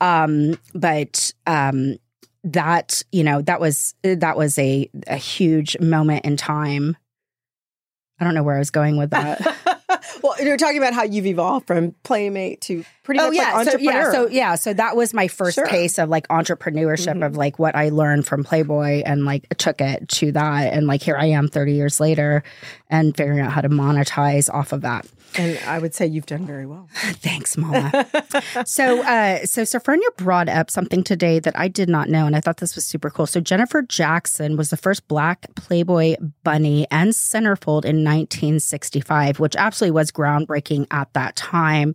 Um, 0.00 0.58
but 0.74 1.32
um, 1.46 1.98
that 2.42 3.04
you 3.12 3.22
know 3.22 3.40
that 3.42 3.60
was 3.60 3.94
that 4.02 4.36
was 4.36 4.58
a 4.58 4.90
a 5.06 5.16
huge 5.16 5.78
moment 5.78 6.24
in 6.24 6.36
time. 6.36 6.96
I 8.18 8.24
don't 8.24 8.34
know 8.34 8.42
where 8.42 8.56
I 8.56 8.58
was 8.58 8.72
going 8.72 8.96
with 8.96 9.10
that. 9.10 9.40
well, 10.24 10.34
you're 10.42 10.56
talking 10.56 10.78
about 10.78 10.92
how 10.92 11.04
you've 11.04 11.26
evolved 11.26 11.68
from 11.68 11.94
playmate 12.02 12.62
to 12.62 12.84
pretty 13.10 13.20
oh 13.20 13.26
much 13.28 13.36
yeah, 13.36 13.52
like 13.54 13.68
so 13.70 13.78
yeah, 13.78 14.12
so 14.12 14.28
yeah, 14.28 14.54
so 14.54 14.72
that 14.72 14.94
was 14.96 15.12
my 15.12 15.26
first 15.28 15.56
Sure. 15.56 15.66
taste 15.66 15.98
of 15.98 16.08
like 16.08 16.28
entrepreneurship 16.28 17.14
Mhm. 17.16 17.26
of 17.26 17.36
like 17.36 17.58
what 17.58 17.74
I 17.74 17.88
learned 17.88 18.26
from 18.26 18.44
Playboy 18.44 19.02
and 19.04 19.24
like 19.24 19.48
took 19.58 19.80
it 19.80 20.08
to 20.10 20.32
that, 20.32 20.72
and 20.72 20.86
like 20.86 21.02
here 21.02 21.16
I 21.16 21.26
am 21.26 21.48
thirty 21.48 21.72
years 21.74 21.98
later, 22.00 22.42
and 22.88 23.16
figuring 23.16 23.40
out 23.40 23.52
how 23.52 23.60
to 23.62 23.68
monetize 23.68 24.48
off 24.52 24.72
of 24.72 24.82
that. 24.82 25.06
and 25.36 25.56
I 25.64 25.78
would 25.78 25.94
say 25.94 26.08
you've 26.08 26.26
done 26.26 26.44
very 26.44 26.66
well. 26.66 26.88
Thanks, 26.94 27.56
Mama. 27.56 28.04
so, 28.66 29.00
uh, 29.04 29.46
so 29.46 29.62
Sophronia 29.62 30.08
brought 30.16 30.48
up 30.48 30.72
something 30.72 31.04
today 31.04 31.38
that 31.38 31.56
I 31.56 31.68
did 31.68 31.88
not 31.88 32.08
know, 32.08 32.26
and 32.26 32.34
I 32.34 32.40
thought 32.40 32.56
this 32.56 32.74
was 32.74 32.84
super 32.84 33.10
cool. 33.10 33.28
So, 33.28 33.38
Jennifer 33.40 33.80
Jackson 33.82 34.56
was 34.56 34.70
the 34.70 34.76
first 34.76 35.06
Black 35.06 35.46
Playboy 35.54 36.16
bunny 36.42 36.88
and 36.90 37.10
centerfold 37.12 37.84
in 37.84 38.02
1965, 38.02 39.38
which 39.38 39.54
absolutely 39.56 39.92
was 39.92 40.10
groundbreaking 40.10 40.86
at 40.90 41.12
that 41.14 41.36
time. 41.36 41.94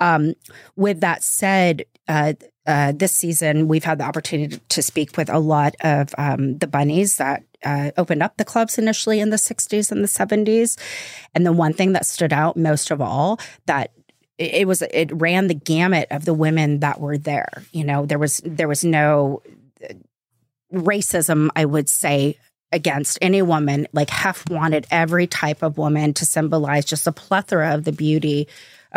Um, 0.00 0.34
with 0.76 1.00
that 1.00 1.22
said, 1.22 1.84
uh, 2.06 2.34
uh, 2.66 2.92
this 2.92 3.12
season, 3.12 3.66
we've 3.66 3.84
had 3.84 3.98
the 3.98 4.04
opportunity 4.04 4.60
to 4.68 4.82
speak 4.82 5.16
with 5.16 5.30
a 5.30 5.38
lot 5.38 5.74
of 5.80 6.14
um, 6.18 6.58
the 6.58 6.66
bunnies 6.66 7.16
that 7.16 7.42
uh, 7.64 7.90
opened 7.96 8.22
up 8.22 8.36
the 8.36 8.44
clubs 8.44 8.78
initially 8.78 9.20
in 9.20 9.30
the 9.30 9.36
60s 9.36 9.90
and 9.90 10.04
the 10.04 10.08
70s. 10.08 10.78
And 11.34 11.46
the 11.46 11.52
one 11.52 11.72
thing 11.72 11.92
that 11.92 12.06
stood 12.06 12.32
out 12.32 12.56
most 12.56 12.90
of 12.90 13.00
all 13.00 13.40
that 13.66 13.92
it 14.36 14.54
it 14.54 14.68
was 14.68 14.82
it 14.82 15.10
ran 15.12 15.48
the 15.48 15.54
gamut 15.54 16.08
of 16.10 16.24
the 16.24 16.34
women 16.34 16.80
that 16.80 17.00
were 17.00 17.18
there. 17.18 17.64
You 17.72 17.84
know, 17.84 18.06
there 18.06 18.18
was 18.18 18.40
there 18.44 18.68
was 18.68 18.84
no 18.84 19.42
uh, 19.82 19.94
racism, 20.72 21.48
I 21.56 21.64
would 21.64 21.88
say, 21.88 22.38
against 22.70 23.18
any 23.20 23.42
woman. 23.42 23.88
Like 23.92 24.10
Hef 24.10 24.48
wanted 24.50 24.86
every 24.90 25.26
type 25.26 25.62
of 25.62 25.78
woman 25.78 26.14
to 26.14 26.26
symbolize 26.26 26.84
just 26.84 27.06
a 27.06 27.12
plethora 27.12 27.74
of 27.74 27.84
the 27.84 27.92
beauty 27.92 28.46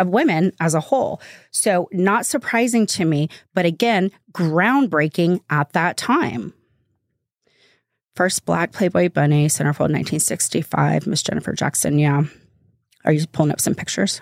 of 0.02 0.08
women 0.08 0.52
as 0.60 0.74
a 0.74 0.80
whole. 0.80 1.20
So, 1.50 1.88
not 1.92 2.26
surprising 2.26 2.84
to 2.88 3.04
me, 3.06 3.28
but 3.54 3.64
again, 3.64 4.10
groundbreaking 4.32 5.40
at 5.48 5.72
that 5.72 5.96
time. 5.96 6.52
First 8.14 8.44
Black 8.44 8.72
Playboy 8.72 9.08
Bunny, 9.08 9.46
Centerfold 9.46 9.88
1965, 9.90 11.06
Miss 11.06 11.22
Jennifer 11.22 11.54
Jackson. 11.54 11.98
Yeah. 11.98 12.24
Are 13.06 13.12
you 13.12 13.26
pulling 13.26 13.50
up 13.52 13.60
some 13.60 13.74
pictures? 13.74 14.20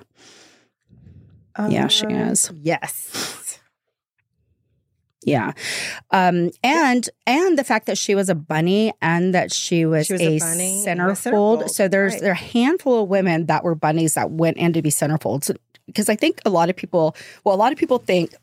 Yeah, 1.69 1.89
she 1.89 2.07
Uh, 2.07 2.31
is. 2.31 2.51
Yes. 2.63 3.59
Yeah. 5.23 5.53
Um, 6.11 6.51
and 6.63 7.07
and 7.27 7.59
the 7.59 7.65
fact 7.65 7.85
that 7.87 7.99
she 7.99 8.15
was 8.15 8.31
a 8.31 8.35
bunny 8.35 8.95
and 9.03 9.35
that 9.35 9.53
she 9.53 9.85
was, 9.85 10.07
She 10.07 10.15
was 10.15 10.23
a, 10.23 10.37
a 10.37 10.39
bunny 10.39 10.83
centerfold. 10.87 11.65
centerfold, 11.65 11.71
So 11.71 11.89
there's 11.89 12.13
right. 12.15 12.23
there 12.23 12.31
are 12.31 12.33
a 12.33 12.37
handful 12.37 13.03
of 13.03 13.09
women 13.11 13.45
that 13.47 13.63
were 13.63 13.75
bunnies 13.75 14.15
that 14.15 14.31
went 14.31 14.57
in 14.57 14.73
to 14.73 14.81
be 14.81 14.89
centerfolds. 14.91 15.55
Because 15.91 16.09
I 16.09 16.17
think 16.17 16.41
a 16.45 16.51
lot 16.51 16.71
of 16.71 16.77
people, 16.77 17.17
well, 17.45 17.55
a 17.55 17.57
lot 17.57 17.73
of 17.73 17.79
people 17.79 17.99
think 17.99 18.35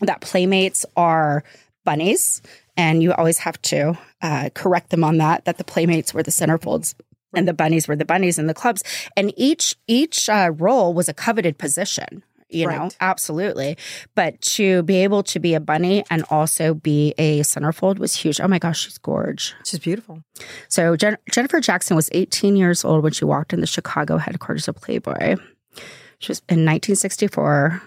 that 0.00 0.20
playmates 0.20 0.84
are 0.96 1.44
bunnies, 1.84 2.42
and 2.76 3.02
you 3.02 3.12
always 3.12 3.38
have 3.38 3.60
to 3.62 3.96
uh, 4.20 4.50
correct 4.54 4.90
them 4.90 5.04
on 5.04 5.18
that. 5.18 5.44
That 5.44 5.58
the 5.58 5.64
playmates 5.64 6.12
were 6.14 6.22
the 6.22 6.30
centerfolds. 6.30 6.94
And 7.34 7.48
the 7.48 7.54
bunnies 7.54 7.88
were 7.88 7.96
the 7.96 8.04
bunnies 8.04 8.38
in 8.38 8.46
the 8.46 8.52
clubs, 8.52 8.82
and 9.16 9.32
each 9.38 9.74
each 9.86 10.28
uh, 10.28 10.50
role 10.54 10.92
was 10.92 11.08
a 11.08 11.14
coveted 11.14 11.56
position. 11.56 12.22
You 12.52 12.66
know, 12.66 12.90
absolutely. 13.00 13.78
But 14.14 14.40
to 14.42 14.82
be 14.82 14.96
able 14.96 15.22
to 15.22 15.40
be 15.40 15.54
a 15.54 15.60
bunny 15.60 16.04
and 16.10 16.24
also 16.28 16.74
be 16.74 17.14
a 17.16 17.40
centerfold 17.40 17.98
was 17.98 18.14
huge. 18.14 18.40
Oh 18.40 18.48
my 18.48 18.58
gosh, 18.58 18.80
she's 18.84 18.98
gorge. 18.98 19.54
She's 19.64 19.80
beautiful. 19.80 20.22
So 20.68 20.94
Jen- 20.94 21.16
Jennifer 21.30 21.60
Jackson 21.60 21.96
was 21.96 22.10
18 22.12 22.56
years 22.56 22.84
old 22.84 23.02
when 23.02 23.12
she 23.12 23.24
walked 23.24 23.54
in 23.54 23.60
the 23.60 23.66
Chicago 23.66 24.18
headquarters 24.18 24.68
of 24.68 24.76
Playboy. 24.76 25.36
She 26.22 26.30
was 26.30 26.38
in 26.48 26.64
1964. 26.64 27.82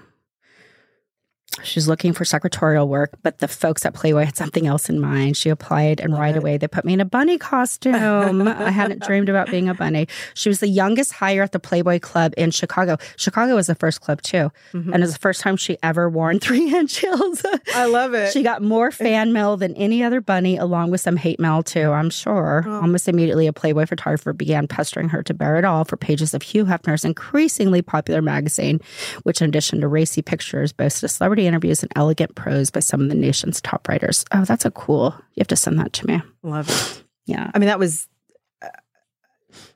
She 1.63 1.77
was 1.79 1.87
looking 1.87 2.13
for 2.13 2.25
secretarial 2.25 2.87
work, 2.87 3.11
but 3.23 3.39
the 3.39 3.47
folks 3.47 3.85
at 3.85 3.93
Playboy 3.93 4.25
had 4.25 4.35
something 4.35 4.67
else 4.67 4.89
in 4.89 4.99
mind. 4.99 5.37
She 5.37 5.49
applied, 5.49 5.99
and 5.99 6.17
right 6.17 6.35
away 6.35 6.57
they 6.57 6.67
put 6.67 6.85
me 6.85 6.93
in 6.93 7.01
a 7.01 7.05
bunny 7.05 7.37
costume. 7.37 7.95
I 8.47 8.69
hadn't 8.71 9.03
dreamed 9.03 9.29
about 9.29 9.49
being 9.49 9.69
a 9.69 9.73
bunny. 9.73 10.07
She 10.33 10.49
was 10.49 10.59
the 10.59 10.67
youngest 10.67 11.13
hire 11.13 11.41
at 11.43 11.53
the 11.53 11.59
Playboy 11.59 11.99
Club 11.99 12.33
in 12.37 12.51
Chicago. 12.51 12.97
Chicago 13.15 13.55
was 13.55 13.67
the 13.67 13.75
first 13.75 14.01
club 14.01 14.21
too, 14.21 14.51
Mhm. 14.73 14.85
and 14.93 14.95
it 14.95 15.01
was 15.01 15.13
the 15.13 15.19
first 15.19 15.41
time 15.41 15.55
she 15.57 15.77
ever 15.81 16.09
worn 16.09 16.39
three 16.45 16.73
inch 16.75 16.97
heels. 16.99 17.43
I 17.73 17.85
love 17.85 18.13
it. 18.13 18.31
She 18.33 18.43
got 18.43 18.61
more 18.61 18.91
fan 18.91 19.31
mail 19.33 19.57
than 19.57 19.75
any 19.75 20.03
other 20.03 20.21
bunny, 20.21 20.57
along 20.57 20.91
with 20.91 21.01
some 21.01 21.15
hate 21.17 21.39
mail 21.39 21.63
too, 21.63 21.91
I'm 21.91 22.09
sure. 22.09 22.63
Oh. 22.67 22.81
Almost 22.81 23.07
immediately, 23.07 23.47
a 23.47 23.53
Playboy 23.53 23.85
photographer 23.85 24.33
began 24.33 24.67
pestering 24.67 25.09
her 25.09 25.23
to 25.23 25.33
bear 25.33 25.57
it 25.57 25.65
all 25.65 25.83
for 25.85 25.97
pages 25.97 26.33
of 26.33 26.41
Hugh 26.43 26.65
Hefner's 26.65 27.05
increasingly 27.05 27.81
popular 27.81 28.21
magazine, 28.21 28.81
which, 29.23 29.41
in 29.41 29.49
addition 29.49 29.81
to 29.81 29.87
racy 29.87 30.21
pictures, 30.21 30.73
boasted 30.73 31.09
celebrity 31.09 31.44
interviews 31.47 31.83
and 31.83 31.91
elegant 31.95 32.35
prose 32.35 32.69
by 32.69 32.79
some 32.79 33.01
of 33.01 33.09
the 33.09 33.15
nation's 33.15 33.61
top 33.61 33.87
writers. 33.87 34.25
Oh, 34.31 34.45
that's 34.45 34.65
a 34.65 34.71
cool. 34.71 35.13
You 35.33 35.41
have 35.41 35.47
to 35.49 35.55
send 35.55 35.79
that 35.79 35.93
to 35.93 36.07
me. 36.07 36.21
love 36.43 36.69
it. 36.69 37.03
Yeah, 37.25 37.49
I 37.53 37.59
mean, 37.59 37.67
that 37.67 37.79
was 37.79 38.07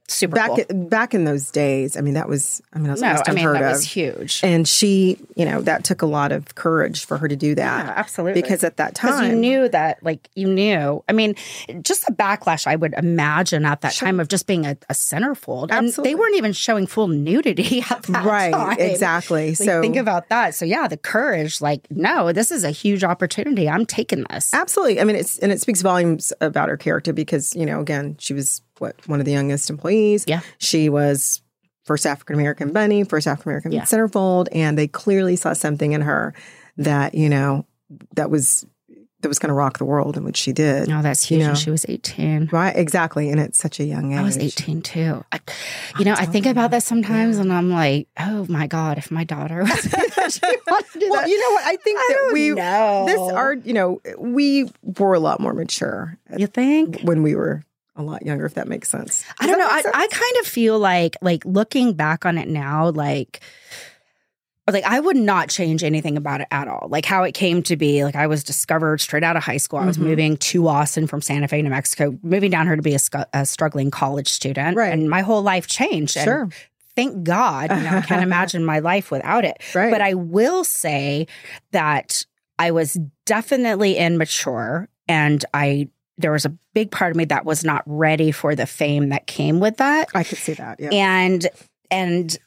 super 0.09 0.35
back 0.35 0.51
cool. 0.55 0.65
back 0.87 1.13
in 1.13 1.23
those 1.23 1.51
days. 1.51 1.95
I 1.97 2.01
mean, 2.01 2.15
that 2.15 2.27
was. 2.27 2.61
I 2.73 2.77
mean, 2.77 2.87
that 2.87 2.93
was 2.93 3.01
no, 3.01 3.07
I 3.25 3.33
mean 3.33 3.45
that 3.53 3.63
of. 3.63 3.69
was 3.71 3.83
huge. 3.85 4.41
and 4.43 4.67
she, 4.67 5.17
you 5.35 5.45
know, 5.45 5.61
that 5.61 5.83
took 5.83 6.01
a 6.01 6.05
lot 6.05 6.31
of 6.31 6.55
courage 6.55 7.05
for 7.05 7.17
her 7.17 7.27
to 7.27 7.35
do 7.35 7.55
that 7.55 7.85
yeah, 7.85 7.93
absolutely. 7.95 8.41
because 8.41 8.63
at 8.63 8.77
that 8.77 8.95
time 8.95 9.29
you 9.31 9.35
knew 9.35 9.69
that 9.69 10.01
like 10.03 10.29
you 10.35 10.47
knew 10.47 11.03
i 11.07 11.13
mean 11.13 11.35
just 11.81 12.05
the 12.05 12.13
backlash 12.13 12.67
i 12.67 12.75
would 12.75 12.93
imagine 12.97 13.65
at 13.65 13.81
that 13.81 13.93
Sure. 13.93 14.07
time 14.07 14.19
of 14.19 14.27
just 14.27 14.47
being 14.47 14.65
a, 14.65 14.71
a 14.89 14.93
centerfold 14.93 15.63
and 15.71 15.87
Absolutely. 15.87 16.11
they 16.11 16.15
weren't 16.15 16.35
even 16.35 16.53
showing 16.53 16.87
full 16.87 17.07
nudity 17.07 17.83
at 17.89 18.03
that 18.03 18.25
right, 18.25 18.51
time. 18.53 18.77
exactly. 18.79 19.49
Like, 19.49 19.57
so 19.57 19.81
think 19.81 19.95
about 19.95 20.29
that 20.29 20.55
so 20.55 20.65
yeah 20.65 20.87
the 20.87 20.97
courage 20.97 21.61
like 21.61 21.87
no 21.91 22.31
this 22.31 22.51
is 22.51 22.63
a 22.63 22.71
huge 22.71 23.03
opportunity 23.03 23.69
i'm 23.69 23.85
taking 23.85 24.25
this 24.29 24.53
Absolutely. 24.53 24.99
I 24.99 25.03
mean, 25.03 25.15
it's 25.15 25.37
and 25.39 25.51
it 25.51 25.61
speaks 25.61 25.81
volumes 25.81 26.31
about 26.41 26.69
her 26.69 26.77
character 26.77 27.13
because 27.13 27.55
you 27.55 27.65
know, 27.65 27.79
again, 27.79 28.15
she 28.19 28.33
was 28.33 28.61
what 28.81 28.95
one 29.07 29.19
of 29.19 29.25
the 29.25 29.31
youngest 29.31 29.69
employees. 29.69 30.25
Yeah. 30.27 30.41
she 30.57 30.89
was 30.89 31.41
first 31.85 32.05
African 32.05 32.35
American 32.35 32.71
bunny, 32.71 33.03
first 33.03 33.27
African 33.27 33.49
American 33.51 33.71
Yeah. 33.71 33.83
centerfold, 33.83 34.47
and 34.51 34.77
they 34.77 34.87
clearly 34.87 35.35
saw 35.35 35.53
something 35.53 35.91
in 35.93 36.01
her 36.01 36.33
that 36.77 37.15
you 37.15 37.29
know 37.29 37.65
that 38.15 38.29
was 38.29 38.65
that 39.21 39.27
was 39.27 39.37
going 39.37 39.49
to 39.49 39.53
rock 39.53 39.79
the 39.79 39.83
world, 39.85 40.15
and 40.15 40.25
which 40.25 40.37
she 40.37 40.53
did. 40.53 40.87
No, 40.87 41.01
that's 41.01 41.23
huge. 41.25 41.41
You 41.41 41.47
know. 41.49 41.53
She 41.53 41.69
was 41.69 41.85
18. 41.89 42.47
Right, 42.53 42.73
exactly, 42.73 43.29
and 43.29 43.37
at 43.37 43.53
such 43.53 43.81
a 43.81 43.83
young 43.83 44.13
age. 44.13 44.19
I 44.19 44.21
was 44.23 44.37
18 44.37 44.81
too. 44.81 45.25
I, 45.33 45.41
you 45.97 46.05
know, 46.05 46.13
I 46.13 46.25
think 46.25 46.45
about 46.45 46.71
that 46.71 46.83
sometimes 46.83 47.37
and 47.37 47.51
I'm 47.51 47.69
like, 47.69 48.07
oh 48.17 48.45
my 48.47 48.65
God, 48.67 48.97
if 48.97 49.11
my 49.11 49.25
daughter 49.25 49.63
was 49.63 49.81
she 50.33 50.39
wanted 50.67 50.91
to 50.93 50.99
do 50.99 51.09
Well, 51.09 51.19
that. 51.21 51.27
you 51.29 51.37
know 51.37 51.51
what? 51.53 51.65
I 51.65 51.75
think 51.77 51.99
I 51.99 52.07
that 52.13 52.33
we 52.33 52.49
know. 52.51 53.05
this 53.07 53.19
are 53.33 53.53
you 53.55 53.73
know 53.73 53.99
we 54.17 54.71
were 54.99 55.15
a 55.15 55.19
lot 55.19 55.41
more 55.41 55.53
mature 55.53 56.17
You 56.37 56.47
think? 56.47 57.01
when 57.01 57.21
we 57.21 57.35
were 57.35 57.63
a 57.99 58.03
lot 58.03 58.25
younger, 58.25 58.45
if 58.45 58.55
that 58.55 58.67
makes 58.67 58.89
sense. 58.89 59.23
I 59.39 59.47
don't 59.47 59.59
know. 59.59 59.67
I. 59.69 59.83
I 59.93 60.07
kind 60.07 60.35
of 60.41 60.47
feel 60.47 60.79
like 60.79 61.15
like 61.21 61.43
looking 61.45 61.93
back 61.93 62.25
on 62.25 62.37
it 62.37 62.47
now, 62.47 62.89
like 62.89 63.41
like 64.71 64.83
I 64.83 64.99
would 64.99 65.17
not 65.17 65.49
change 65.49 65.83
anything 65.83 66.15
about 66.15 66.41
it 66.41 66.47
at 66.51 66.67
all. 66.67 66.87
Like 66.91 67.03
how 67.05 67.23
it 67.23 67.33
came 67.33 67.63
to 67.63 67.75
be. 67.75 68.03
Like 68.03 68.15
I 68.15 68.27
was 68.27 68.43
discovered 68.43 69.01
straight 69.01 69.23
out 69.23 69.35
of 69.35 69.43
high 69.43 69.57
school. 69.57 69.79
I 69.79 69.85
was 69.85 69.97
Mhm. 69.97 70.01
moving 70.03 70.37
to 70.37 70.67
Austin 70.67 71.07
from 71.07 71.21
Santa 71.21 71.47
Fe, 71.47 71.61
New 71.63 71.71
Mexico, 71.71 72.17
moving 72.21 72.51
down 72.51 72.67
here 72.67 72.75
to 72.75 72.81
be 72.83 72.93
a, 72.95 72.99
a 73.33 73.45
struggling 73.47 73.89
college 73.89 74.27
student. 74.29 74.77
Right. 74.77 74.93
And 74.93 75.09
my 75.09 75.21
whole 75.21 75.41
life 75.41 75.65
changed. 75.65 76.17
And 76.17 76.23
sure, 76.23 76.49
thank 76.95 77.23
God. 77.23 77.71
You 77.71 77.81
know, 77.83 77.97
I 77.97 78.01
can't 78.01 78.21
imagine 78.31 78.63
my 78.63 78.77
life 78.77 79.09
without 79.09 79.43
it. 79.43 79.57
right? 79.73 79.89
But 79.91 80.01
I 80.01 80.13
will 80.13 80.63
say 80.63 81.25
that 81.71 82.25
I 82.59 82.69
was 82.69 82.93
definitely 83.25 83.95
immature 83.97 84.87
and 85.07 85.43
I 85.51 85.89
there 86.19 86.31
was 86.31 86.45
a 86.45 86.55
big 86.73 86.91
part 86.91 87.11
of 87.11 87.17
me 87.17 87.25
that 87.25 87.45
was 87.45 87.63
not 87.63 87.81
ready 87.85 88.31
for 88.31 88.53
the 88.53 88.65
fame 88.65 89.09
that 89.09 89.25
came 89.25 89.59
with 89.59 89.77
that. 89.77 90.09
I 90.13 90.23
could 90.23 90.37
see 90.37 90.53
that. 90.53 90.79
Yeah, 90.79 90.89
And 90.91 91.47
and 91.89 92.37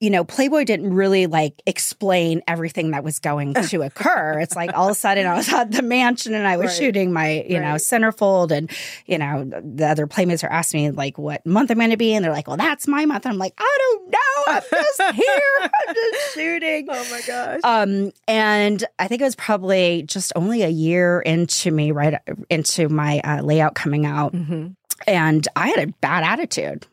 you 0.00 0.10
know, 0.10 0.24
Playboy 0.24 0.64
didn't 0.64 0.92
really 0.94 1.26
like 1.26 1.60
explain 1.66 2.42
everything 2.46 2.92
that 2.92 3.02
was 3.04 3.18
going 3.18 3.54
to 3.68 3.82
occur. 3.82 4.38
It's 4.40 4.54
like 4.56 4.72
all 4.74 4.86
of 4.88 4.92
a 4.92 4.94
sudden 4.94 5.26
I 5.26 5.34
was 5.34 5.52
at 5.52 5.70
the 5.70 5.82
mansion 5.82 6.34
and 6.34 6.46
I 6.46 6.56
was 6.56 6.66
Right. 6.66 6.76
shooting 6.76 7.12
my, 7.12 7.44
you 7.48 7.58
know, 7.60 7.74
centerfold 7.74 8.50
and, 8.50 8.70
you 9.06 9.18
know, 9.18 9.44
the 9.44 9.86
other 9.86 10.06
playmates 10.06 10.44
are 10.44 10.50
asking 10.50 10.82
me 10.84 10.90
like 10.90 11.18
what 11.18 11.44
month 11.46 11.70
I'm 11.70 11.78
gonna 11.78 11.96
be. 11.96 12.14
And 12.14 12.24
they're 12.24 12.32
like, 12.32 12.46
Well, 12.48 12.56
that's 12.56 12.86
my 12.86 13.04
month. 13.06 13.24
And 13.26 13.32
I'm 13.32 13.38
like, 13.38 13.54
I 13.58 13.78
don't 13.80 14.10
know. 14.10 14.18
I'm 14.48 14.62
just 14.70 15.02
here. 15.16 15.70
I'm 15.88 15.94
just 15.94 16.34
shooting. 16.34 16.86
oh 16.90 17.06
my 17.10 17.20
gosh. 17.26 17.60
Um, 17.64 18.12
and 18.28 18.84
I 18.98 19.08
think 19.08 19.20
it 19.20 19.24
was 19.24 19.36
probably 19.36 20.02
just 20.02 20.32
only 20.36 20.62
a 20.62 20.68
year 20.68 21.20
into 21.20 21.70
me, 21.70 21.90
right 21.92 22.14
into 22.50 22.88
my 22.88 23.20
uh, 23.20 23.42
layout 23.42 23.74
coming 23.74 24.06
out, 24.06 24.32
hmm 24.34 24.68
and 25.08 25.46
I 25.56 25.68
had 25.68 25.88
a 25.88 25.92
bad 26.00 26.22
attitude. 26.24 26.86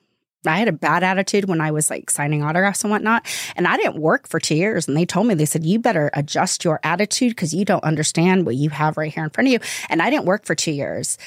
I 0.45 0.57
had 0.57 0.67
a 0.67 0.73
bad 0.73 1.03
attitude 1.03 1.45
when 1.45 1.61
I 1.61 1.71
was 1.71 1.89
like 1.89 2.09
signing 2.09 2.43
autographs 2.43 2.83
and 2.83 2.91
whatnot. 2.91 3.25
And 3.55 3.67
I 3.67 3.77
didn't 3.77 3.97
work 3.97 4.27
for 4.27 4.39
two 4.39 4.55
years. 4.55 4.87
And 4.87 4.97
they 4.97 5.05
told 5.05 5.27
me, 5.27 5.35
they 5.35 5.45
said, 5.45 5.63
you 5.63 5.79
better 5.79 6.09
adjust 6.13 6.63
your 6.63 6.79
attitude 6.83 7.31
because 7.31 7.53
you 7.53 7.65
don't 7.65 7.83
understand 7.83 8.45
what 8.45 8.55
you 8.55 8.69
have 8.69 8.97
right 8.97 9.13
here 9.13 9.23
in 9.23 9.29
front 9.29 9.47
of 9.47 9.53
you. 9.53 9.59
And 9.89 10.01
I 10.01 10.09
didn't 10.09 10.25
work 10.25 10.45
for 10.45 10.55
two 10.55 10.71
years. 10.71 11.17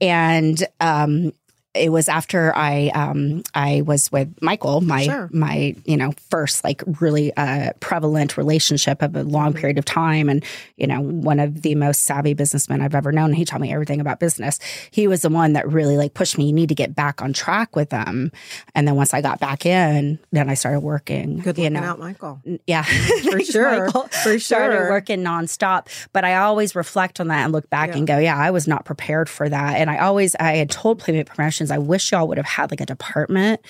And 0.00 0.62
um, 0.80 1.32
it 1.72 1.90
was 1.92 2.08
after 2.08 2.52
I 2.56 2.88
um, 2.94 3.42
I 3.54 3.82
was 3.82 4.10
with 4.10 4.34
Michael, 4.42 4.80
my 4.80 5.04
Sure. 5.04 5.28
my 5.32 5.76
you 5.84 5.96
know 5.96 6.12
first 6.28 6.64
like 6.64 6.82
really 7.00 7.32
uh, 7.36 7.72
prevalent 7.78 8.36
relationship 8.36 9.02
of 9.02 9.14
a 9.14 9.22
long 9.22 9.52
period 9.54 9.78
of 9.78 9.84
time, 9.84 10.28
and 10.28 10.44
you 10.76 10.86
know 10.88 11.00
one 11.00 11.38
of 11.38 11.62
the 11.62 11.76
most 11.76 12.02
savvy 12.02 12.34
businessmen 12.34 12.80
I've 12.82 12.94
ever 12.96 13.12
known. 13.12 13.32
He 13.32 13.44
taught 13.44 13.60
me 13.60 13.72
everything 13.72 14.00
about 14.00 14.18
business. 14.18 14.58
He 14.90 15.06
was 15.06 15.22
the 15.22 15.28
one 15.28 15.52
that 15.52 15.70
really 15.70 15.96
like 15.96 16.14
pushed 16.14 16.36
me. 16.38 16.46
You 16.46 16.52
need 16.52 16.70
to 16.70 16.74
get 16.74 16.94
back 16.96 17.22
on 17.22 17.32
track 17.32 17.76
with 17.76 17.90
them. 17.90 18.32
And 18.74 18.88
then 18.88 18.96
once 18.96 19.14
I 19.14 19.20
got 19.20 19.38
back 19.38 19.64
in, 19.64 20.18
then 20.32 20.48
I 20.50 20.54
started 20.54 20.80
working. 20.80 21.38
Good 21.38 21.56
you 21.56 21.70
know, 21.70 21.80
out, 21.80 21.98
Michael. 22.00 22.40
yeah, 22.66 22.82
For 22.82 23.40
sure. 23.44 23.84
Michael. 23.86 24.08
For 24.08 24.30
sure. 24.38 24.38
Started 24.40 24.90
working 24.90 25.20
nonstop, 25.22 25.86
but 26.12 26.24
I 26.24 26.34
always 26.36 26.74
reflect 26.74 27.20
on 27.20 27.28
that 27.28 27.44
and 27.44 27.52
look 27.52 27.70
back 27.70 27.90
Yeah. 27.90 27.96
and 27.98 28.06
go, 28.08 28.18
"Yeah, 28.18 28.36
I 28.36 28.50
was 28.50 28.66
not 28.66 28.84
prepared 28.84 29.28
for 29.28 29.48
that." 29.48 29.76
And 29.76 29.88
I 29.88 29.98
always, 29.98 30.34
I 30.40 30.56
had 30.56 30.68
told 30.70 30.98
Playmate 30.98 31.26
I 31.68 31.78
wish 31.78 32.12
y'all 32.12 32.28
would 32.28 32.36
have 32.38 32.46
had 32.46 32.70
like 32.70 32.80
a 32.80 32.86
department 32.86 33.60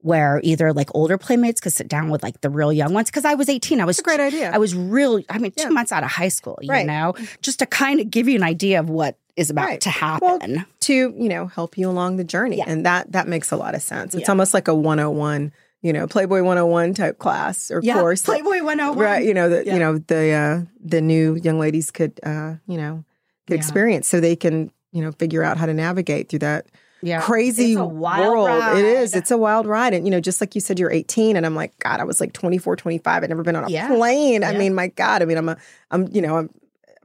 where 0.00 0.40
either 0.44 0.72
like 0.72 0.88
older 0.94 1.16
playmates 1.18 1.60
could 1.60 1.72
sit 1.72 1.88
down 1.88 2.10
with 2.10 2.22
like 2.22 2.40
the 2.42 2.50
real 2.50 2.72
young 2.72 2.92
ones 2.92 3.10
because 3.10 3.24
I 3.24 3.34
was 3.34 3.48
eighteen. 3.48 3.80
I 3.80 3.84
was 3.86 3.98
It's 3.98 4.06
a 4.06 4.08
great 4.08 4.20
idea. 4.20 4.50
I 4.52 4.58
was 4.58 4.74
real. 4.74 5.20
I 5.30 5.38
mean, 5.38 5.50
two 5.56 5.70
months 5.70 5.92
out 5.92 6.04
of 6.04 6.10
high 6.10 6.28
school, 6.28 6.58
you 6.62 6.68
Right. 6.70 6.86
know, 6.86 7.14
just 7.42 7.58
to 7.60 7.66
kind 7.66 8.00
of 8.00 8.10
give 8.10 8.28
you 8.28 8.36
an 8.36 8.42
idea 8.44 8.78
of 8.80 8.88
what 8.90 9.16
is 9.36 9.50
about 9.50 9.64
Right. 9.66 9.80
to 9.80 9.88
Well, 10.20 10.38
happen. 10.38 10.64
to 10.82 10.92
you 10.94 11.28
know 11.28 11.46
help 11.46 11.76
you 11.78 11.88
along 11.88 12.18
the 12.18 12.24
journey, 12.24 12.58
Yeah. 12.58 12.64
and 12.68 12.84
that 12.86 13.12
that 13.12 13.26
makes 13.28 13.50
a 13.50 13.56
lot 13.56 13.74
of 13.74 13.82
sense. 13.82 14.14
It's 14.14 14.22
Yeah. 14.28 14.30
almost 14.30 14.52
like 14.54 14.68
a 14.68 14.74
101, 14.74 15.52
you 15.82 15.92
know, 15.94 16.06
Playboy 16.06 16.42
101 16.42 16.92
type 16.94 17.18
class 17.18 17.70
or 17.70 17.80
course. 17.80 18.22
Playboy 18.22 18.62
went 18.62 18.80
over. 18.82 19.02
right 19.02 19.24
you 19.24 19.32
know 19.34 19.48
that 19.48 19.66
Yeah. 19.66 19.72
you 19.74 19.78
know 19.80 19.98
the 19.98 20.30
uh 20.32 20.60
the 20.84 21.00
new 21.00 21.34
young 21.42 21.58
ladies 21.58 21.90
could 21.90 22.20
uh 22.22 22.54
you 22.66 22.76
know 22.76 23.04
Yeah. 23.48 23.56
experience 23.56 24.06
so 24.06 24.20
they 24.20 24.36
can 24.36 24.70
you 24.92 25.00
know 25.02 25.12
figure 25.12 25.42
out 25.42 25.56
how 25.56 25.66
to 25.66 25.74
navigate 25.74 26.28
through 26.28 26.38
that 26.40 26.66
Yeah, 27.04 27.20
crazy 27.20 27.76
wild 27.76 28.26
world 28.32 28.48
ride. 28.48 28.78
it 28.78 28.84
is 28.84 29.14
it's 29.14 29.30
a 29.30 29.36
wild 29.38 29.66
ride 29.66 29.92
and 29.94 30.06
you 30.06 30.10
know 30.10 30.20
just 30.20 30.40
like 30.40 30.54
you 30.54 30.60
said 30.60 30.78
you're 30.78 30.90
18 30.90 31.36
and 31.36 31.44
i'm 31.44 31.54
like 31.54 31.78
god 31.78 32.00
i 32.00 32.04
was 32.04 32.18
like 32.20 32.32
24 32.32 32.76
25 32.76 33.22
i'd 33.22 33.28
never 33.28 33.42
been 33.42 33.56
on 33.56 33.64
a 33.64 33.68
Yeah. 33.68 33.88
plane 33.88 34.42
i 34.42 34.52
mean 34.56 34.74
my 34.74 34.88
god 34.88 35.20
i 35.20 35.26
mean 35.26 35.36
i'm 35.36 35.48
a 35.50 35.56
i'm 35.90 36.08
you 36.08 36.22
know 36.22 36.38
i'm 36.38 36.50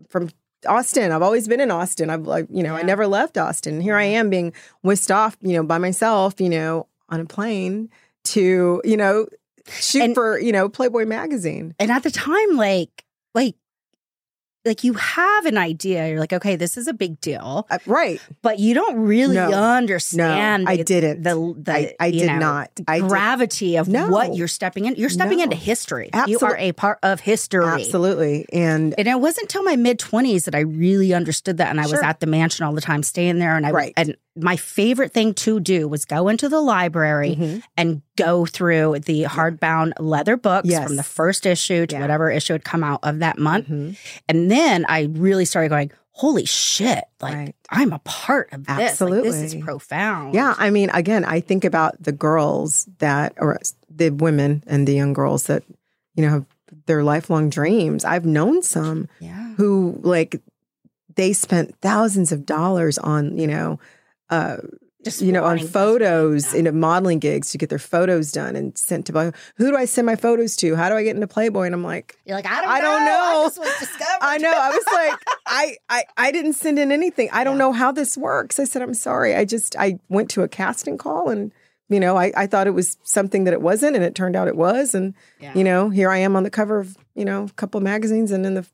from 0.10 0.30
Austin. 0.68 1.12
I've 1.14 1.22
always 1.22 1.48
been 1.48 1.62
in 1.62 1.72
Austin. 1.72 2.10
I've 2.10 2.28
like, 2.28 2.48
you 2.52 2.64
know, 2.64 2.76
I 2.76 2.82
never 2.82 3.08
left 3.08 3.38
Austin. 3.38 3.76
And 3.76 3.84
here 3.84 3.96
I 3.96 4.04
am 4.04 4.30
being 4.30 4.52
whisked 4.82 5.10
off, 5.10 5.38
you 5.40 5.54
know, 5.54 5.64
by 5.64 5.78
myself, 5.78 6.42
you 6.42 6.50
know, 6.50 6.86
on 7.08 7.22
a 7.22 7.26
plane 7.26 7.90
to, 8.26 8.82
you 8.84 8.98
know, 8.98 9.26
shoot 9.70 10.02
And- 10.04 10.14
for, 10.16 10.38
you 10.38 10.52
know, 10.52 10.68
Playboy 10.68 11.06
magazine. 11.06 11.76
and 11.80 11.90
at 11.90 12.04
the 12.04 12.12
time 12.12 12.58
like 12.58 13.06
like 13.34 13.56
like 14.70 14.84
you 14.86 14.94
have 14.94 15.46
an 15.46 15.58
idea 15.58 16.08
you're 16.10 16.20
like 16.20 16.32
okay 16.32 16.56
this 16.56 16.78
is 16.78 16.88
a 16.88 16.94
big 16.94 17.20
deal 17.20 17.68
Uh, 17.70 17.80
right. 17.86 18.22
but 18.42 18.60
you 18.60 18.74
don't 18.74 18.98
really 19.00 19.36
No. 19.36 19.52
understand 19.52 20.64
No, 20.66 20.72
I 20.72 20.78
didn't. 20.78 21.24
the, 21.24 21.54
the 21.58 21.74
I, 21.74 21.96
I 22.00 22.12
did 22.12 22.28
know, 22.28 22.38
not. 22.40 22.72
I 22.88 23.00
did, 23.00 23.10
gravity 23.10 23.76
of 23.78 23.88
No. 23.88 24.08
what 24.10 24.36
you're 24.36 24.48
stepping 24.48 24.86
in 24.86 24.96
you're 24.96 25.10
stepping 25.10 25.40
into 25.42 25.56
history 25.56 26.10
you 26.28 26.40
are 26.40 26.56
a 26.58 26.72
part 26.72 27.00
of 27.04 27.20
history 27.20 27.66
absolutely. 27.66 28.46
And 28.54 28.94
and 28.98 29.08
it 29.08 29.20
wasn't 29.20 29.44
until 29.46 29.64
my 29.64 29.76
mid 29.76 30.00
20s 30.00 30.46
that 30.46 30.56
I 30.56 30.60
really 30.62 31.14
understood 31.14 31.58
that. 31.58 31.70
And 31.70 31.80
I 31.82 31.88
was 31.88 32.02
at 32.02 32.20
the 32.20 32.28
mansion 32.28 32.66
all 32.66 32.74
the 32.74 32.82
time, 32.82 33.02
staying 33.04 33.40
there. 33.40 33.56
And 33.58 33.66
I 33.66 33.72
Right. 33.72 33.94
and 33.98 34.16
my 34.42 34.56
favorite 34.56 35.12
thing 35.14 35.34
to 35.36 35.60
do 35.60 35.88
was 35.88 36.06
go 36.06 36.28
into 36.28 36.50
the 36.50 36.62
library 36.62 37.36
Mhm. 37.40 37.62
and 37.78 38.02
go 38.16 38.46
through 38.46 39.00
the 39.06 39.24
hardbound 39.24 39.94
leather 40.00 40.38
books 40.38 40.68
Yes. 40.70 40.86
from 40.88 40.96
the 40.96 41.04
first 41.04 41.46
issue 41.46 41.86
to 41.88 41.96
Yeah. 41.96 42.02
whatever 42.02 42.30
issue 42.32 42.54
had 42.54 42.64
come 42.64 42.84
out 42.84 43.00
of 43.04 43.20
that 43.20 43.38
month. 43.38 43.68
Mhm. 43.68 43.98
And 44.28 44.50
then 44.52 44.86
I 44.90 45.04
really 45.12 45.46
started 45.46 45.70
going, 45.70 45.92
holy 46.12 46.46
shit, 46.46 47.04
like 47.22 47.34
Right. 47.36 47.56
I'm 47.70 47.94
a 47.94 48.00
part 48.00 48.50
of 48.52 48.66
this. 48.66 49.00
Like, 49.00 49.24
this 49.24 49.36
is 49.36 49.56
profound. 49.56 50.34
Yeah, 50.34 50.54
I 50.58 50.70
mean, 50.70 50.90
again, 50.94 51.24
I 51.24 51.40
think 51.40 51.64
about 51.64 52.02
the 52.04 52.12
girls 52.12 52.88
that, 53.00 53.34
or 53.38 53.58
the 53.90 54.10
women 54.10 54.64
and 54.68 54.88
the 54.88 54.94
young 54.94 55.14
girls 55.14 55.44
that, 55.44 55.64
you 56.16 56.24
know, 56.24 56.30
have 56.30 56.46
their 56.88 57.04
lifelong 57.04 57.50
dreams. 57.50 58.04
I've 58.04 58.26
known 58.26 58.62
some 58.62 59.08
Yeah. 59.20 59.54
who, 59.56 60.00
like, 60.04 60.42
they 61.16 61.34
spent 61.34 61.76
thousands 61.82 62.32
of 62.32 62.46
dollars 62.46 62.98
on, 62.98 63.38
you 63.38 63.48
know, 63.48 63.80
uh, 64.30 64.58
Just 65.06 65.22
you 65.22 65.32
know, 65.32 65.46
on 65.46 65.60
photos, 65.60 66.52
Yeah. 66.52 66.58
you 66.58 66.64
know, 66.64 66.72
modeling 66.74 67.20
gigs 67.20 67.52
to 67.52 67.58
get 67.58 67.70
their 67.70 67.80
photos 67.80 68.32
done 68.34 68.56
and 68.58 68.78
sent 68.78 69.06
to. 69.08 69.34
Who 69.56 69.72
do 69.72 69.78
I 69.78 69.86
send 69.86 70.06
my 70.06 70.16
photos 70.18 70.56
to? 70.58 70.76
How 70.76 70.90
do 70.90 70.96
I 70.96 71.04
get 71.04 71.16
into 71.16 71.26
Playboy? 71.28 71.66
And 71.68 71.74
I'm 71.74 71.84
like, 71.84 72.18
You're 72.26 72.36
like, 72.36 72.46
I 72.46 72.62
don't, 72.62 72.70
I 72.70 72.82
don't 72.82 73.06
know. 73.06 73.12
know. 73.12 73.42
I 73.42 73.46
just 73.46 73.60
was 73.60 73.80
discovered. 73.80 74.20
I 74.22 74.38
know. 74.38 74.52
I 74.54 74.70
was 74.72 74.84
like, 74.94 75.20
I, 75.46 75.76
I, 75.90 76.04
I 76.18 76.32
didn't 76.32 76.54
send 76.54 76.78
in 76.80 76.92
anything. 76.92 77.30
I 77.32 77.44
don't 77.46 77.54
Yeah. 77.56 77.60
know 77.60 77.72
how 77.72 77.92
this 77.94 78.18
works. 78.18 78.60
I 78.60 78.66
said, 78.66 78.82
I'm 78.82 78.94
sorry. 78.94 79.36
I 79.36 79.46
just, 79.46 79.76
I 79.78 80.00
went 80.10 80.30
to 80.32 80.44
a 80.44 80.48
casting 80.50 80.98
call 80.98 81.30
and, 81.30 81.54
you 81.88 82.00
know, 82.00 82.18
I, 82.18 82.32
I 82.36 82.46
thought 82.46 82.68
it 82.68 82.72
was 82.76 82.98
something 83.04 83.46
that 83.46 83.54
it 83.54 83.62
wasn't, 83.62 83.96
and 83.96 84.06
it 84.06 84.14
turned 84.16 84.36
out 84.36 84.48
it 84.48 84.56
was. 84.58 84.94
And, 84.94 85.16
Yeah. 85.40 85.54
you 85.56 85.64
know, 85.64 85.90
here 85.90 86.10
I 86.12 86.18
am 86.18 86.36
on 86.36 86.44
the 86.44 86.52
cover 86.52 86.78
of, 86.80 86.96
you 87.16 87.26
know, 87.26 87.46
a 87.46 87.54
couple 87.54 87.78
of 87.80 87.84
magazines 87.84 88.32
and 88.32 88.46
in 88.46 88.54
the, 88.56 88.68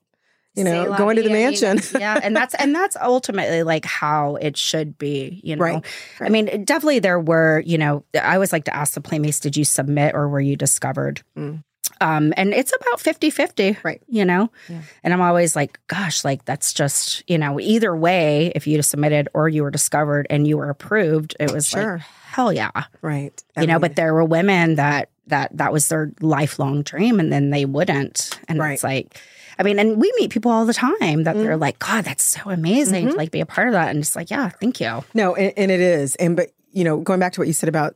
you 0.56 0.64
know, 0.64 0.86
la 0.90 0.98
going 0.98 1.16
to 1.18 1.22
the 1.22 1.30
I 1.30 1.34
mean, 1.34 1.44
mansion. 1.44 1.80
yeah, 2.00 2.20
and 2.22 2.36
that's 2.36 2.54
and 2.56 2.74
that's 2.74 2.96
ultimately 3.02 3.64
like 3.64 3.86
how 3.86 4.36
it 4.36 4.58
should 4.58 4.98
be, 4.98 5.40
you 5.44 5.56
know. 5.56 5.64
Right, 5.64 5.86
I 6.22 6.30
mean, 6.30 6.64
definitely 6.64 7.00
there 7.00 7.20
were, 7.20 7.62
you 7.66 7.78
know, 7.78 8.04
I 8.14 8.36
always 8.36 8.54
like 8.54 8.66
to 8.66 8.76
ask 8.76 8.94
the 8.94 9.02
playmates, 9.02 9.40
did 9.40 9.58
you 9.58 9.66
submit 9.66 10.16
or 10.16 10.28
were 10.30 10.40
you 10.42 10.56
discovered? 10.56 11.22
Mm. 11.38 11.64
Um, 12.02 12.34
and 12.36 12.54
it's 12.54 12.74
about 12.76 13.00
50-50, 13.00 13.78
Right. 13.84 14.02
you 14.08 14.26
know? 14.26 14.52
Yeah. 14.68 14.82
And 15.04 15.14
I'm 15.14 15.22
always 15.22 15.56
like, 15.56 15.80
gosh, 15.88 16.26
like 16.26 16.44
that's 16.44 16.74
just, 16.74 17.24
you 17.30 17.38
know, 17.38 17.58
either 17.60 17.96
way, 17.96 18.52
if 18.54 18.68
you 18.68 18.82
submitted 18.82 19.30
or 19.34 19.48
you 19.48 19.64
were 19.64 19.72
discovered 19.72 20.28
and 20.30 20.46
you 20.46 20.58
were 20.58 20.70
approved, 20.70 21.38
it 21.40 21.54
was 21.54 21.68
Sure. 21.70 21.94
like, 21.98 22.02
hell 22.02 22.52
yeah. 22.52 22.72
right. 23.02 23.42
you 23.58 23.68
know, 23.68 23.80
but 23.80 23.96
there 23.96 24.14
were 24.14 24.26
women 24.26 24.76
that 24.76 25.10
that 25.28 25.58
that 25.58 25.72
was 25.74 25.88
their 25.88 26.12
lifelong 26.22 26.84
dream 26.84 27.20
and 27.20 27.32
then 27.34 27.50
they 27.50 27.66
wouldn't 27.66 28.38
and 28.48 28.60
Right. 28.60 28.74
it's 28.74 28.84
like 28.84 29.20
i 29.60 29.64
mean 29.64 29.80
and 29.80 30.00
we 30.00 30.12
meet 30.18 30.32
people 30.32 30.52
all 30.52 30.66
the 30.66 30.74
time 30.74 31.24
that 31.24 31.36
Mm. 31.36 31.44
they're 31.44 31.58
like 31.58 31.80
god 31.80 32.06
that's 32.06 32.24
so 32.24 32.50
amazing 32.50 33.04
Mm-hmm. 33.06 33.12
to 33.12 33.18
like 33.18 33.32
be 33.32 33.42
a 33.42 33.46
part 33.46 33.68
of 33.68 33.74
that 33.74 33.90
and 33.90 34.00
it's 34.00 34.16
like 34.16 34.30
yeah 34.30 34.50
thank 34.50 34.80
you 34.80 35.04
No, 35.14 35.36
and, 35.36 35.54
and 35.58 35.72
it 35.72 35.80
is. 35.80 36.16
And 36.16 36.36
but 36.36 36.50
you 36.72 36.84
know, 36.84 36.98
going 37.00 37.20
back 37.22 37.34
to 37.34 37.40
what 37.40 37.48
you 37.48 37.54
said 37.54 37.70
about 37.70 37.96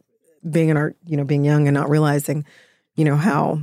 being 0.49 0.69
in 0.69 0.77
our, 0.77 0.95
you 1.05 1.17
know, 1.17 1.25
being 1.25 1.43
young 1.43 1.67
and 1.67 1.75
not 1.75 1.89
realizing, 1.89 2.45
you 2.95 3.03
know, 3.03 3.17
how 3.17 3.61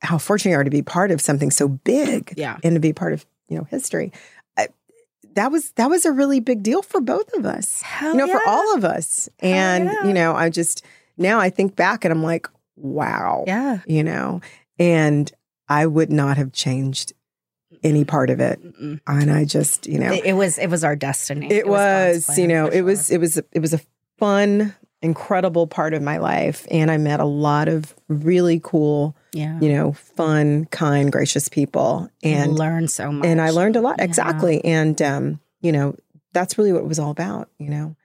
how 0.00 0.18
fortunate 0.18 0.50
you 0.52 0.58
are 0.58 0.64
to 0.64 0.70
be 0.70 0.82
part 0.82 1.10
of 1.10 1.20
something 1.20 1.50
so 1.50 1.68
big 1.68 2.34
Yeah. 2.36 2.58
and 2.62 2.74
to 2.74 2.80
be 2.80 2.92
part 2.92 3.12
of, 3.12 3.24
you 3.48 3.56
know, 3.56 3.64
history. 3.64 4.12
I, 4.58 4.68
that 5.34 5.50
was 5.50 5.70
that 5.72 5.88
was 5.88 6.04
a 6.04 6.12
really 6.12 6.40
big 6.40 6.62
deal 6.62 6.82
for 6.82 7.00
both 7.00 7.32
of 7.34 7.46
us. 7.46 7.80
Hell 7.82 8.12
you 8.12 8.18
know, 8.18 8.26
for 8.26 8.40
all 8.46 8.74
of 8.76 8.84
us. 8.84 9.28
And, 9.40 9.84
yeah. 9.86 10.04
you 10.06 10.12
know, 10.12 10.34
I 10.34 10.50
just 10.50 10.84
now 11.16 11.38
I 11.38 11.48
think 11.50 11.76
back 11.76 12.04
and 12.04 12.12
I'm 12.12 12.22
like, 12.22 12.48
wow. 12.76 13.44
Yeah. 13.46 13.78
You 13.86 14.02
know, 14.04 14.40
and 14.78 15.32
I 15.80 15.86
would 15.86 16.10
not 16.10 16.36
have 16.36 16.52
changed 16.52 17.12
any 17.82 18.04
part 18.04 18.30
of 18.30 18.38
it. 18.40 18.62
Mm-mm. 18.62 19.00
And 19.06 19.30
I 19.30 19.44
just, 19.44 19.86
you 19.86 19.98
know, 19.98 20.12
It, 20.12 20.24
it 20.26 20.32
was 20.34 20.58
it 20.58 20.68
was 20.70 20.84
our 20.84 20.96
destiny. 20.96 21.46
it 21.50 21.64
God's 21.64 22.28
was, 22.28 22.38
you 22.38 22.46
plan, 22.46 22.48
know, 22.48 22.66
it 22.68 22.82
was 22.82 23.06
sure. 23.06 23.16
it 23.16 23.20
was 23.20 23.32
it 23.38 23.60
was 23.60 23.72
a 23.74 23.80
fun, 24.18 24.74
incredible 25.00 25.66
part 25.66 25.94
of 25.94 26.02
my 26.02 26.18
life, 26.18 26.66
and 26.70 26.90
I 26.90 26.96
met 26.98 27.18
a 27.20 27.24
lot 27.24 27.68
of 27.68 27.94
really 28.08 28.60
cool, 28.62 29.16
yeah. 29.32 29.58
you 29.60 29.72
know, 29.72 29.92
fun, 29.92 30.66
kind, 30.66 31.10
gracious 31.10 31.48
people, 31.48 32.08
and 32.22 32.56
learned 32.56 32.90
so 32.90 33.10
much. 33.10 33.26
and 33.26 33.40
I 33.40 33.50
learned 33.50 33.76
a 33.76 33.80
lot 33.80 33.96
Yeah. 33.98 34.04
exactly, 34.04 34.64
and 34.64 35.00
um, 35.02 35.40
you 35.60 35.72
know, 35.72 35.96
that's 36.32 36.56
really 36.58 36.72
what 36.72 36.82
it 36.82 36.88
was 36.88 36.98
all 37.00 37.10
about, 37.10 37.48
you 37.58 37.68
know. 37.70 37.96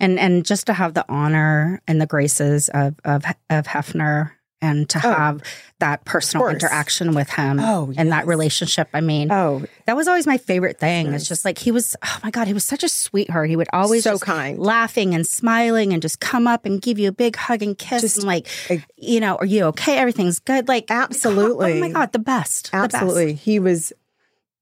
and 0.00 0.18
and 0.18 0.46
just 0.46 0.66
to 0.66 0.72
have 0.72 0.94
the 0.94 1.04
honor 1.08 1.82
and 1.86 2.00
the 2.00 2.06
graces 2.06 2.70
of 2.72 2.94
of 3.04 3.24
of 3.50 3.66
Hefner 3.66 4.30
and 4.62 4.88
to 4.88 4.98
Oh, 5.04 5.12
have 5.12 5.42
that 5.80 6.04
personal 6.06 6.48
interaction 6.48 7.14
with 7.14 7.28
him 7.30 7.60
Oh, 7.60 7.92
and 7.96 8.10
that 8.12 8.26
relationship. 8.26 8.88
I 8.94 9.00
mean, 9.02 9.30
Oh, 9.30 9.64
that 9.84 9.94
was 9.96 10.08
always 10.08 10.26
my 10.26 10.38
favorite 10.38 10.78
thing. 10.78 11.06
Yes. 11.06 11.20
It's 11.22 11.28
just 11.28 11.44
like 11.44 11.58
he 11.58 11.70
was. 11.70 11.94
Oh 12.02 12.18
my 12.24 12.30
god, 12.30 12.46
he 12.46 12.54
was 12.54 12.64
such 12.64 12.82
a 12.82 12.88
sweetheart. 12.88 13.50
He 13.50 13.56
would 13.56 13.68
always 13.72 14.04
so 14.04 14.18
kind. 14.18 14.58
laughing 14.58 15.14
and 15.14 15.26
smiling 15.26 15.92
and 15.92 16.00
just 16.00 16.20
come 16.20 16.46
up 16.46 16.64
and 16.64 16.80
give 16.80 16.98
you 16.98 17.08
a 17.08 17.12
big 17.12 17.36
hug 17.36 17.62
and 17.62 17.76
kiss 17.76 18.00
Just 18.02 18.16
and 18.18 18.26
like, 18.26 18.46
a- 18.70 18.82
you 18.96 19.20
know, 19.20 19.36
are 19.36 19.46
you 19.46 19.64
okay? 19.66 19.98
Everything's 19.98 20.38
good. 20.38 20.68
Like 20.68 20.86
Absolutely. 20.90 21.74
Oh 21.76 21.80
my 21.80 21.90
god, 21.90 22.12
the 22.12 22.18
best. 22.18 22.72
The 22.72 22.78
best. 22.78 22.94
Absolutely, 22.94 23.34
he 23.34 23.58
was 23.58 23.92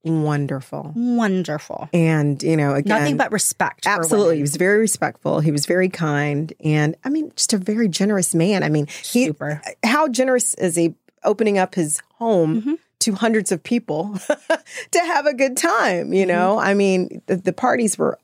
wonderful, 0.04 0.92
wonderful. 0.94 1.88
and 1.92 2.42
you 2.42 2.56
know, 2.56 2.74
again, 2.74 2.98
Nothing 2.98 3.16
but 3.16 3.32
respect. 3.32 3.86
Absolutely. 3.86 4.36
He 4.36 4.42
was 4.42 4.56
very 4.56 4.78
respectful. 4.78 5.40
He 5.40 5.50
was 5.50 5.66
very 5.66 5.88
kind. 5.88 6.52
And 6.64 6.96
I 7.04 7.08
mean, 7.08 7.32
just 7.36 7.52
a 7.52 7.58
very 7.58 7.88
generous 7.88 8.34
man. 8.34 8.62
I 8.62 8.68
mean, 8.68 8.86
he, 8.86 9.26
Super. 9.26 9.62
how 9.84 10.08
generous 10.08 10.54
is 10.54 10.76
he 10.76 10.94
opening 11.24 11.58
up 11.58 11.74
his 11.74 12.00
home 12.16 12.62
Mhm. 12.62 12.78
to 13.00 13.12
hundreds 13.14 13.50
of 13.52 13.62
people 13.62 14.18
to 14.90 14.98
have 15.00 15.26
a 15.26 15.34
good 15.34 15.56
time? 15.56 16.12
You 16.12 16.26
know, 16.26 16.58
I 16.58 16.74
mean, 16.74 17.22
the, 17.26 17.36
the 17.36 17.52
parties 17.52 17.96
were, 17.98 18.18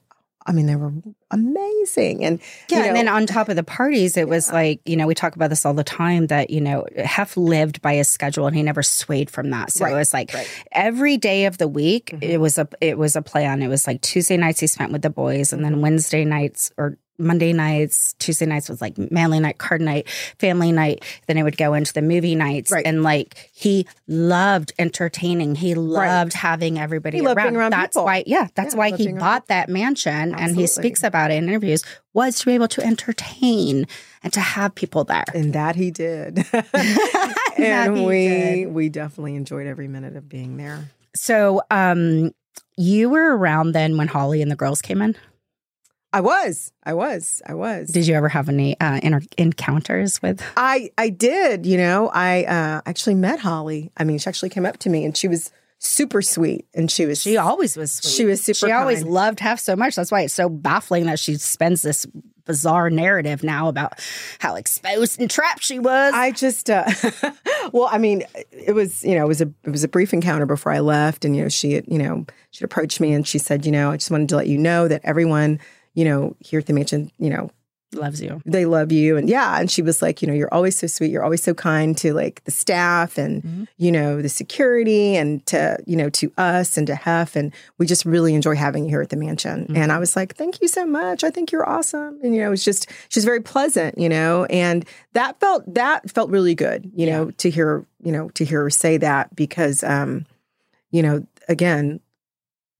I 0.47 0.53
mean, 0.53 0.67
they 0.67 0.77
were 0.77 0.93
amazing. 1.31 2.25
And, 2.25 2.41
Yeah, 2.69 2.79
you 2.79 2.83
know, 2.83 2.89
and 2.89 2.97
then 2.97 3.09
on 3.09 3.27
top 3.27 3.49
of 3.49 3.57
the 3.57 3.63
parties, 3.63 4.17
it 4.17 4.29
was 4.29 4.51
like 4.53 4.81
you 4.85 4.97
know 4.97 5.07
we 5.07 5.15
talk 5.15 5.37
about 5.37 5.51
this 5.51 5.65
all 5.67 5.75
the 5.75 5.85
time 5.85 6.27
that 6.29 6.51
you 6.51 6.61
know 6.61 6.87
Hef 6.97 7.37
lived 7.37 7.83
by 7.83 7.95
his 7.95 8.09
schedule 8.09 8.47
and 8.47 8.57
he 8.57 8.63
never 8.63 8.83
swayed 8.83 9.31
from 9.31 9.51
that. 9.51 9.71
So 9.73 9.85
Right, 9.85 9.93
it 9.93 9.97
was 9.97 10.13
like 10.13 10.33
right. 10.35 10.49
every 10.73 11.17
day 11.17 11.45
of 11.47 11.59
the 11.59 11.69
week, 11.69 12.11
Mhm. 12.15 12.23
it 12.23 12.39
was 12.39 12.59
a 12.59 12.69
it 12.81 12.97
was 12.99 13.17
a 13.17 13.23
plan. 13.23 13.63
It 13.63 13.69
was 13.69 13.87
like 13.87 14.01
Tuesday 14.01 14.37
nights 14.37 14.61
he 14.61 14.67
spent 14.67 14.93
with 14.93 15.03
the 15.03 15.11
boys, 15.11 15.53
and 15.53 15.63
Mm-hmm. 15.63 15.73
then 15.73 15.81
Wednesday 15.83 16.25
nights 16.25 16.71
or 16.79 16.97
Monday 17.21 17.53
nights, 17.53 18.15
Tuesday 18.19 18.47
nights 18.47 18.69
was 18.69 18.81
like 18.81 18.97
manly 19.11 19.39
night, 19.39 19.59
card 19.59 19.81
night, 19.81 20.09
family 20.39 20.73
night. 20.73 21.05
Then 21.27 21.37
it 21.39 21.43
would 21.45 21.57
go 21.57 21.75
into 21.75 21.93
the 21.93 22.03
movie 22.03 22.35
nights, 22.35 22.73
Right. 22.73 22.85
and 22.87 23.03
like 23.03 23.51
he 23.53 23.87
loved 24.09 24.73
entertaining. 24.79 25.55
He 25.55 25.75
loved 25.75 26.33
having 26.33 26.79
everybody 26.79 27.19
He 27.19 27.23
loved 27.23 27.37
around. 27.39 27.47
being 27.49 27.57
around 27.57 27.71
That's 27.73 27.97
people. 27.97 28.07
way 28.07 28.25
yeah, 28.27 28.49
that's 28.55 28.75
Yeah, 28.75 28.79
why 28.79 28.97
he 28.97 29.13
bought 29.13 29.47
that 29.49 29.69
mansion, 29.69 30.35
and 30.35 30.57
he 30.57 30.67
speaks 30.67 31.03
about 31.05 31.31
it 31.31 31.35
in 31.35 31.49
interviews. 31.49 31.85
Was 32.13 32.41
to 32.41 32.47
be 32.47 32.55
able 32.55 32.67
to 32.69 32.83
entertain 32.83 33.87
and 34.25 34.33
to 34.33 34.41
have 34.41 34.75
people 34.75 35.05
there. 35.05 35.25
and 35.33 35.53
that 35.53 35.77
he 35.77 35.91
did. 35.93 36.45
That 37.61 37.89
and 37.89 37.99
he 37.99 38.07
we, 38.07 38.29
did. 38.29 38.75
we 38.75 38.89
definitely 38.89 39.35
enjoyed 39.35 39.67
every 39.67 39.87
minute 39.89 40.17
of 40.17 40.29
being 40.29 40.57
there. 40.57 40.91
So, 41.15 41.63
um, 41.71 42.33
you 42.77 43.11
were 43.11 43.37
around 43.37 43.73
then 43.73 43.97
when 43.99 44.09
Holly 44.09 44.41
and 44.41 44.51
the 44.51 44.57
girls 44.57 44.81
came 44.81 45.03
in. 45.03 45.15
I 46.13 46.21
was, 46.21 46.73
I 46.85 46.95
was, 46.95 47.41
I 47.47 47.55
was. 47.55 47.89
Did 47.89 48.07
you 48.07 48.15
ever 48.15 48.29
have 48.29 48.49
any 48.49 48.79
uh, 48.81 48.99
inter- 49.03 49.27
encounters 49.39 50.21
with? 50.21 50.43
I 50.57 50.91
I 50.99 51.09
did, 51.09 51.67
you 51.67 51.77
know. 51.77 52.11
I 52.13 52.45
uh, 52.45 52.81
actually 52.85 53.15
met 53.15 53.39
Holly. 53.39 53.93
I 53.97 54.05
mean, 54.05 54.19
she 54.19 54.29
actually 54.29 54.51
came 54.51 54.67
up 54.67 54.79
to 54.79 54.91
me 54.91 55.05
and 55.05 55.17
she 55.17 55.29
was 55.29 55.53
super 55.79 56.21
sweet, 56.21 56.67
and 56.75 56.91
she 56.91 57.07
was 57.07 57.23
She 57.23 57.37
always 57.37 57.77
was. 57.77 57.93
Sweet. 57.93 58.11
She 58.11 58.25
was 58.25 58.43
super 58.43 58.67
She 58.67 58.73
always 58.73 59.05
loved 59.05 59.41
Hef 59.41 59.61
so 59.61 59.77
much. 59.77 59.95
That's 59.95 60.11
why 60.11 60.23
it's 60.23 60.35
so 60.35 60.49
baffling 60.49 61.07
that 61.07 61.19
she 61.19 61.37
spends 61.37 61.83
this 61.83 62.07
bizarre 62.45 62.91
narrative 62.91 63.45
now 63.45 63.69
about 63.69 63.93
how 64.41 64.57
exposed 64.57 65.21
and 65.21 65.31
trapped 65.31 65.63
she 65.63 65.79
was. 65.79 66.13
I 66.13 66.33
just, 66.33 66.69
uh, 66.69 66.85
well, 67.73 67.89
I 67.91 67.99
mean, 67.99 68.25
it 68.51 68.75
was, 68.75 69.05
you 69.05 69.15
know, 69.15 69.25
it 69.25 69.29
was 69.29 69.41
a, 69.41 69.53
it 69.63 69.71
was 69.71 69.85
a 69.85 69.89
brief 69.89 70.13
encounter 70.13 70.47
before 70.47 70.73
I 70.73 70.81
left, 70.81 71.25
and 71.25 71.37
you 71.37 71.43
know, 71.45 71.49
she, 71.49 71.75
had, 71.75 71.85
you 71.87 71.99
know, 71.99 72.27
she 72.51 72.65
approached 72.65 73.01
me 73.01 73.13
and 73.13 73.27
she 73.27 73.39
said, 73.39 73.65
you 73.65 73.71
know, 73.71 73.93
I 73.93 73.97
just 73.97 74.11
wanted 74.11 74.29
to 74.31 74.37
let 74.37 74.49
you 74.49 74.59
know 74.59 74.89
that 74.89 75.03
everyone, 75.05 75.61
you 76.01 76.05
know, 76.09 76.21
here 76.49 76.61
at 76.61 76.67
the 76.67 76.73
mansion, 76.73 77.11
you 77.19 77.31
know, 77.31 77.51
Loves 77.93 78.23
you. 78.23 78.41
they 78.47 78.67
love 78.67 78.93
you, 78.93 79.17
and 79.17 79.29
yeah, 79.29 79.59
and 79.59 79.69
she 79.69 79.83
was 79.83 80.01
like, 80.01 80.23
you 80.23 80.29
know, 80.29 80.35
you're 80.41 80.55
always 80.55 80.79
so 80.79 80.87
sweet, 80.87 81.11
you're 81.11 81.25
always 81.25 81.43
so 81.43 81.55
kind 81.55 81.99
to 81.99 82.15
like 82.15 82.37
the 82.45 82.53
staff 82.53 83.19
and 83.19 83.43
Mhm. 83.43 83.67
you 83.79 83.91
know 83.91 84.23
the 84.23 84.29
security 84.29 85.17
and 85.17 85.45
to 85.47 85.77
you 85.91 85.97
know 85.97 86.09
to 86.21 86.31
us 86.39 86.77
and 86.79 86.87
to 86.87 86.95
Hef, 86.95 87.35
and 87.35 87.53
we 87.79 87.87
just 87.87 88.05
really 88.07 88.33
enjoy 88.35 88.55
having 88.55 88.85
you 88.85 88.91
here 88.91 89.03
at 89.03 89.09
the 89.09 89.17
mansion. 89.17 89.63
Mm-hmm. 89.65 89.77
And 89.77 89.91
I 89.91 89.99
was 89.99 90.15
like, 90.15 90.37
thank 90.37 90.61
you 90.63 90.69
so 90.69 90.87
much. 90.87 91.25
I 91.25 91.31
think 91.31 91.51
you're 91.51 91.69
awesome, 91.69 92.21
and 92.23 92.33
you 92.33 92.41
know, 92.43 92.53
it's 92.53 92.65
just 92.65 92.87
she's 93.09 93.25
very 93.25 93.41
pleasant, 93.43 93.99
you 93.99 94.09
know, 94.09 94.45
and 94.45 94.85
that 95.15 95.41
felt 95.41 95.63
that 95.75 96.09
felt 96.17 96.31
really 96.31 96.55
good, 96.55 96.81
you 96.95 97.07
know, 97.11 97.33
to 97.43 97.51
hear 97.51 97.85
you 98.07 98.13
know 98.13 98.29
to 98.39 98.45
hear 98.45 98.63
her 98.63 98.71
say 98.71 98.99
that 98.99 99.35
because 99.35 99.83
um, 99.83 100.27
you 100.93 101.03
know, 101.03 101.27
again, 101.49 101.99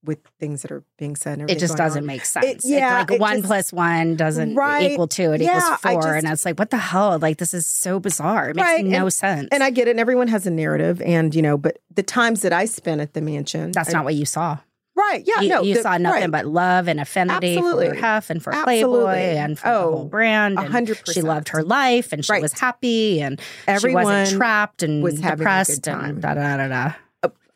with 0.03 0.17
things 0.39 0.63
that 0.63 0.71
are 0.71 0.83
being 0.97 1.15
said, 1.15 1.37
and 1.39 1.49
It 1.49 1.59
just 1.59 1.77
doesn't 1.77 2.01
on. 2.03 2.07
make 2.07 2.25
sense. 2.25 2.45
It's 2.45 2.65
yeah, 2.67 2.99
like 2.99 3.11
it 3.11 3.19
one 3.19 3.35
just- 3.37 3.45
plus 3.47 3.71
one 3.73 4.15
doesn't 4.15 4.55
Right. 4.55 4.91
equal 4.91 5.07
two. 5.07 5.31
It 5.33 5.41
Yeah, 5.41 5.57
equals 5.57 5.79
I 5.83 5.91
four, 5.93 6.01
just- 6.01 6.23
and 6.25 6.33
it's 6.33 6.43
like, 6.45 6.57
what 6.57 6.71
the 6.71 6.77
hell? 6.77 7.19
Like 7.19 7.37
this 7.37 7.53
is 7.53 7.67
so 7.67 7.99
bizarre. 7.99 8.49
It 8.49 8.55
makes 8.55 8.67
Right, 8.67 8.83
no 8.85 9.03
and- 9.03 9.13
sense. 9.13 9.47
And 9.51 9.63
I 9.63 9.69
get 9.69 9.87
it. 9.87 9.91
And 9.91 9.99
everyone 9.99 10.27
has 10.29 10.47
a 10.47 10.51
narrative, 10.51 11.01
and 11.03 11.35
you 11.35 11.41
know, 11.43 11.55
but 11.57 11.77
the 11.93 12.01
times 12.03 12.41
that 12.41 12.51
I 12.53 12.65
spent 12.65 12.99
at 13.01 13.13
the 13.13 13.21
mansion, 13.21 13.71
That's 13.73 13.89
I- 13.89 13.93
not 13.93 14.03
what 14.05 14.15
you 14.15 14.25
saw. 14.25 14.57
right. 14.95 15.23
Yeah, 15.25 15.41
you, 15.41 15.49
no, 15.49 15.61
you 15.61 15.75
the- 15.75 15.81
saw 15.83 15.97
nothing 15.97 16.21
right. 16.21 16.31
but 16.31 16.45
love 16.47 16.87
and 16.87 16.99
affinity 16.99 17.55
Absolutely. 17.57 17.89
for 17.89 17.95
Hef 17.95 18.29
and 18.31 18.41
for 18.43 18.53
Absolutely. 18.55 18.89
Playboy 19.03 19.17
and 19.37 19.59
for 19.59 19.67
the 19.67 19.73
Oh, 19.75 19.91
whole 19.91 20.05
brand. 20.05 20.57
a 20.57 20.61
and 20.61 20.71
hundred 20.71 20.99
She 21.11 21.21
loved 21.21 21.49
her 21.49 21.63
life 21.63 22.11
and 22.11 22.23
she 22.25 22.31
Right. 22.31 22.41
was 22.41 22.53
happy 22.53 23.21
and 23.21 23.39
she 23.39 23.45
Everyone 23.67 24.03
wasn't 24.03 24.37
trapped 24.37 24.83
and 24.83 25.01
was 25.03 25.15
having 25.19 25.25
a 25.25 25.29
good 25.31 25.37
depressed 25.39 25.87
and 25.87 26.21
da 26.21 26.33
da 26.33 26.57
da 26.57 26.67
da. 26.67 26.91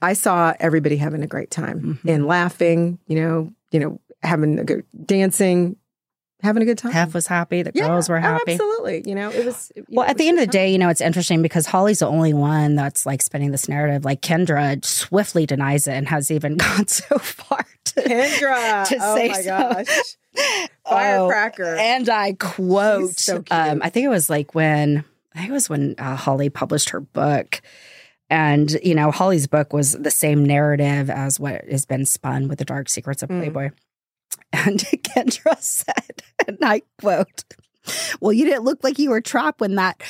I 0.06 0.14
saw 0.14 0.54
everybody 0.60 0.98
having 0.98 1.24
a 1.24 1.28
great 1.28 1.52
time 1.52 1.82
Mm-hmm. 1.82 2.10
and 2.10 2.26
laughing. 2.28 3.00
You 3.08 3.16
know, 3.22 3.54
you 3.72 3.80
know, 3.80 4.00
having 4.24 4.60
a 4.60 4.64
good 4.64 4.84
dancing, 5.06 5.76
having 6.42 6.62
a 6.64 6.66
good 6.66 6.78
time. 6.78 6.92
Hef 6.92 7.14
was 7.14 7.28
happy. 7.28 7.62
The 7.64 7.72
Yeah, 7.76 7.88
girls 7.88 8.08
were 8.10 8.18
oh, 8.18 8.22
happy. 8.22 8.54
absolutely. 8.54 9.04
You 9.06 9.16
know, 9.16 9.30
it 9.32 9.46
was. 9.46 9.72
Well, 9.90 10.06
know, 10.06 10.10
at 10.12 10.18
the 10.18 10.28
end 10.28 10.40
of 10.40 10.46
the 10.46 10.52
day, 10.52 10.72
you 10.72 10.78
know, 10.78 10.90
it's 10.90 11.02
interesting 11.02 11.42
because 11.42 11.66
Holly's 11.66 12.00
the 12.00 12.08
only 12.08 12.34
one 12.34 12.76
that's 12.76 13.06
like 13.06 13.22
spinning 13.22 13.52
this 13.52 13.68
narrative. 13.68 14.06
Like 14.06 14.22
Kendra 14.22 14.84
swiftly 14.86 15.46
denies 15.46 15.88
it 15.88 15.94
and 15.94 16.08
has 16.08 16.32
even 16.32 16.58
gone 16.66 16.88
so 16.88 17.18
far 17.18 17.66
to, 17.86 18.02
Kendra. 18.02 18.88
to 18.88 18.98
oh 19.02 19.16
say 19.16 19.28
my 19.30 19.42
so. 19.42 19.50
gosh, 19.50 20.68
firecracker. 20.88 21.76
And 21.76 22.10
I 22.10 22.34
quote, 22.34 23.18
so 23.18 23.44
um, 23.52 23.82
I 23.84 23.90
think 23.90 24.06
it 24.06 24.10
was 24.10 24.30
like 24.30 24.54
when 24.56 25.04
I 25.34 25.40
think 25.40 25.50
it 25.50 25.54
was 25.54 25.70
when 25.70 25.96
uh, 25.98 26.16
Holly 26.16 26.50
published 26.50 26.90
her 26.90 27.00
book. 27.02 27.62
And, 28.30 28.72
you 28.84 28.96
know, 28.96 29.12
Holly's 29.12 29.48
book 29.48 29.72
was 29.72 29.94
the 29.94 30.12
same 30.12 30.44
narrative 30.44 31.10
as 31.10 31.40
what 31.40 31.64
has 31.70 31.86
been 31.86 32.06
spun 32.06 32.48
with 32.48 32.60
the 32.60 32.66
dark 32.66 32.90
secrets 32.90 33.22
of 33.22 33.30
Mm. 33.30 33.40
Playboy. 33.40 33.70
And 34.52 34.80
Kendra 35.04 35.60
said, 35.62 36.24
and 36.48 36.58
I 36.62 36.82
quote, 37.00 37.44
well, 38.22 38.34
you 38.34 38.46
didn't 38.46 38.64
look 38.64 38.84
like 38.84 39.00
you 39.00 39.10
were 39.10 39.22
trapped 39.22 39.60
when 39.62 39.76
that 39.76 40.02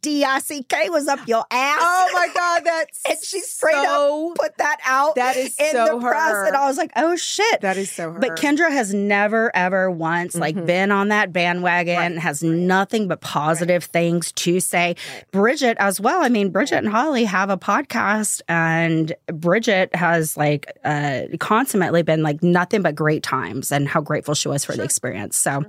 D-I-C-K 0.00 0.90
was 0.90 1.08
up 1.08 1.26
your 1.28 1.44
ass. 1.50 1.78
oh 1.80 2.10
my 2.12 2.28
god, 2.34 2.62
that's 2.64 3.00
And 3.08 3.18
she 3.22 3.40
straight 3.40 3.74
so, 3.74 4.30
up 4.32 4.36
put 4.38 4.56
that 4.58 4.78
out 4.84 5.14
That 5.16 5.36
is 5.36 5.54
in 5.58 5.72
so 5.72 5.84
the 5.98 6.06
press. 6.06 6.30
her. 6.32 6.46
And 6.46 6.56
I 6.56 6.66
was 6.66 6.76
like, 6.76 6.92
oh 6.96 7.16
shit. 7.16 7.60
That 7.60 7.76
is 7.76 7.90
so 7.90 8.12
her. 8.12 8.18
But 8.18 8.36
Kendra 8.36 8.70
has 8.70 8.92
never, 8.92 9.50
ever 9.54 9.90
once 9.90 10.34
like 10.34 10.54
Mhm. 10.56 10.66
been 10.66 10.90
on 10.92 11.08
that 11.08 11.32
bandwagon, 11.32 11.96
Right. 12.14 12.18
has 12.18 12.42
nothing 12.42 13.08
but 13.08 13.20
positive 13.20 13.84
things 13.84 14.32
to 14.32 14.60
say. 14.60 14.88
Right. 15.14 15.24
Bridget 15.32 15.76
as 15.80 16.00
well. 16.00 16.22
I 16.22 16.28
mean, 16.28 16.50
Bridget 16.50 16.76
and 16.78 16.88
Holly 16.88 17.24
have 17.24 17.50
a 17.50 17.56
podcast, 17.56 18.40
and 18.48 19.14
Bridget 19.26 19.94
has 19.94 20.36
like 20.36 20.66
uh, 20.84 21.22
consummately 21.38 22.02
been 22.02 22.22
like 22.22 22.42
nothing 22.42 22.82
but 22.82 22.94
great 22.94 23.22
times 23.22 23.72
and 23.72 23.88
how 23.88 24.00
grateful 24.00 24.34
she 24.34 24.48
was 24.48 24.64
for 24.64 24.74
the 24.76 24.82
experience. 24.82 25.36
So, 25.36 25.64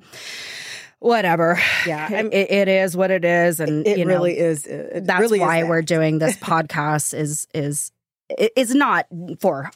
whatever. 1.03 1.59
Yeah, 1.85 2.09
it, 2.11 2.51
it 2.51 2.67
is 2.67 2.95
what 2.95 3.11
it 3.11 3.25
is. 3.25 3.59
And, 3.59 3.85
it 3.85 3.97
you 3.97 4.05
know, 4.05 4.13
really 4.13 4.37
is. 4.37 4.65
It 4.65 5.05
that's 5.05 5.21
really 5.21 5.39
is 5.39 5.45
why 5.45 5.61
that. 5.61 5.69
we're 5.69 5.81
doing 5.81 6.19
this 6.19 6.37
podcast 6.51 7.13
is 7.13 7.47
is 7.53 7.91
it- 8.29 8.53
it's 8.55 8.73
not 8.73 9.05
for 9.39 9.69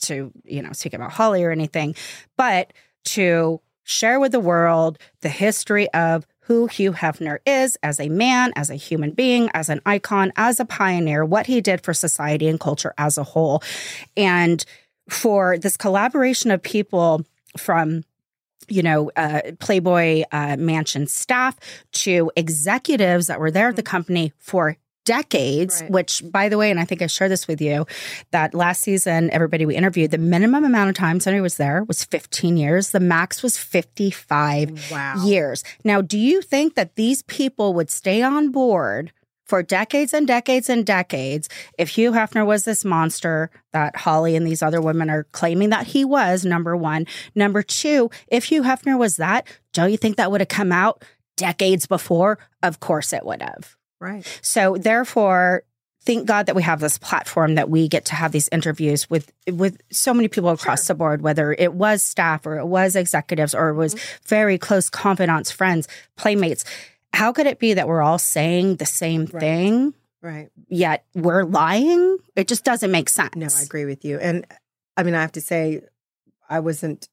to 0.00 0.32
you 0.44 0.62
know 0.62 0.72
speak 0.72 0.94
about 0.94 1.12
holly 1.12 1.44
or 1.44 1.50
anything 1.50 1.94
but 2.38 2.72
to 3.04 3.60
share 3.84 4.18
with 4.18 4.32
the 4.32 4.40
world 4.40 4.98
the 5.20 5.28
history 5.28 5.88
of 5.92 6.26
who 6.46 6.66
Hugh 6.66 6.92
Hefner 6.92 7.38
is 7.46 7.76
as 7.84 8.00
a 8.00 8.08
man, 8.08 8.52
as 8.56 8.68
a 8.68 8.74
human 8.74 9.12
being, 9.12 9.48
as 9.54 9.68
an 9.68 9.80
icon, 9.86 10.32
as 10.36 10.58
a 10.58 10.64
pioneer, 10.64 11.24
what 11.24 11.46
he 11.46 11.60
did 11.60 11.82
for 11.84 11.94
society 11.94 12.48
and 12.48 12.58
culture 12.58 12.92
as 12.98 13.16
a 13.16 13.22
whole. 13.22 13.62
And 14.16 14.64
for 15.08 15.56
this 15.58 15.76
collaboration 15.76 16.50
of 16.50 16.60
people 16.62 17.24
from 17.56 18.02
you 18.72 18.82
know, 18.82 19.10
uh, 19.16 19.40
Playboy 19.60 20.22
uh, 20.32 20.56
Mansion 20.58 21.06
staff 21.06 21.56
to 21.92 22.30
executives 22.36 23.26
that 23.26 23.38
were 23.40 23.50
there 23.50 23.68
at 23.68 23.76
the 23.76 23.82
company 23.82 24.32
for 24.38 24.76
decades, 25.04 25.80
Right. 25.82 25.90
which, 25.90 26.22
by 26.30 26.48
the 26.48 26.56
way, 26.56 26.70
and 26.70 26.78
I 26.78 26.84
think 26.84 27.02
I 27.02 27.08
shared 27.08 27.32
this 27.32 27.48
with 27.48 27.60
you, 27.60 27.86
that 28.30 28.54
last 28.54 28.82
season, 28.82 29.30
everybody 29.32 29.66
we 29.66 29.74
interviewed, 29.74 30.12
the 30.12 30.18
minimum 30.18 30.62
amount 30.64 30.90
of 30.90 30.94
time 30.94 31.18
somebody 31.18 31.40
was 31.40 31.56
there 31.56 31.82
was 31.88 32.04
15 32.04 32.56
years. 32.56 32.90
The 32.90 33.00
max 33.00 33.42
was 33.42 33.58
55 33.58 34.90
Wow. 34.92 35.24
years. 35.24 35.64
Now, 35.84 36.00
do 36.02 36.16
you 36.18 36.40
think 36.40 36.74
that 36.76 36.94
these 36.94 37.22
people 37.22 37.74
would 37.74 37.90
stay 37.90 38.22
on 38.22 38.50
board 38.52 39.12
for 39.52 39.62
decades 39.62 40.14
and 40.14 40.26
decades 40.26 40.70
and 40.70 40.86
decades 40.86 41.46
if 41.76 41.90
Hugh 41.90 42.12
Hefner 42.12 42.46
was 42.46 42.64
this 42.64 42.86
monster 42.86 43.50
that 43.74 43.94
Holly 43.94 44.34
and 44.34 44.46
these 44.46 44.62
other 44.62 44.80
women 44.80 45.10
are 45.10 45.24
claiming 45.24 45.68
that 45.68 45.88
he 45.88 46.06
was, 46.06 46.42
number 46.42 46.74
one? 46.74 47.06
Number 47.34 47.62
two, 47.62 48.10
if 48.28 48.44
Hugh 48.44 48.62
Hefner 48.62 48.98
was 48.98 49.18
that, 49.18 49.46
don't 49.74 49.90
you 49.90 49.98
think 49.98 50.16
that 50.16 50.30
would 50.30 50.40
have 50.40 50.48
come 50.48 50.72
out 50.72 51.04
decades 51.36 51.84
before? 51.84 52.38
Of 52.62 52.80
course 52.80 53.12
it 53.12 53.26
would 53.26 53.42
have. 53.42 53.76
Right. 54.00 54.26
So 54.40 54.78
therefore, 54.78 55.64
thank 56.00 56.26
God 56.26 56.46
that 56.46 56.56
we 56.56 56.62
have 56.62 56.80
this 56.80 56.96
platform 56.96 57.56
that 57.56 57.68
we 57.68 57.88
get 57.88 58.06
to 58.06 58.14
have 58.14 58.32
these 58.32 58.48
interviews 58.52 59.10
with 59.10 59.30
with 59.50 59.82
so 59.92 60.14
many 60.14 60.28
people 60.28 60.48
across 60.48 60.86
the 60.86 60.94
board, 60.94 61.20
whether 61.20 61.52
it 61.52 61.74
was 61.74 62.02
staff 62.02 62.46
or 62.46 62.58
it 62.58 62.66
was 62.66 62.96
executives 62.96 63.54
or 63.54 63.68
it 63.68 63.74
was 63.74 63.94
mm-hmm. 63.94 64.28
very 64.28 64.56
close 64.56 64.88
confidants, 64.88 65.50
friends, 65.50 65.88
playmates. 66.16 66.64
How 67.12 67.32
could 67.32 67.46
it 67.46 67.58
be 67.58 67.74
that 67.74 67.88
we're 67.88 68.02
all 68.02 68.18
saying 68.18 68.76
the 68.76 68.86
same 68.86 69.22
Right. 69.32 69.40
thing, 69.40 69.94
Right. 70.22 70.48
yet 70.68 71.04
we're 71.14 71.44
lying? 71.44 72.18
It 72.36 72.48
just 72.48 72.64
doesn't 72.64 72.90
make 72.90 73.08
sense. 73.08 73.34
No, 73.36 73.46
I 73.46 73.62
agree 73.62 73.84
with 73.84 74.04
you. 74.04 74.18
And 74.18 74.46
I 74.96 75.02
mean, 75.02 75.14
I 75.14 75.20
have 75.20 75.32
to 75.32 75.40
say, 75.40 75.82
I 76.48 76.60
wasn't. 76.60 77.08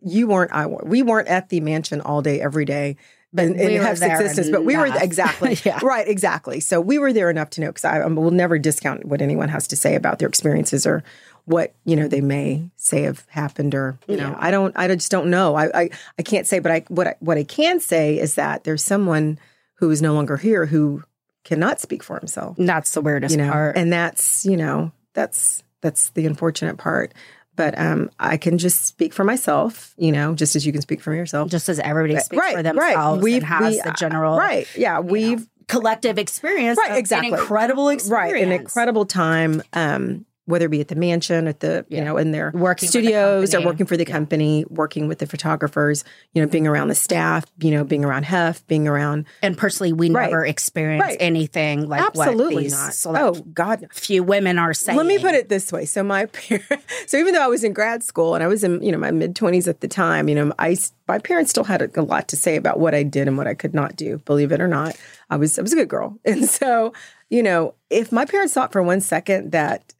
You 0.00 0.26
weren't. 0.28 0.52
I. 0.52 0.66
We 0.66 1.02
weren't 1.02 1.28
at 1.28 1.48
the 1.48 1.60
mansion 1.60 2.00
all 2.00 2.22
day, 2.22 2.40
every 2.40 2.64
day. 2.64 2.96
But 3.34 3.48
we 3.56 3.74
Hef's 3.74 4.00
there 4.00 4.20
existence, 4.20 4.50
but 4.50 4.62
we 4.64 4.76
were 4.76 4.86
exactly 4.86 5.56
Yeah. 5.64 5.80
right, 5.82 6.06
exactly. 6.06 6.60
So 6.60 6.82
we 6.82 6.98
were 6.98 7.14
there 7.14 7.30
enough 7.30 7.48
to 7.50 7.62
know 7.62 7.68
because 7.68 7.84
I, 7.84 8.02
um, 8.02 8.18
I 8.18 8.20
will 8.20 8.30
never 8.30 8.58
discount 8.58 9.06
what 9.06 9.22
anyone 9.22 9.48
has 9.48 9.66
to 9.68 9.76
say 9.76 9.94
about 9.94 10.18
their 10.18 10.28
experiences 10.28 10.86
or 10.86 11.02
what 11.44 11.74
you 11.84 11.96
know 11.96 12.06
they 12.08 12.20
may 12.20 12.70
say 12.76 13.02
have 13.02 13.24
happened 13.28 13.74
or 13.74 13.98
you 14.06 14.16
know 14.16 14.28
Yeah. 14.30 14.36
I 14.38 14.50
don't 14.50 14.72
I 14.76 14.86
just 14.88 15.10
don't 15.10 15.28
know 15.30 15.54
I, 15.56 15.82
I 15.82 15.90
I 16.18 16.22
can't 16.22 16.46
say 16.46 16.58
but 16.60 16.70
I 16.72 16.84
what 16.88 17.06
I, 17.08 17.14
what 17.20 17.36
I 17.38 17.44
can 17.44 17.80
say 17.80 18.18
is 18.18 18.36
that 18.36 18.64
there's 18.64 18.84
someone 18.84 19.38
who 19.74 19.90
is 19.90 20.00
no 20.00 20.14
longer 20.14 20.36
here 20.36 20.66
who 20.66 21.02
cannot 21.44 21.80
speak 21.80 22.02
for 22.04 22.16
himself 22.18 22.56
That's 22.58 22.92
the 22.92 23.00
weirdest 23.00 23.32
you 23.36 23.42
know 23.42 23.50
part. 23.50 23.76
and 23.76 23.92
that's 23.92 24.46
you 24.46 24.56
know 24.56 24.92
that's 25.14 25.64
that's 25.80 26.10
the 26.10 26.26
unfortunate 26.26 26.78
part 26.78 27.12
but 27.56 27.76
um 27.76 28.08
i 28.20 28.36
can 28.36 28.56
just 28.58 28.86
speak 28.86 29.12
for 29.12 29.24
myself 29.24 29.94
you 29.98 30.12
know 30.12 30.34
just 30.36 30.54
as 30.54 30.64
you 30.64 30.72
can 30.72 30.80
speak 30.82 31.00
for 31.02 31.12
yourself 31.12 31.50
just 31.50 31.68
as 31.68 31.80
everybody 31.80 32.16
speaks 32.20 32.40
right 32.40 32.52
for 32.52 32.62
right 32.62 32.62
themselves 32.94 33.22
we've 33.22 33.42
and 33.42 33.44
has 33.44 33.74
we- 33.74 33.82
the 33.82 33.90
general 33.98 34.38
right 34.38 34.68
yeah 34.76 35.00
we've 35.00 35.48
collective 35.68 36.18
experience 36.18 36.76
Right, 36.78 36.98
exactly. 36.98 37.28
an 37.32 37.34
incredible 37.38 37.88
experience. 37.88 38.32
right 38.34 38.42
an 38.44 38.52
incredible 38.52 39.06
time 39.06 39.62
um 39.72 40.24
whether 40.52 40.66
it 40.66 40.70
be 40.70 40.80
at 40.80 40.88
the 40.88 40.94
mansion 40.94 41.48
at 41.48 41.58
the 41.60 41.84
you 41.88 42.00
know 42.00 42.16
in 42.16 42.30
their 42.30 42.52
Working 42.54 42.86
for 42.88 42.92
the 42.92 43.06
studios 43.08 43.54
or 43.54 43.60
working 43.62 43.86
for 43.86 43.96
the 43.96 44.04
company 44.04 44.64
working 44.68 45.08
with 45.08 45.18
the 45.18 45.26
photographers 45.26 46.04
you 46.34 46.40
know 46.42 46.46
being 46.48 46.66
around 46.66 46.88
the 46.88 46.94
staff 46.94 47.44
you 47.58 47.70
know 47.72 47.82
being 47.82 48.04
around 48.04 48.24
hef 48.24 48.64
being 48.68 48.86
around 48.86 49.26
And 49.42 49.58
personally, 49.58 49.92
we 49.92 50.10
Right. 50.10 50.30
never 50.30 50.44
experienced 50.44 51.08
Right. 51.08 51.16
anything 51.20 51.88
like 51.88 52.00
that. 52.00 52.08
absolutely 52.16 52.64
these 52.64 52.72
not 52.72 52.94
select 52.94 53.24
oh 53.24 53.42
god 53.52 53.88
few 53.92 54.22
women 54.22 54.58
are 54.58 54.74
saying. 54.74 54.96
Let 54.96 55.06
me 55.06 55.18
put 55.18 55.34
it 55.34 55.48
this 55.48 55.72
way. 55.72 55.84
So 55.86 56.02
my 56.02 56.26
parents, 56.46 56.84
so 57.06 57.16
even 57.16 57.34
though 57.34 57.42
I 57.42 57.46
was 57.48 57.64
in 57.64 57.72
grad 57.72 58.02
school 58.04 58.34
and 58.34 58.44
I 58.44 58.46
was 58.46 58.62
in, 58.62 58.82
you 58.82 58.92
know, 58.92 58.98
my 58.98 59.10
mid 59.10 59.34
twenties 59.34 59.66
at 59.66 59.80
the 59.80 59.88
time, 59.88 60.28
you 60.28 60.34
know, 60.34 60.52
I, 60.58 60.76
my 61.08 61.18
parents 61.18 61.50
still 61.50 61.64
had 61.64 61.80
a, 61.82 61.88
a 62.00 62.02
lot 62.02 62.28
to 62.28 62.36
say 62.36 62.56
about 62.56 62.78
what 62.78 62.94
I 62.94 63.02
did 63.02 63.26
and 63.28 63.36
what 63.38 63.46
I 63.46 63.54
could 63.54 63.74
not 63.74 63.96
do. 63.96 64.18
Believe 64.18 64.52
it 64.52 64.60
or 64.60 64.68
not, 64.68 64.96
I 65.30 65.36
was, 65.36 65.58
I 65.58 65.62
was 65.62 65.72
a 65.72 65.76
good 65.76 65.88
girl. 65.88 66.18
And 66.24 66.44
so, 66.48 66.92
you 67.30 67.42
know, 67.42 67.74
if 67.90 68.12
my 68.12 68.24
parents 68.26 68.52
thought 68.54 68.72
for 68.72 68.82
one 68.82 69.00
second 69.00 69.52
that 69.52 69.94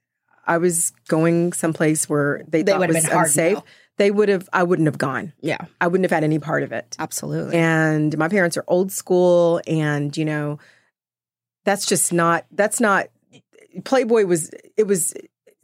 I 0.45 0.59
was 0.59 0.93
going 1.09 1.53
someplace 1.53 2.09
where 2.09 2.45
they, 2.49 2.63
They 2.63 2.73
thought 2.73 2.89
was 2.89 3.05
unsafe, 3.05 3.59
they 3.97 4.11
would 4.11 4.29
have, 4.29 4.49
I 4.53 4.63
wouldn't 4.63 4.87
have 4.87 4.99
gone. 4.99 5.33
Yeah, 5.41 5.65
I 5.81 5.87
wouldn't 5.87 6.05
have 6.05 6.11
had 6.11 6.25
any 6.25 6.39
part 6.39 6.63
of 6.63 6.73
it. 6.73 6.97
absolutely. 6.99 7.57
And 7.57 8.17
my 8.19 8.29
parents 8.29 8.57
are 8.57 8.65
old 8.67 8.91
school 8.91 9.61
and, 9.67 10.17
you 10.17 10.25
know, 10.25 10.59
that's 11.65 11.87
just 11.87 12.13
not, 12.13 12.45
that's 12.51 12.81
not, 12.81 13.07
Playboy 13.85 14.25
was, 14.27 14.51
it 14.77 14.87
was, 14.87 15.15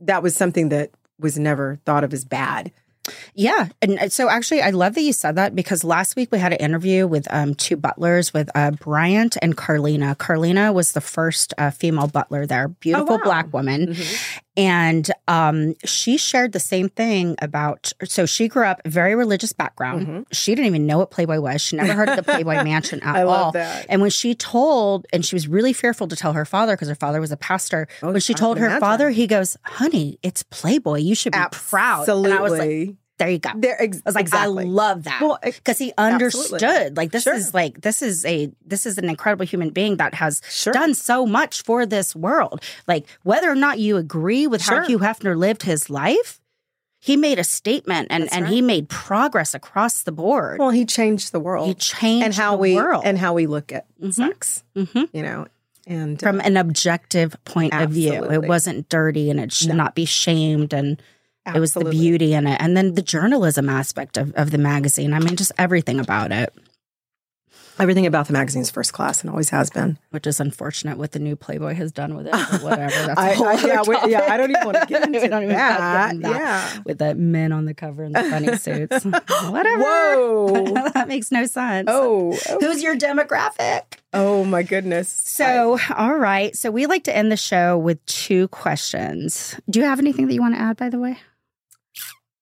that 0.00 0.22
was 0.22 0.36
something 0.36 0.68
that 0.68 0.90
was 1.18 1.38
never 1.38 1.80
thought 1.84 2.04
of 2.04 2.12
as 2.12 2.24
bad. 2.24 2.70
Yeah. 3.34 3.68
And 3.80 3.98
uh, 3.98 4.08
so 4.08 4.28
actually, 4.28 4.62
I 4.62 4.70
love 4.70 4.94
that 4.94 5.02
you 5.02 5.12
said 5.12 5.36
that 5.36 5.54
because 5.54 5.82
last 5.82 6.14
week 6.16 6.30
we 6.30 6.38
had 6.38 6.52
an 6.52 6.58
interview 6.58 7.06
with 7.06 7.26
um, 7.30 7.54
two 7.54 7.76
butlers 7.76 8.34
with 8.34 8.50
uh, 8.54 8.72
Bryant 8.72 9.36
and 9.40 9.56
Carlina. 9.56 10.14
Carlina 10.14 10.72
was 10.72 10.92
the 10.92 11.00
first 11.00 11.54
uh, 11.58 11.70
female 11.70 12.08
butler 12.08 12.46
there, 12.46 12.68
beautiful 12.68 13.16
wow. 13.16 13.24
black 13.24 13.52
woman. 13.52 13.96
And 14.58 15.08
um, 15.28 15.74
she 15.84 16.18
shared 16.18 16.50
the 16.50 16.58
same 16.58 16.88
thing 16.88 17.36
about, 17.40 17.92
so 18.04 18.26
she 18.26 18.48
grew 18.48 18.64
up 18.64 18.80
very 18.84 19.14
religious 19.14 19.52
background. 19.52 20.26
She 20.32 20.52
didn't 20.56 20.66
even 20.66 20.84
know 20.84 20.98
what 20.98 21.12
Playboy 21.12 21.38
was. 21.38 21.60
She 21.62 21.76
never 21.76 21.92
heard 21.92 22.08
of 22.08 22.16
the 22.16 22.24
Playboy 22.24 22.54
Mansion 22.64 23.00
at 23.04 23.14
I 23.14 23.22
love 23.22 23.40
all. 23.40 23.52
that. 23.52 23.86
And 23.88 24.00
when 24.00 24.10
she 24.10 24.34
told, 24.34 25.06
and 25.12 25.24
she 25.24 25.36
was 25.36 25.46
really 25.46 25.72
fearful 25.72 26.08
to 26.08 26.16
tell 26.16 26.32
her 26.32 26.44
father 26.44 26.74
because 26.74 26.88
her 26.88 26.96
father 26.96 27.20
was 27.20 27.30
a 27.30 27.36
pastor. 27.36 27.86
Oh, 28.02 28.10
when 28.10 28.20
she 28.20 28.34
I 28.34 28.36
told 28.36 28.58
her 28.58 28.66
imagine. 28.66 28.80
father, 28.80 29.10
he 29.10 29.28
goes, 29.28 29.56
"Honey, 29.62 30.18
it's 30.24 30.42
Playboy. 30.42 30.98
You 30.98 31.14
should 31.14 31.32
be 31.34 31.38
proud." 31.52 32.00
Was 32.00 32.08
like, 32.08 32.32
Absolutely. 32.32 32.96
"There 33.18 33.28
you 33.28 33.38
go." 33.38 33.50
There, 33.56 33.80
ex- 33.82 33.98
I 33.98 34.02
was 34.06 34.14
like, 34.14 34.22
exactly. 34.22 34.64
I 34.64 34.68
love 34.68 35.04
that. 35.04 35.20
Well, 35.20 35.38
because 35.42 35.78
he 35.78 35.92
absolutely. 35.98 36.66
understood. 36.66 36.96
Like 36.96 37.12
this 37.12 37.24
Sure. 37.24 37.34
is 37.34 37.52
like 37.54 37.80
this 37.82 38.02
is 38.02 38.24
a 38.24 38.50
this 38.64 38.86
is 38.86 38.98
an 38.98 39.08
incredible 39.08 39.44
human 39.46 39.70
being 39.70 39.96
that 39.98 40.14
has 40.14 40.40
Sure. 40.50 40.72
done 40.72 40.94
so 40.94 41.26
much 41.26 41.62
for 41.62 41.84
this 41.86 42.16
world. 42.16 42.62
Like 42.86 43.06
whether 43.22 43.50
or 43.50 43.54
not 43.54 43.78
you 43.78 43.96
agree 43.96 44.46
with 44.46 44.62
how 44.62 44.76
Sure. 44.76 44.84
Hugh 44.84 44.98
Hefner 45.00 45.36
lived 45.36 45.62
his 45.64 45.90
life, 45.90 46.40
he 47.00 47.16
made 47.16 47.38
a 47.38 47.44
statement 47.44 48.08
and 48.10 48.24
That's 48.24 48.34
and 48.34 48.48
he 48.48 48.60
made 48.62 48.88
progress 48.88 49.54
across 49.54 50.02
the 50.02 50.12
board. 50.12 50.58
Well, 50.58 50.70
he 50.70 50.84
changed 50.84 51.30
the 51.32 51.40
world 51.40 51.68
he 51.68 51.74
changed 51.74 52.24
and 52.24 52.34
how 52.34 52.52
the 52.52 52.58
we, 52.58 52.74
world 52.74 53.02
and 53.04 53.18
how 53.18 53.34
we 53.34 53.46
look 53.46 53.72
at 53.72 53.86
Mhm. 54.02 54.14
sex, 54.14 54.64
Mhm. 54.76 55.08
you 55.12 55.22
know, 55.22 55.46
and 55.86 56.18
from 56.20 56.40
an 56.40 56.56
objective 56.56 57.36
point 57.44 57.72
of 57.72 57.90
view. 57.90 58.24
It 58.30 58.46
wasn't 58.48 58.88
dirty 58.88 59.30
and 59.30 59.38
it 59.40 59.52
should 59.52 59.68
No. 59.68 59.74
not 59.76 59.94
be 59.94 60.04
shamed 60.04 60.72
and 60.74 61.00
it 61.54 61.60
was 61.60 61.74
the 61.74 61.84
beauty 61.84 62.34
in 62.34 62.46
it. 62.46 62.60
And 62.60 62.76
then 62.76 62.94
the 62.94 63.02
journalism 63.02 63.68
aspect 63.68 64.16
of, 64.16 64.32
of 64.34 64.50
the 64.50 64.58
magazine. 64.58 65.12
I 65.12 65.18
mean, 65.20 65.36
just 65.36 65.52
everything 65.58 65.98
about 66.00 66.32
it, 66.32 66.52
everything 67.78 68.06
about 68.06 68.26
the 68.26 68.32
magazine's 68.32 68.70
first 68.70 68.92
class 68.92 69.20
and 69.20 69.30
always 69.30 69.50
has 69.50 69.70
been. 69.70 69.98
which 70.10 70.26
is 70.26 70.40
unfortunate 70.40 70.98
what 70.98 71.12
the 71.12 71.18
new 71.20 71.36
Playboy 71.36 71.74
has 71.74 71.92
done 71.92 72.16
with 72.16 72.26
it 72.26 72.34
or 72.34 72.58
whatever. 72.64 72.90
That's 73.06 73.20
I- 73.20 73.34
I- 73.34 73.66
yeah, 73.66 74.06
yeah, 74.06 74.32
I 74.32 74.36
don't 74.36 74.50
even 74.50 74.64
wanna 74.66 74.84
get 74.86 75.02
into 75.06 75.28
don't 75.28 75.48
that. 75.48 76.18
get 76.18 76.30
Yeah. 76.30 76.78
With 76.84 76.98
the 76.98 77.14
men 77.14 77.52
on 77.52 77.66
the 77.66 77.74
cover 77.74 78.02
and 78.02 78.14
the 78.16 78.24
funny 78.24 78.56
suits. 78.56 79.04
whatever. 79.04 79.82
Whoa. 79.82 80.90
that 80.92 81.06
makes 81.06 81.30
no 81.30 81.46
sense. 81.46 81.88
Oh, 81.90 82.36
oh, 82.48 82.58
Who's 82.60 82.82
your 82.82 82.96
demographic? 82.96 83.82
oh 84.12 84.42
my 84.44 84.62
goodness. 84.64 85.08
So, 85.10 85.78
all 85.96 86.16
right. 86.16 86.56
So, 86.56 86.70
we 86.72 86.86
like 86.86 87.04
to 87.04 87.14
end 87.16 87.30
the 87.30 87.36
show 87.36 87.76
with 87.78 88.04
two 88.06 88.48
questions. 88.48 89.54
Do 89.70 89.78
you 89.80 89.84
have 89.84 89.98
anything 90.00 90.26
that 90.26 90.34
you 90.34 90.40
want 90.40 90.54
to 90.56 90.60
add, 90.60 90.76
by 90.78 90.88
the 90.88 90.98
way? 90.98 91.18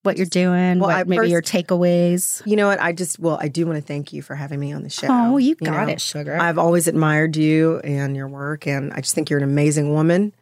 What 0.07 0.17
you're 0.17 0.27
doing, 0.27 0.79
Well, 0.79 0.89
what 0.89 0.97
I 0.97 1.05
maybe 1.05 1.17
first- 1.19 1.31
your 1.33 1.43
takeaways. 1.43 2.43
You 2.47 2.57
know 2.57 2.69
what? 2.69 2.81
I 2.81 2.93
just, 2.93 3.19
well, 3.19 3.39
I 3.41 3.49
do 3.49 3.67
want 3.67 3.77
to 3.77 3.83
thank 3.83 4.13
you 4.13 4.23
for 4.23 4.35
having 4.35 4.59
me 4.61 4.73
on 4.73 4.83
the 4.83 4.89
show. 4.91 5.09
Oh, 5.11 5.37
you 5.37 5.55
got 5.57 5.87
know. 5.89 5.93
it, 5.93 6.01
sugar. 6.01 6.37
I've 6.41 6.59
always 6.59 6.87
admired 6.89 7.37
you 7.37 7.81
and 7.81 8.17
your 8.17 8.29
work, 8.29 8.67
and 8.67 8.93
I 8.93 9.01
just 9.01 9.15
think 9.15 9.29
you're 9.31 9.39
an 9.39 9.45
amazing 9.45 9.93
woman. 9.93 10.33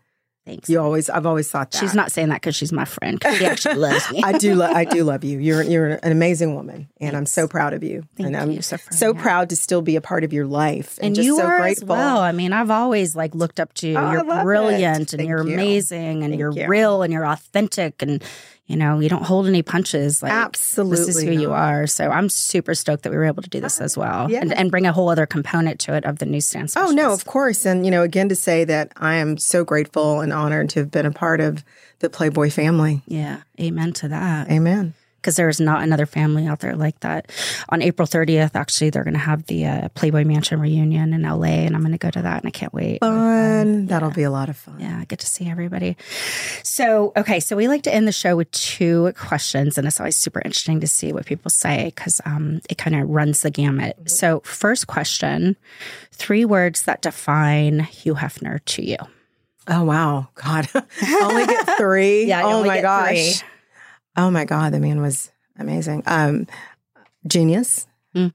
Thanks. 0.46 0.68
You 0.68 0.78
always, 0.78 1.08
I've 1.08 1.24
always 1.24 1.50
thought 1.50 1.70
that. 1.70 1.78
She's 1.78 1.94
not 1.94 2.12
saying 2.12 2.28
that 2.28 2.42
because 2.42 2.54
she's 2.54 2.70
my 2.70 2.84
friend. 2.84 3.18
She 3.38 3.46
actually 3.46 3.76
loves 3.76 4.10
me. 4.12 4.20
I 4.24 4.36
do, 4.36 4.54
lo- 4.54 4.66
I 4.70 4.84
do 4.84 5.02
love 5.02 5.24
you. 5.24 5.38
You're, 5.38 5.62
you're 5.62 5.86
an 6.02 6.12
amazing 6.12 6.54
woman, 6.54 6.86
and 7.00 7.16
I'm 7.16 7.24
so 7.24 7.48
proud 7.48 7.72
of 7.72 7.82
you. 7.82 8.02
Thank 8.18 8.26
and 8.26 8.36
I'm 8.36 8.50
you 8.50 8.60
so, 8.60 8.76
so 8.90 9.14
proud 9.14 9.48
to 9.48 9.56
still 9.56 9.80
be 9.80 9.96
a 9.96 10.02
part 10.02 10.22
of 10.22 10.34
your 10.34 10.44
life, 10.46 10.98
and, 10.98 11.06
and 11.06 11.14
just 11.16 11.24
you 11.24 11.38
so 11.38 11.44
are 11.46 11.60
grateful. 11.60 11.84
as 11.84 11.88
well. 11.98 12.18
I 12.18 12.32
mean, 12.32 12.52
I've 12.52 12.70
always 12.70 13.16
like 13.16 13.34
looked 13.34 13.58
up 13.58 13.72
to 13.74 13.88
you. 13.88 13.96
Oh, 13.96 14.10
you're 14.12 14.20
it. 14.20 14.42
brilliant 14.42 15.14
and 15.14 15.20
Thank 15.20 15.28
you're 15.30 15.46
you. 15.48 15.54
amazing 15.54 16.22
and 16.22 16.32
Thank 16.32 16.38
you're 16.38 16.52
you. 16.52 16.66
real 16.68 17.00
and 17.00 17.10
you're 17.10 17.26
authentic 17.26 18.02
and 18.02 18.22
you 18.66 18.76
know 18.76 18.98
you 18.98 19.08
don't 19.08 19.24
hold 19.24 19.46
any 19.46 19.62
punches. 19.62 20.22
Like 20.22 20.32
Absolutely 20.32 20.96
this 20.96 21.16
is 21.16 21.22
who 21.22 21.30
you 21.30 21.52
are. 21.52 21.86
So 21.86 22.10
I'm 22.10 22.28
super 22.28 22.74
stoked 22.74 23.02
that 23.02 23.10
we 23.10 23.16
were 23.16 23.24
able 23.24 23.42
to 23.42 23.50
do 23.50 23.60
this 23.60 23.80
as 23.80 23.96
well 23.96 24.24
ah, 24.24 24.26
yeah. 24.28 24.40
and, 24.40 24.52
and 24.52 24.70
bring 24.70 24.86
a 24.86 24.92
whole 24.92 25.08
other 25.08 25.26
component 25.26 25.80
to 25.80 25.94
it 25.94 26.04
of 26.04 26.18
the 26.18 26.26
newsstand. 26.26 26.72
Oh 26.76 26.90
no, 26.90 27.12
of 27.12 27.24
course, 27.24 27.66
and 27.66 27.84
you 27.84 27.90
know, 27.90 28.02
again 28.02 28.28
to 28.28 28.36
say 28.36 28.64
that 28.64 28.92
I 28.96 29.14
am 29.14 29.38
so 29.38 29.64
grateful 29.64 30.20
and 30.20 30.32
honored 30.32 30.70
to 30.70 30.80
have 30.80 30.90
been 30.90 31.06
a 31.06 31.12
part 31.12 31.40
of 31.40 31.64
the 32.00 32.10
Playboy 32.10 32.50
family. 32.50 33.02
yeah. 33.06 33.42
Amen 33.60 33.92
to 33.94 34.08
that. 34.08 34.50
Amen. 34.50 34.94
Because 35.24 35.36
there 35.36 35.48
is 35.48 35.58
not 35.58 35.82
another 35.82 36.04
family 36.04 36.46
out 36.46 36.60
there 36.60 36.76
like 36.76 37.00
that. 37.00 37.32
On 37.70 37.80
April 37.80 38.06
30th, 38.06 38.50
actually, 38.54 38.90
they're 38.90 39.04
going 39.04 39.14
to 39.14 39.20
have 39.20 39.46
the 39.46 39.64
uh, 39.64 39.88
Playboy 39.94 40.24
Mansion 40.24 40.60
reunion 40.60 41.14
in 41.14 41.22
LA, 41.22 41.64
and 41.64 41.74
I'm 41.74 41.80
going 41.80 41.92
to 41.92 41.98
go 41.98 42.10
to 42.10 42.20
that, 42.20 42.42
and 42.42 42.46
I 42.46 42.50
can't 42.50 42.74
wait. 42.74 43.00
Fun. 43.00 43.86
That'll 43.86 44.10
be 44.10 44.24
a 44.24 44.30
lot 44.30 44.50
of 44.50 44.58
fun. 44.58 44.78
Yeah, 44.80 44.98
I 45.00 45.06
get 45.06 45.20
to 45.20 45.26
see 45.26 45.48
everybody. 45.48 45.96
So, 46.62 47.14
okay, 47.16 47.40
so 47.40 47.56
we 47.56 47.68
like 47.68 47.84
to 47.84 47.94
end 47.94 48.06
the 48.06 48.12
show 48.12 48.36
with 48.36 48.50
two 48.50 49.14
questions, 49.16 49.78
and 49.78 49.86
it's 49.86 49.98
always 49.98 50.16
super 50.16 50.42
interesting 50.44 50.80
to 50.80 50.86
see 50.86 51.10
what 51.14 51.24
people 51.24 51.50
say 51.50 51.86
because 51.94 52.20
um, 52.26 52.60
it 52.68 52.76
kind 52.76 52.94
of 52.94 53.08
runs 53.08 53.40
the 53.40 53.50
gamut. 53.50 54.10
So, 54.10 54.40
first 54.40 54.88
question 54.88 55.56
three 56.12 56.44
words 56.44 56.82
that 56.82 57.00
define 57.00 57.80
Hugh 57.80 58.16
Hefner 58.16 58.62
to 58.66 58.84
you. 58.84 58.98
Oh 59.66 59.84
wow, 59.84 60.28
God! 60.34 60.68
Only 61.22 61.46
get 61.46 61.78
three. 61.78 62.24
Yeah, 62.28 62.42
oh 62.44 62.62
my 62.62 62.82
gosh. 62.82 63.38
three. 63.38 63.48
Oh 64.16 64.30
my 64.30 64.44
God, 64.44 64.72
the 64.72 64.80
man 64.80 65.00
was 65.00 65.30
amazing. 65.58 66.02
Um, 66.06 66.46
genius, 67.26 67.86
Mm. 68.14 68.32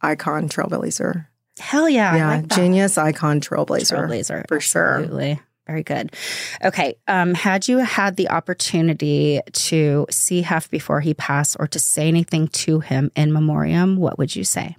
icon, 0.00 0.48
trailblazer. 0.48 1.26
Hell 1.58 1.88
yeah. 1.88 2.14
Yeah, 2.16 2.28
like 2.28 2.48
genius, 2.48 2.96
icon, 2.98 3.40
trailblazer. 3.40 4.06
Trailblazer. 4.06 4.46
for 4.48 4.60
sure. 4.60 4.98
Absolutely. 5.00 5.40
Very 5.66 5.82
good. 5.82 6.12
Okay. 6.64 6.94
Um, 7.08 7.34
had 7.34 7.68
you 7.68 7.78
had 7.78 8.16
the 8.16 8.30
opportunity 8.30 9.40
to 9.52 10.06
see 10.10 10.42
Hef 10.42 10.70
before 10.70 11.00
he 11.00 11.12
passed 11.14 11.56
or 11.60 11.66
to 11.66 11.78
say 11.78 12.06
anything 12.08 12.48
to 12.48 12.80
him 12.80 13.10
in 13.16 13.32
memoriam, 13.32 13.96
what 13.96 14.18
would 14.18 14.34
you 14.36 14.44
say? 14.44 14.76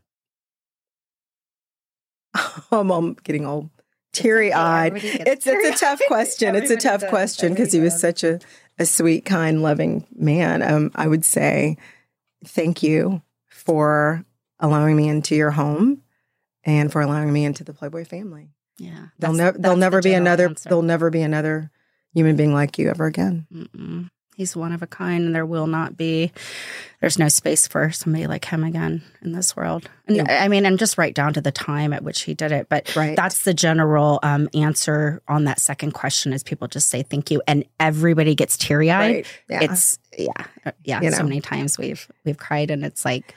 I'm, 2.72 2.92
I'm 2.92 3.14
getting 3.24 3.46
all 3.46 3.70
teary 4.14 4.54
eyed. 4.54 4.96
Gets 4.96 5.46
It's 5.46 5.48
it's 5.48 5.82
a 5.82 5.86
tough 5.86 6.02
question. 6.08 6.56
It's 6.60 6.72
a 6.72 6.78
tough 6.78 7.06
question 7.08 7.54
because 7.54 7.72
he 7.72 7.80
was 7.80 8.00
such 8.00 8.24
a, 8.24 8.40
a 8.80 8.86
sweet, 8.86 9.26
kind, 9.26 9.62
loving 9.62 10.08
man. 10.16 10.64
Um, 10.64 10.92
I 10.96 11.08
would 11.08 11.26
say 11.26 11.78
thank 12.46 12.82
you 12.82 13.22
for 13.48 14.24
allowing 14.60 14.96
me 14.96 15.10
into 15.10 15.36
your 15.36 15.52
home 15.52 16.02
and 16.64 16.92
for 16.92 17.02
allowing 17.02 17.32
me 17.32 17.46
into 17.46 17.64
the 17.64 17.74
Playboy 17.74 18.06
family. 18.06 18.50
Yeah. 18.78 19.08
There'll 19.20 19.36
never 19.36 19.58
that's 19.58 19.78
there'll 19.80 19.92
the 19.92 20.02
be 20.02 20.14
another 20.14 20.48
answer. 20.48 20.70
there'll 20.70 20.82
never 20.82 21.10
be 21.10 21.22
another 21.22 21.70
human 22.14 22.36
being 22.36 22.54
like 22.54 22.78
you 22.78 22.90
ever 22.90 23.06
again. 23.06 23.46
Mm-mm. 23.54 24.10
He's 24.40 24.56
one 24.56 24.72
of 24.72 24.82
a 24.82 24.88
kind, 24.88 25.26
and 25.26 25.36
there 25.36 25.46
will 25.46 25.68
not 25.68 25.98
be. 25.98 26.32
There's 27.02 27.20
no 27.20 27.28
space 27.28 27.68
for 27.68 27.92
somebody 27.92 28.26
like 28.26 28.46
him 28.46 28.64
again 28.64 29.02
in 29.22 29.34
this 29.34 29.54
world. 29.54 29.90
And 30.08 30.16
Yeah. 30.16 30.44
I 30.44 30.48
mean, 30.48 30.66
and 30.66 30.80
just 30.80 30.98
right 30.98 31.14
down 31.14 31.34
to 31.34 31.42
the 31.42 31.52
time 31.52 31.92
at 31.92 32.04
which 32.06 32.22
he 32.22 32.34
did 32.36 32.54
it. 32.54 32.68
But 32.70 32.96
Right. 32.96 33.18
that's 33.18 33.44
the 33.44 33.54
general 33.54 34.20
um, 34.24 34.48
answer 34.54 35.22
on 35.28 35.44
that 35.44 35.60
second 35.60 35.92
question: 35.92 36.32
is 36.32 36.42
people 36.42 36.70
just 36.70 36.90
say 36.90 37.04
thank 37.04 37.32
you, 37.32 37.42
and 37.48 37.66
everybody 37.82 38.34
gets 38.34 38.56
teary 38.56 38.90
eyed. 38.90 39.14
Right. 39.16 39.26
Yeah. 39.50 39.60
It's 39.64 40.00
yeah, 40.18 40.32
yeah. 40.86 41.02
You 41.02 41.12
So 41.12 41.24
many 41.24 41.42
times 41.42 41.78
we've 41.78 42.08
we've 42.24 42.38
cried, 42.38 42.72
and 42.72 42.86
it's 42.86 43.04
like 43.04 43.36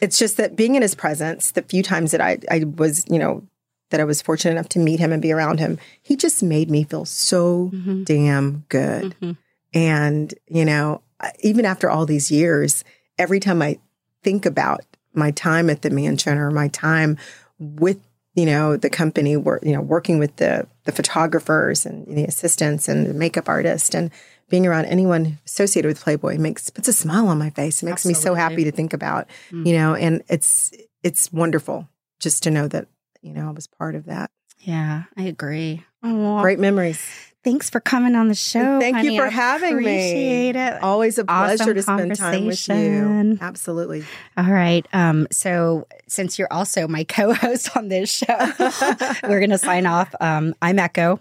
it's 0.00 0.18
just 0.18 0.38
that 0.38 0.56
being 0.56 0.76
in 0.76 0.80
his 0.82 0.94
presence, 0.94 1.50
the 1.50 1.60
few 1.60 1.82
times 1.82 2.12
that 2.12 2.22
I, 2.22 2.38
I 2.50 2.64
was, 2.64 3.04
you 3.10 3.18
know, 3.18 3.42
that 3.90 4.00
I 4.00 4.04
was 4.04 4.22
fortunate 4.22 4.52
enough 4.52 4.70
to 4.70 4.78
meet 4.78 4.98
him 4.98 5.12
and 5.12 5.20
be 5.20 5.30
around 5.30 5.60
him, 5.60 5.78
he 6.00 6.16
just 6.16 6.42
made 6.42 6.70
me 6.70 6.84
feel 6.84 7.04
so 7.04 7.70
mhm, 7.74 8.06
damn 8.06 8.64
good. 8.70 9.14
mhm. 9.20 9.36
And, 9.74 10.32
you 10.48 10.64
know, 10.64 11.02
even 11.40 11.64
after 11.64 11.88
all 11.90 12.06
these 12.06 12.30
years, 12.30 12.84
every 13.18 13.40
time 13.40 13.62
I 13.62 13.78
think 14.22 14.46
about 14.46 14.80
my 15.14 15.30
time 15.30 15.70
at 15.70 15.82
the 15.82 15.90
mansion 15.90 16.38
or 16.38 16.50
my 16.50 16.68
time 16.68 17.16
with, 17.58 17.98
you 18.34 18.46
know, 18.46 18.76
the 18.76 18.90
company, 18.90 19.36
wor- 19.36 19.60
you 19.62 19.72
know, 19.72 19.80
working 19.80 20.18
with 20.18 20.36
the, 20.36 20.66
the 20.84 20.92
photographers 20.92 21.84
and 21.86 22.06
the 22.16 22.24
assistants 22.24 22.88
and 22.88 23.06
the 23.06 23.14
makeup 23.14 23.48
artist 23.48 23.94
and 23.94 24.10
being 24.48 24.66
around 24.66 24.86
anyone 24.86 25.38
associated 25.46 25.88
with 25.88 26.00
Playboy 26.02 26.36
makes, 26.38 26.68
puts 26.70 26.88
a 26.88 26.92
smile 26.92 27.28
on 27.28 27.38
my 27.38 27.50
face. 27.50 27.82
It 27.82 27.86
makes 27.86 28.04
me 28.04 28.14
so 28.14 28.34
happy 28.34 28.64
to 28.64 28.72
think 28.72 28.92
about, 28.92 29.28
Mm. 29.50 29.66
you 29.66 29.74
know, 29.74 29.94
and 29.94 30.22
it's, 30.28 30.72
it's 31.02 31.32
wonderful 31.32 31.88
just 32.20 32.42
to 32.44 32.50
know 32.50 32.68
that, 32.68 32.86
you 33.22 33.32
know, 33.32 33.48
I 33.48 33.52
was 33.52 33.66
part 33.66 33.94
of 33.94 34.06
that. 34.06 34.30
yeah, 34.60 35.04
I 35.16 35.22
agree. 35.22 35.84
Aw, 36.02 36.40
Great 36.42 36.58
memories. 36.58 37.02
Thanks 37.44 37.68
for 37.68 37.80
coming 37.80 38.14
on 38.14 38.28
the 38.28 38.36
show. 38.36 38.78
Thank 38.78 39.02
you 39.02 39.16
for 39.16 39.26
I 39.26 39.30
having 39.30 39.76
me. 39.78 39.82
Appreciate 39.82 40.56
it. 40.56 40.82
Always 40.82 41.18
a 41.18 41.24
pleasure 41.24 41.62
Awesome 41.64 41.74
to 41.74 41.82
spend 41.82 42.14
time 42.16 42.46
with 42.46 42.68
you. 42.68 43.38
Absolutely. 43.40 44.04
All 44.36 44.44
right. 44.44 44.86
Um, 44.92 45.26
so 45.32 45.88
since 46.06 46.38
you're 46.38 46.52
also 46.52 46.86
my 46.86 47.02
co-host 47.08 47.76
on 47.76 47.88
this 47.88 48.10
show, 48.10 48.26
we're 49.28 49.40
gonna 49.40 49.58
sign 49.58 49.86
off. 49.86 50.14
Um, 50.20 50.54
I'm 50.62 50.78
Echo, 50.78 51.20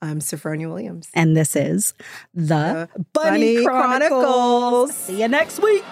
I'm 0.00 0.20
Sophronia 0.20 0.68
Williams. 0.68 1.08
and 1.12 1.36
this 1.36 1.56
is 1.56 1.92
the 2.32 2.88
The 2.94 3.04
Bunny 3.12 3.64
Chronicles. 3.64 4.94
See 4.94 5.20
you 5.20 5.28
next 5.28 5.62
week. 5.62 5.84